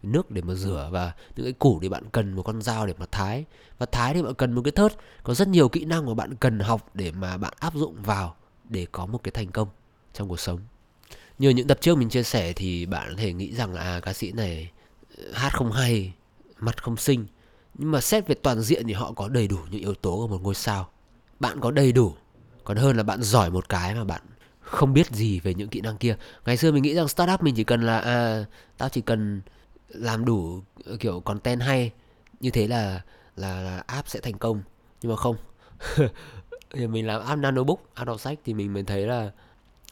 nước 0.03 0.31
để 0.31 0.41
mà 0.41 0.53
rửa 0.53 0.89
và 0.91 1.13
những 1.35 1.45
cái 1.45 1.53
củ 1.53 1.79
thì 1.81 1.89
bạn 1.89 2.03
cần 2.11 2.33
một 2.33 2.43
con 2.43 2.61
dao 2.61 2.85
để 2.85 2.93
mà 2.97 3.05
thái 3.11 3.45
và 3.77 3.85
thái 3.85 4.13
thì 4.13 4.21
bạn 4.21 4.33
cần 4.33 4.53
một 4.53 4.61
cái 4.63 4.71
thớt 4.71 4.93
có 5.23 5.33
rất 5.33 5.47
nhiều 5.47 5.69
kỹ 5.69 5.85
năng 5.85 6.05
mà 6.05 6.13
bạn 6.13 6.35
cần 6.35 6.59
học 6.59 6.89
để 6.93 7.11
mà 7.11 7.37
bạn 7.37 7.53
áp 7.59 7.73
dụng 7.75 7.95
vào 8.03 8.35
để 8.69 8.87
có 8.91 9.05
một 9.05 9.23
cái 9.23 9.31
thành 9.31 9.51
công 9.51 9.67
trong 10.13 10.29
cuộc 10.29 10.39
sống 10.39 10.59
như 11.37 11.49
những 11.49 11.67
tập 11.67 11.77
trước 11.81 11.97
mình 11.97 12.09
chia 12.09 12.23
sẻ 12.23 12.53
thì 12.53 12.85
bạn 12.85 13.07
có 13.09 13.15
thể 13.17 13.33
nghĩ 13.33 13.55
rằng 13.55 13.73
là 13.73 13.81
à, 13.81 13.99
ca 13.99 14.13
sĩ 14.13 14.31
này 14.31 14.71
ờ, 15.17 15.23
hát 15.33 15.49
không 15.53 15.71
hay 15.71 16.13
mặt 16.59 16.83
không 16.83 16.97
xinh. 16.97 17.25
Nhưng 17.73 17.91
mà 17.91 18.01
xét 18.01 18.27
về 18.27 18.35
toàn 18.35 18.61
diện 18.61 18.87
thì 18.87 18.93
họ 18.93 19.11
có 19.11 19.29
đầy 19.29 19.47
đủ 19.47 19.57
những 19.69 19.81
yếu 19.81 19.93
tố 19.93 20.15
của 20.15 20.27
một 20.27 20.41
ngôi 20.41 20.55
sao. 20.55 20.89
Bạn 21.39 21.59
có 21.59 21.71
đầy 21.71 21.91
đủ. 21.91 22.13
Còn 22.63 22.77
hơn 22.77 22.97
là 22.97 23.03
bạn 23.03 23.23
giỏi 23.23 23.49
một 23.49 23.69
cái 23.69 23.95
mà 23.95 24.03
bạn 24.03 24.21
không 24.59 24.93
biết 24.93 25.11
gì 25.11 25.39
về 25.39 25.53
những 25.53 25.69
kỹ 25.69 25.81
năng 25.81 25.97
kia. 25.97 26.15
Ngày 26.45 26.57
xưa 26.57 26.71
mình 26.71 26.83
nghĩ 26.83 26.93
rằng 26.93 27.07
startup 27.07 27.43
mình 27.43 27.55
chỉ 27.55 27.63
cần 27.63 27.81
là 27.81 27.99
à 27.99 28.45
tao 28.77 28.89
chỉ 28.89 29.01
cần 29.01 29.41
làm 29.87 30.25
đủ 30.25 30.61
ờ, 30.85 30.97
kiểu 30.99 31.19
content 31.19 31.61
hay 31.61 31.91
như 32.39 32.49
thế 32.49 32.67
là 32.67 33.01
là, 33.35 33.61
là 33.61 33.83
app 33.87 34.07
sẽ 34.07 34.19
thành 34.19 34.37
công. 34.37 34.61
Nhưng 35.01 35.11
mà 35.11 35.15
không. 35.15 35.35
Thì 36.73 36.87
mình 36.87 37.07
làm 37.07 37.21
app 37.21 37.41
nanobook 37.41 37.79
app 37.93 38.07
đọc 38.07 38.19
sách 38.19 38.39
thì 38.45 38.53
mình 38.53 38.73
mới 38.73 38.83
thấy 38.83 39.07
là 39.07 39.31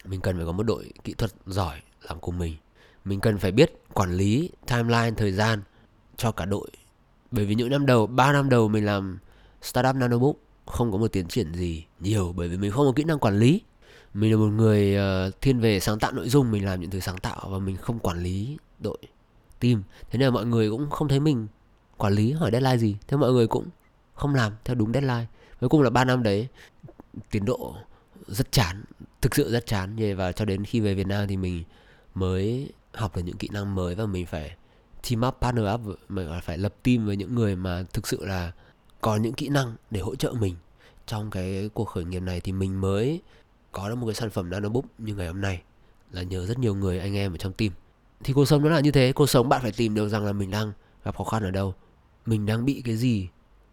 mình 0.05 0.21
cần 0.21 0.35
phải 0.37 0.45
có 0.45 0.51
một 0.51 0.63
đội 0.63 0.91
kỹ 1.03 1.13
thuật 1.13 1.31
giỏi 1.45 1.81
làm 2.01 2.19
cùng 2.19 2.37
mình. 2.37 2.55
Mình 3.05 3.19
cần 3.19 3.37
phải 3.37 3.51
biết 3.51 3.71
quản 3.93 4.11
lý 4.13 4.49
timeline 4.67 5.11
thời 5.17 5.31
gian 5.31 5.61
cho 6.17 6.31
cả 6.31 6.45
đội. 6.45 6.67
Bởi 7.31 7.45
vì 7.45 7.55
những 7.55 7.69
năm 7.69 7.85
đầu 7.85 8.07
3 8.07 8.33
năm 8.33 8.49
đầu 8.49 8.67
mình 8.67 8.85
làm 8.85 9.19
startup 9.61 9.95
nanobook 9.95 10.35
không 10.65 10.91
có 10.91 10.97
một 10.97 11.07
tiến 11.11 11.27
triển 11.27 11.53
gì 11.53 11.85
nhiều 11.99 12.33
bởi 12.35 12.49
vì 12.49 12.57
mình 12.57 12.71
không 12.71 12.85
có 12.85 12.91
kỹ 12.95 13.03
năng 13.03 13.19
quản 13.19 13.39
lý. 13.39 13.61
Mình 14.13 14.31
là 14.31 14.37
một 14.37 14.47
người 14.47 14.97
uh, 14.97 15.41
thiên 15.41 15.59
về 15.59 15.79
sáng 15.79 15.99
tạo 15.99 16.11
nội 16.11 16.29
dung 16.29 16.51
mình 16.51 16.65
làm 16.65 16.81
những 16.81 16.89
thứ 16.89 16.99
sáng 16.99 17.17
tạo 17.17 17.49
và 17.49 17.59
mình 17.59 17.77
không 17.77 17.99
quản 17.99 18.23
lý 18.23 18.57
đội 18.79 18.97
team. 19.59 19.83
Thế 20.09 20.19
nên 20.19 20.21
là 20.21 20.31
mọi 20.31 20.45
người 20.45 20.69
cũng 20.69 20.89
không 20.89 21.07
thấy 21.07 21.19
mình 21.19 21.47
quản 21.97 22.13
lý 22.13 22.31
hỏi 22.31 22.51
deadline 22.51 22.77
gì. 22.77 22.97
Thế 23.07 23.17
mọi 23.17 23.31
người 23.31 23.47
cũng 23.47 23.65
không 24.13 24.35
làm 24.35 24.53
theo 24.63 24.75
đúng 24.75 24.93
deadline. 24.93 25.25
Cuối 25.59 25.69
cùng 25.69 25.81
là 25.81 25.89
3 25.89 26.05
năm 26.05 26.23
đấy 26.23 26.47
tiến 27.31 27.45
độ 27.45 27.75
rất 28.27 28.51
chán 28.51 28.83
thực 29.23 29.35
sự 29.35 29.51
rất 29.51 29.65
chán. 29.65 29.95
Vậy 29.95 30.13
và 30.13 30.31
cho 30.31 30.45
đến 30.45 30.65
khi 30.65 30.79
về 30.79 30.93
Việt 30.93 31.07
Nam 31.07 31.27
thì 31.27 31.37
mình 31.37 31.63
mới 32.15 32.69
học 32.93 33.15
được 33.15 33.21
những 33.25 33.37
kỹ 33.37 33.49
năng 33.51 33.75
mới 33.75 33.95
và 33.95 34.05
mình 34.05 34.25
phải 34.25 34.55
team 35.09 35.27
up, 35.27 35.37
partner 35.41 35.65
up, 35.73 35.81
mình 36.09 36.29
phải 36.43 36.57
lập 36.57 36.73
team 36.83 37.05
với 37.05 37.17
những 37.17 37.35
người 37.35 37.55
mà 37.55 37.83
thực 37.93 38.07
sự 38.07 38.25
là 38.25 38.51
có 39.01 39.15
những 39.15 39.33
kỹ 39.33 39.49
năng 39.49 39.75
để 39.91 40.01
hỗ 40.01 40.15
trợ 40.15 40.31
mình. 40.31 40.55
Trong 41.07 41.31
cái 41.31 41.69
cuộc 41.73 41.85
khởi 41.85 42.05
nghiệp 42.05 42.19
này 42.19 42.41
thì 42.41 42.51
mình 42.51 42.81
mới 42.81 43.21
có 43.71 43.89
được 43.89 43.95
một 43.95 44.07
cái 44.07 44.15
sản 44.15 44.29
phẩm 44.29 44.49
nanobook 44.49 44.85
như 44.97 45.15
ngày 45.15 45.27
hôm 45.27 45.41
nay 45.41 45.61
là 46.11 46.23
nhờ 46.23 46.45
rất 46.45 46.59
nhiều 46.59 46.75
người, 46.75 46.99
anh 46.99 47.15
em 47.15 47.33
ở 47.33 47.37
trong 47.37 47.53
team. 47.53 47.71
Thì 48.23 48.33
cuộc 48.33 48.45
sống 48.45 48.63
nó 48.63 48.69
là 48.69 48.79
như 48.79 48.91
thế. 48.91 49.11
Cuộc 49.13 49.29
sống 49.29 49.49
bạn 49.49 49.61
phải 49.61 49.71
tìm 49.71 49.95
được 49.95 50.09
rằng 50.09 50.25
là 50.25 50.33
mình 50.33 50.51
đang 50.51 50.71
gặp 51.05 51.17
khó 51.17 51.23
khăn 51.23 51.43
ở 51.43 51.51
đâu. 51.51 51.73
Mình 52.25 52.45
đang 52.45 52.65
bị 52.65 52.81
cái 52.85 52.95
gì? 52.95 53.29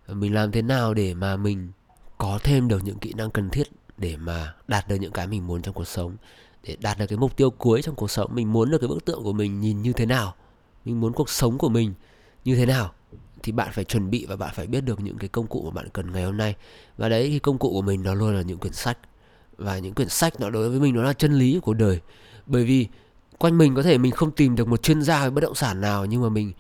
Mình 0.09 0.35
làm 0.35 0.53
thế 0.53 0.63
nào 0.63 0.95
để 0.95 1.15
mà 1.15 1.37
mình 1.37 1.71
có 2.19 2.39
thêm 2.43 2.69
được 2.69 2.85
những 2.85 2.99
kỹ 2.99 3.13
năng 3.17 3.31
cần 3.31 3.51
thiết 3.51 3.69
để 4.01 4.17
mà 4.17 4.55
đạt 4.69 4.89
được 4.89 4.97
những 4.97 5.13
cái 5.13 5.27
mình 5.27 5.47
muốn 5.47 5.63
trong 5.63 5.75
cuộc 5.75 5.85
sống, 5.85 6.17
để 6.63 6.77
đạt 6.81 6.99
được 6.99 7.07
cái 7.07 7.19
mục 7.19 7.37
tiêu 7.37 7.51
cuối 7.51 7.83
trong 7.83 7.95
cuộc 7.95 8.11
sống, 8.11 8.35
mình 8.35 8.53
muốn 8.53 8.71
được 8.71 8.79
cái 8.79 8.89
bức 8.89 9.05
tượng 9.05 9.25
của 9.25 9.33
mình 9.33 9.61
nhìn 9.61 9.83
như 9.83 9.93
thế 9.93 10.07
nào, 10.07 10.35
mình 10.85 11.01
muốn 11.01 11.13
cuộc 11.13 11.31
sống 11.31 11.59
của 11.59 11.69
mình 11.69 11.95
như 12.45 12.57
thế 12.57 12.67
nào, 12.67 12.93
thì 13.43 13.53
bạn 13.53 13.69
phải 13.73 13.85
chuẩn 13.85 14.11
bị 14.11 14.27
và 14.27 14.37
bạn 14.37 14.51
phải 14.55 14.67
biết 14.67 14.81
được 14.81 15.01
những 15.01 15.19
cái 15.19 15.29
công 15.29 15.47
cụ 15.47 15.63
mà 15.65 15.71
bạn 15.71 15.89
cần 15.93 16.13
ngày 16.13 16.25
hôm 16.25 16.37
nay. 16.37 16.55
Và 16.97 17.09
đấy 17.09 17.29
thì 17.29 17.39
công 17.39 17.59
cụ 17.59 17.71
của 17.73 17.83
mình 17.83 18.03
nó 18.03 18.15
luôn 18.15 18.35
là 18.35 18.43
những 18.43 18.59
quyển 18.59 18.73
sách. 18.73 18.99
Và 19.57 19.79
những 19.79 19.95
quyển 19.95 20.09
sách 20.09 20.41
nó 20.41 20.51
đối 20.51 20.71
với 20.71 20.81
mình 20.81 20.95
nó 20.95 21.03
là 21.03 21.13
chân 21.13 21.33
lý 21.33 21.61
của 21.63 21.75
đời. 21.75 22.01
Bởi 22.47 22.65
vì 22.65 22.87
quanh 23.39 23.59
mình 23.59 23.75
có 23.75 23.83
thể 23.83 23.99
mình 23.99 24.13
không 24.13 24.31
tìm 24.31 24.57
được 24.57 24.69
một 24.69 24.83
chuyên 24.83 25.03
gia 25.03 25.25
về 25.25 25.31
bất 25.31 25.41
động 25.41 25.55
sản 25.55 25.81
nào, 25.81 26.07
nhưng 26.07 26.23
mà 26.23 26.29
mình 26.29 26.53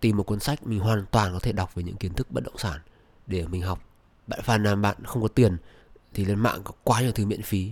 tìm 0.00 0.16
một 0.16 0.22
cuốn 0.22 0.40
sách 0.40 0.66
mình 0.66 0.78
hoàn 0.78 1.04
toàn 1.10 1.32
có 1.32 1.38
thể 1.38 1.52
đọc 1.52 1.74
về 1.74 1.82
những 1.82 1.96
kiến 1.96 2.14
thức 2.14 2.30
bất 2.30 2.44
động 2.44 2.58
sản 2.58 2.80
để 3.26 3.46
mình 3.46 3.62
học. 3.62 3.80
Bạn 4.26 4.40
phàn 4.42 4.62
nàn 4.62 4.82
bạn 4.82 4.96
không 5.04 5.22
có 5.22 5.28
tiền 5.28 5.56
thì 6.16 6.24
lên 6.24 6.38
mạng 6.38 6.60
có 6.64 6.72
quá 6.84 7.00
nhiều 7.00 7.12
thứ 7.12 7.26
miễn 7.26 7.42
phí. 7.42 7.70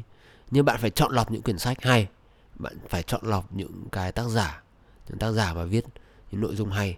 Nhưng 0.50 0.64
bạn 0.64 0.80
phải 0.80 0.90
chọn 0.90 1.12
lọc 1.12 1.30
những 1.30 1.42
quyển 1.42 1.58
sách 1.58 1.82
hay. 1.82 2.08
Bạn 2.54 2.76
phải 2.88 3.02
chọn 3.02 3.20
lọc 3.24 3.52
những 3.52 3.84
cái 3.92 4.12
tác 4.12 4.28
giả, 4.28 4.62
những 5.08 5.18
tác 5.18 5.32
giả 5.32 5.54
mà 5.54 5.64
viết 5.64 5.84
những 6.30 6.40
nội 6.40 6.56
dung 6.56 6.70
hay. 6.70 6.96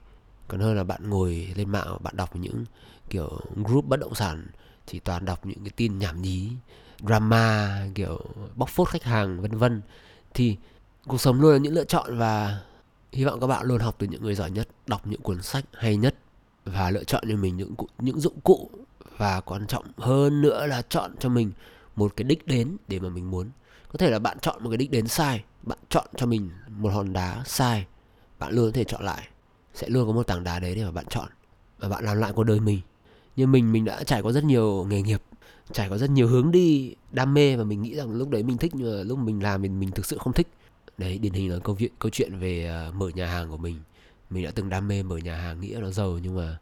Còn 0.48 0.60
hơn 0.60 0.76
là 0.76 0.84
bạn 0.84 1.10
ngồi 1.10 1.52
lên 1.56 1.70
mạng, 1.70 1.96
bạn 2.00 2.16
đọc 2.16 2.36
những 2.36 2.64
kiểu 3.10 3.40
group 3.54 3.84
bất 3.84 4.00
động 4.00 4.14
sản 4.14 4.46
chỉ 4.86 4.98
toàn 4.98 5.24
đọc 5.24 5.46
những 5.46 5.58
cái 5.64 5.70
tin 5.76 5.98
nhảm 5.98 6.22
nhí, 6.22 6.52
drama, 7.00 7.86
kiểu 7.94 8.20
bóc 8.54 8.68
phốt 8.68 8.88
khách 8.88 9.02
hàng, 9.02 9.40
vân 9.40 9.58
vân. 9.58 9.82
Thì 10.34 10.56
cuộc 11.06 11.20
sống 11.20 11.40
luôn 11.40 11.52
là 11.52 11.58
những 11.58 11.74
lựa 11.74 11.84
chọn 11.84 12.18
và 12.18 12.60
hy 13.12 13.24
vọng 13.24 13.40
các 13.40 13.46
bạn 13.46 13.66
luôn 13.66 13.80
học 13.80 13.94
từ 13.98 14.06
những 14.06 14.22
người 14.22 14.34
giỏi 14.34 14.50
nhất, 14.50 14.68
đọc 14.86 15.06
những 15.06 15.20
cuốn 15.20 15.42
sách 15.42 15.64
hay 15.72 15.96
nhất 15.96 16.14
và 16.64 16.90
lựa 16.90 17.04
chọn 17.04 17.24
cho 17.28 17.36
mình 17.36 17.56
những 17.56 17.74
những 17.98 18.20
dụng 18.20 18.40
cụ 18.40 18.70
và 19.16 19.40
quan 19.40 19.66
trọng 19.66 19.84
hơn 19.96 20.42
nữa 20.42 20.66
là 20.66 20.82
chọn 20.82 21.10
cho 21.18 21.28
mình 21.28 21.52
một 21.96 22.12
cái 22.16 22.24
đích 22.24 22.46
đến 22.46 22.76
để 22.88 23.00
mà 23.00 23.08
mình 23.08 23.30
muốn. 23.30 23.50
Có 23.88 23.98
thể 23.98 24.10
là 24.10 24.18
bạn 24.18 24.38
chọn 24.38 24.64
một 24.64 24.70
cái 24.70 24.76
đích 24.76 24.90
đến 24.90 25.06
sai 25.06 25.44
bạn 25.62 25.78
chọn 25.88 26.06
cho 26.16 26.26
mình 26.26 26.50
một 26.68 26.88
hòn 26.88 27.12
đá 27.12 27.42
sai 27.46 27.86
bạn 28.38 28.52
luôn 28.52 28.66
có 28.66 28.72
thể 28.72 28.84
chọn 28.84 29.04
lại. 29.04 29.28
Sẽ 29.74 29.88
luôn 29.88 30.06
có 30.06 30.12
một 30.12 30.26
tảng 30.26 30.44
đá 30.44 30.58
đấy 30.58 30.74
để 30.74 30.84
mà 30.84 30.90
bạn 30.90 31.06
chọn 31.10 31.28
và 31.78 31.88
bạn 31.88 32.04
làm 32.04 32.16
lại 32.16 32.32
cuộc 32.34 32.44
đời 32.44 32.60
mình. 32.60 32.80
Như 33.36 33.46
mình 33.46 33.72
mình 33.72 33.84
đã 33.84 34.04
trải 34.04 34.22
qua 34.22 34.32
rất 34.32 34.44
nhiều 34.44 34.86
nghề 34.88 35.02
nghiệp 35.02 35.22
trải 35.72 35.88
qua 35.88 35.98
rất 35.98 36.10
nhiều 36.10 36.28
hướng 36.28 36.50
đi 36.50 36.94
đam 37.10 37.34
mê 37.34 37.56
và 37.56 37.64
mình 37.64 37.82
nghĩ 37.82 37.94
rằng 37.94 38.12
lúc 38.12 38.30
đấy 38.30 38.42
mình 38.42 38.58
thích 38.58 38.72
nhưng 38.74 38.96
mà 38.96 39.02
lúc 39.02 39.18
mình 39.18 39.42
làm 39.42 39.62
mình 39.62 39.80
mình 39.80 39.90
thực 39.90 40.06
sự 40.06 40.18
không 40.18 40.32
thích. 40.32 40.48
Đấy 40.98 41.18
điển 41.18 41.32
hình 41.32 41.52
là 41.52 41.58
câu 41.58 41.76
chuyện 41.78 41.92
câu 41.98 42.10
chuyện 42.10 42.38
về 42.38 42.86
uh, 42.88 42.94
mở 42.94 43.08
nhà 43.14 43.26
hàng 43.26 43.50
của 43.50 43.56
mình. 43.56 43.80
Mình 44.30 44.44
đã 44.44 44.50
từng 44.54 44.68
đam 44.68 44.88
mê 44.88 45.02
mở 45.02 45.16
nhà 45.16 45.36
hàng 45.36 45.60
nghĩa 45.60 45.78
nó 45.80 45.90
giàu 45.90 46.18
nhưng 46.22 46.36
mà 46.36 46.58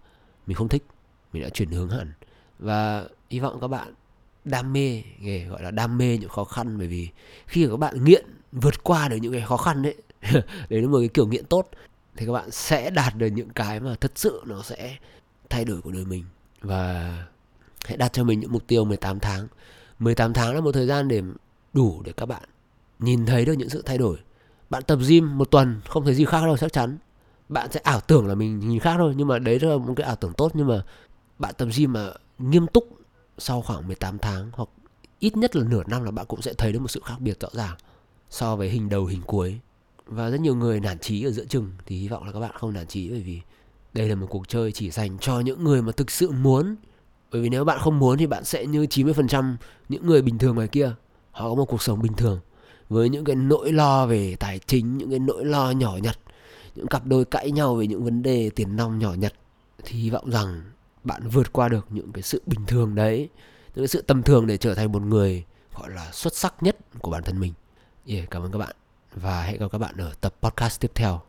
mình 0.46 0.56
không 0.56 0.68
thích. 0.68 0.84
Mình 1.32 1.42
đã 1.42 1.48
chuyển 1.48 1.68
hướng 1.68 1.88
hẳn 1.88 2.12
và 2.58 3.04
hy 3.30 3.40
vọng 3.40 3.58
các 3.60 3.68
bạn 3.68 3.94
đam 4.44 4.72
mê 4.72 5.02
nghề, 5.18 5.44
gọi 5.44 5.62
là 5.62 5.70
đam 5.70 5.98
mê 5.98 6.18
những 6.18 6.28
khó 6.28 6.44
khăn. 6.44 6.78
Bởi 6.78 6.86
vì 6.86 7.08
khi 7.46 7.66
các 7.70 7.76
bạn 7.76 8.04
nghiện, 8.04 8.24
vượt 8.52 8.84
qua 8.84 9.08
được 9.08 9.16
những 9.16 9.32
cái 9.32 9.42
khó 9.42 9.56
khăn 9.56 9.82
đấy 9.82 9.96
đấy 10.68 10.82
là 10.82 10.88
một 10.88 10.98
cái 10.98 11.08
kiểu 11.08 11.26
nghiện 11.26 11.44
tốt, 11.44 11.68
thì 12.16 12.26
các 12.26 12.32
bạn 12.32 12.50
sẽ 12.50 12.90
đạt 12.90 13.16
được 13.16 13.26
những 13.26 13.50
cái 13.50 13.80
mà 13.80 13.94
thật 14.00 14.12
sự 14.14 14.42
nó 14.46 14.62
sẽ 14.62 14.96
thay 15.50 15.64
đổi 15.64 15.80
cuộc 15.82 15.90
đời 15.90 16.04
mình. 16.04 16.24
Và 16.60 17.18
hãy 17.84 17.96
đặt 17.96 18.12
cho 18.12 18.24
mình 18.24 18.40
những 18.40 18.52
mục 18.52 18.66
tiêu 18.66 18.84
18 18.84 19.20
tháng. 19.20 19.48
18 19.98 20.32
tháng 20.32 20.54
là 20.54 20.60
một 20.60 20.72
thời 20.72 20.86
gian 20.86 21.08
để 21.08 21.22
đủ 21.72 22.02
để 22.04 22.12
các 22.12 22.26
bạn 22.26 22.42
nhìn 22.98 23.26
thấy 23.26 23.44
được 23.44 23.52
những 23.52 23.68
sự 23.68 23.82
thay 23.86 23.98
đổi. 23.98 24.18
Bạn 24.70 24.82
tập 24.82 24.98
gym 25.08 25.38
một 25.38 25.50
tuần, 25.50 25.80
không 25.88 26.04
thấy 26.04 26.14
gì 26.14 26.24
khác 26.24 26.42
đâu, 26.44 26.56
chắc 26.56 26.72
chắn. 26.72 26.98
Bạn 27.48 27.72
sẽ 27.72 27.80
ảo 27.80 28.00
tưởng 28.00 28.26
là 28.26 28.34
mình 28.34 28.58
nhìn 28.58 28.80
khác 28.80 28.94
thôi, 28.98 29.14
nhưng 29.16 29.28
mà 29.28 29.38
đấy 29.38 29.60
là 29.60 29.76
một 29.76 29.94
cái 29.96 30.06
ảo 30.06 30.16
tưởng 30.16 30.32
tốt. 30.32 30.50
Nhưng 30.54 30.66
mà 30.66 30.82
bạn 31.38 31.54
tập 31.58 31.68
gym 31.76 31.92
mà 31.92 32.10
nghiêm 32.38 32.66
túc 32.66 32.88
sau 33.38 33.62
khoảng 33.62 33.86
18 33.86 34.18
tháng 34.18 34.50
hoặc 34.52 34.68
ít 35.18 35.36
nhất 35.36 35.56
là 35.56 35.64
nửa 35.68 35.82
năm 35.86 36.04
là 36.04 36.10
bạn 36.10 36.26
cũng 36.28 36.42
sẽ 36.42 36.52
thấy 36.58 36.72
được 36.72 36.78
một 36.78 36.88
sự 36.90 37.00
khác 37.04 37.16
biệt 37.20 37.40
rõ 37.40 37.48
ràng 37.52 37.76
so 38.30 38.56
với 38.56 38.68
hình 38.68 38.88
đầu, 38.88 39.06
hình 39.06 39.22
cuối. 39.26 39.58
Và 40.06 40.30
rất 40.30 40.40
nhiều 40.40 40.54
người 40.54 40.80
nản 40.80 40.98
chí 40.98 41.24
ở 41.24 41.30
giữa 41.30 41.44
chừng 41.44 41.72
thì 41.86 41.98
hy 41.98 42.08
vọng 42.08 42.24
là 42.24 42.32
các 42.32 42.40
bạn 42.40 42.50
không 42.58 42.72
nản 42.72 42.86
chí 42.86 43.10
bởi 43.10 43.20
vì 43.20 43.40
đây 43.92 44.08
là 44.08 44.14
một 44.14 44.26
cuộc 44.30 44.48
chơi 44.48 44.72
chỉ 44.72 44.90
dành 44.90 45.18
cho 45.18 45.40
những 45.40 45.64
người 45.64 45.82
mà 45.82 45.92
thực 45.92 46.10
sự 46.10 46.30
muốn. 46.30 46.76
Bởi 47.32 47.42
vì 47.42 47.48
nếu 47.48 47.64
bạn 47.64 47.78
không 47.78 47.98
muốn 47.98 48.18
thì 48.18 48.26
bạn 48.26 48.44
sẽ 48.44 48.66
như 48.66 48.86
90% 48.90 49.56
những 49.88 50.06
người 50.06 50.22
bình 50.22 50.38
thường 50.38 50.54
ngoài 50.54 50.68
kia. 50.68 50.92
Họ 51.30 51.48
có 51.48 51.54
một 51.54 51.64
cuộc 51.64 51.82
sống 51.82 52.02
bình 52.02 52.14
thường 52.14 52.40
với 52.88 53.08
những 53.08 53.24
cái 53.24 53.36
nỗi 53.36 53.72
lo 53.72 54.06
về 54.06 54.36
tài 54.40 54.58
chính, 54.58 54.98
những 54.98 55.10
cái 55.10 55.18
nỗi 55.18 55.44
lo 55.44 55.70
nhỏ 55.70 55.96
nhặt, 56.02 56.18
những 56.74 56.86
cặp 56.86 57.06
đôi 57.06 57.24
cãi 57.24 57.50
nhau 57.50 57.74
về 57.74 57.86
những 57.86 58.04
vấn 58.04 58.22
đề 58.22 58.50
tiền 58.50 58.76
nong 58.76 58.98
nhỏ 58.98 59.14
nhặt. 59.14 59.32
Thì 59.84 59.98
hy 59.98 60.10
vọng 60.10 60.30
rằng 60.30 60.62
bạn 61.04 61.28
vượt 61.28 61.52
qua 61.52 61.68
được 61.68 61.86
những 61.90 62.12
cái 62.12 62.22
sự 62.22 62.42
bình 62.46 62.66
thường 62.66 62.94
đấy 62.94 63.28
những 63.74 63.82
cái 63.82 63.88
sự 63.88 64.02
tầm 64.02 64.22
thường 64.22 64.46
để 64.46 64.56
trở 64.56 64.74
thành 64.74 64.92
một 64.92 65.02
người 65.02 65.44
gọi 65.74 65.90
là 65.90 66.12
xuất 66.12 66.36
sắc 66.36 66.62
nhất 66.62 66.76
của 67.00 67.10
bản 67.10 67.22
thân 67.22 67.40
mình. 67.40 67.52
Yeah, 68.06 68.30
cảm 68.30 68.42
ơn 68.42 68.52
các 68.52 68.58
bạn 68.58 68.76
và 69.14 69.42
hẹn 69.42 69.60
gặp 69.60 69.66
các 69.72 69.78
bạn 69.78 69.96
ở 69.96 70.12
tập 70.20 70.34
podcast 70.42 70.80
tiếp 70.80 70.90
theo. 70.94 71.20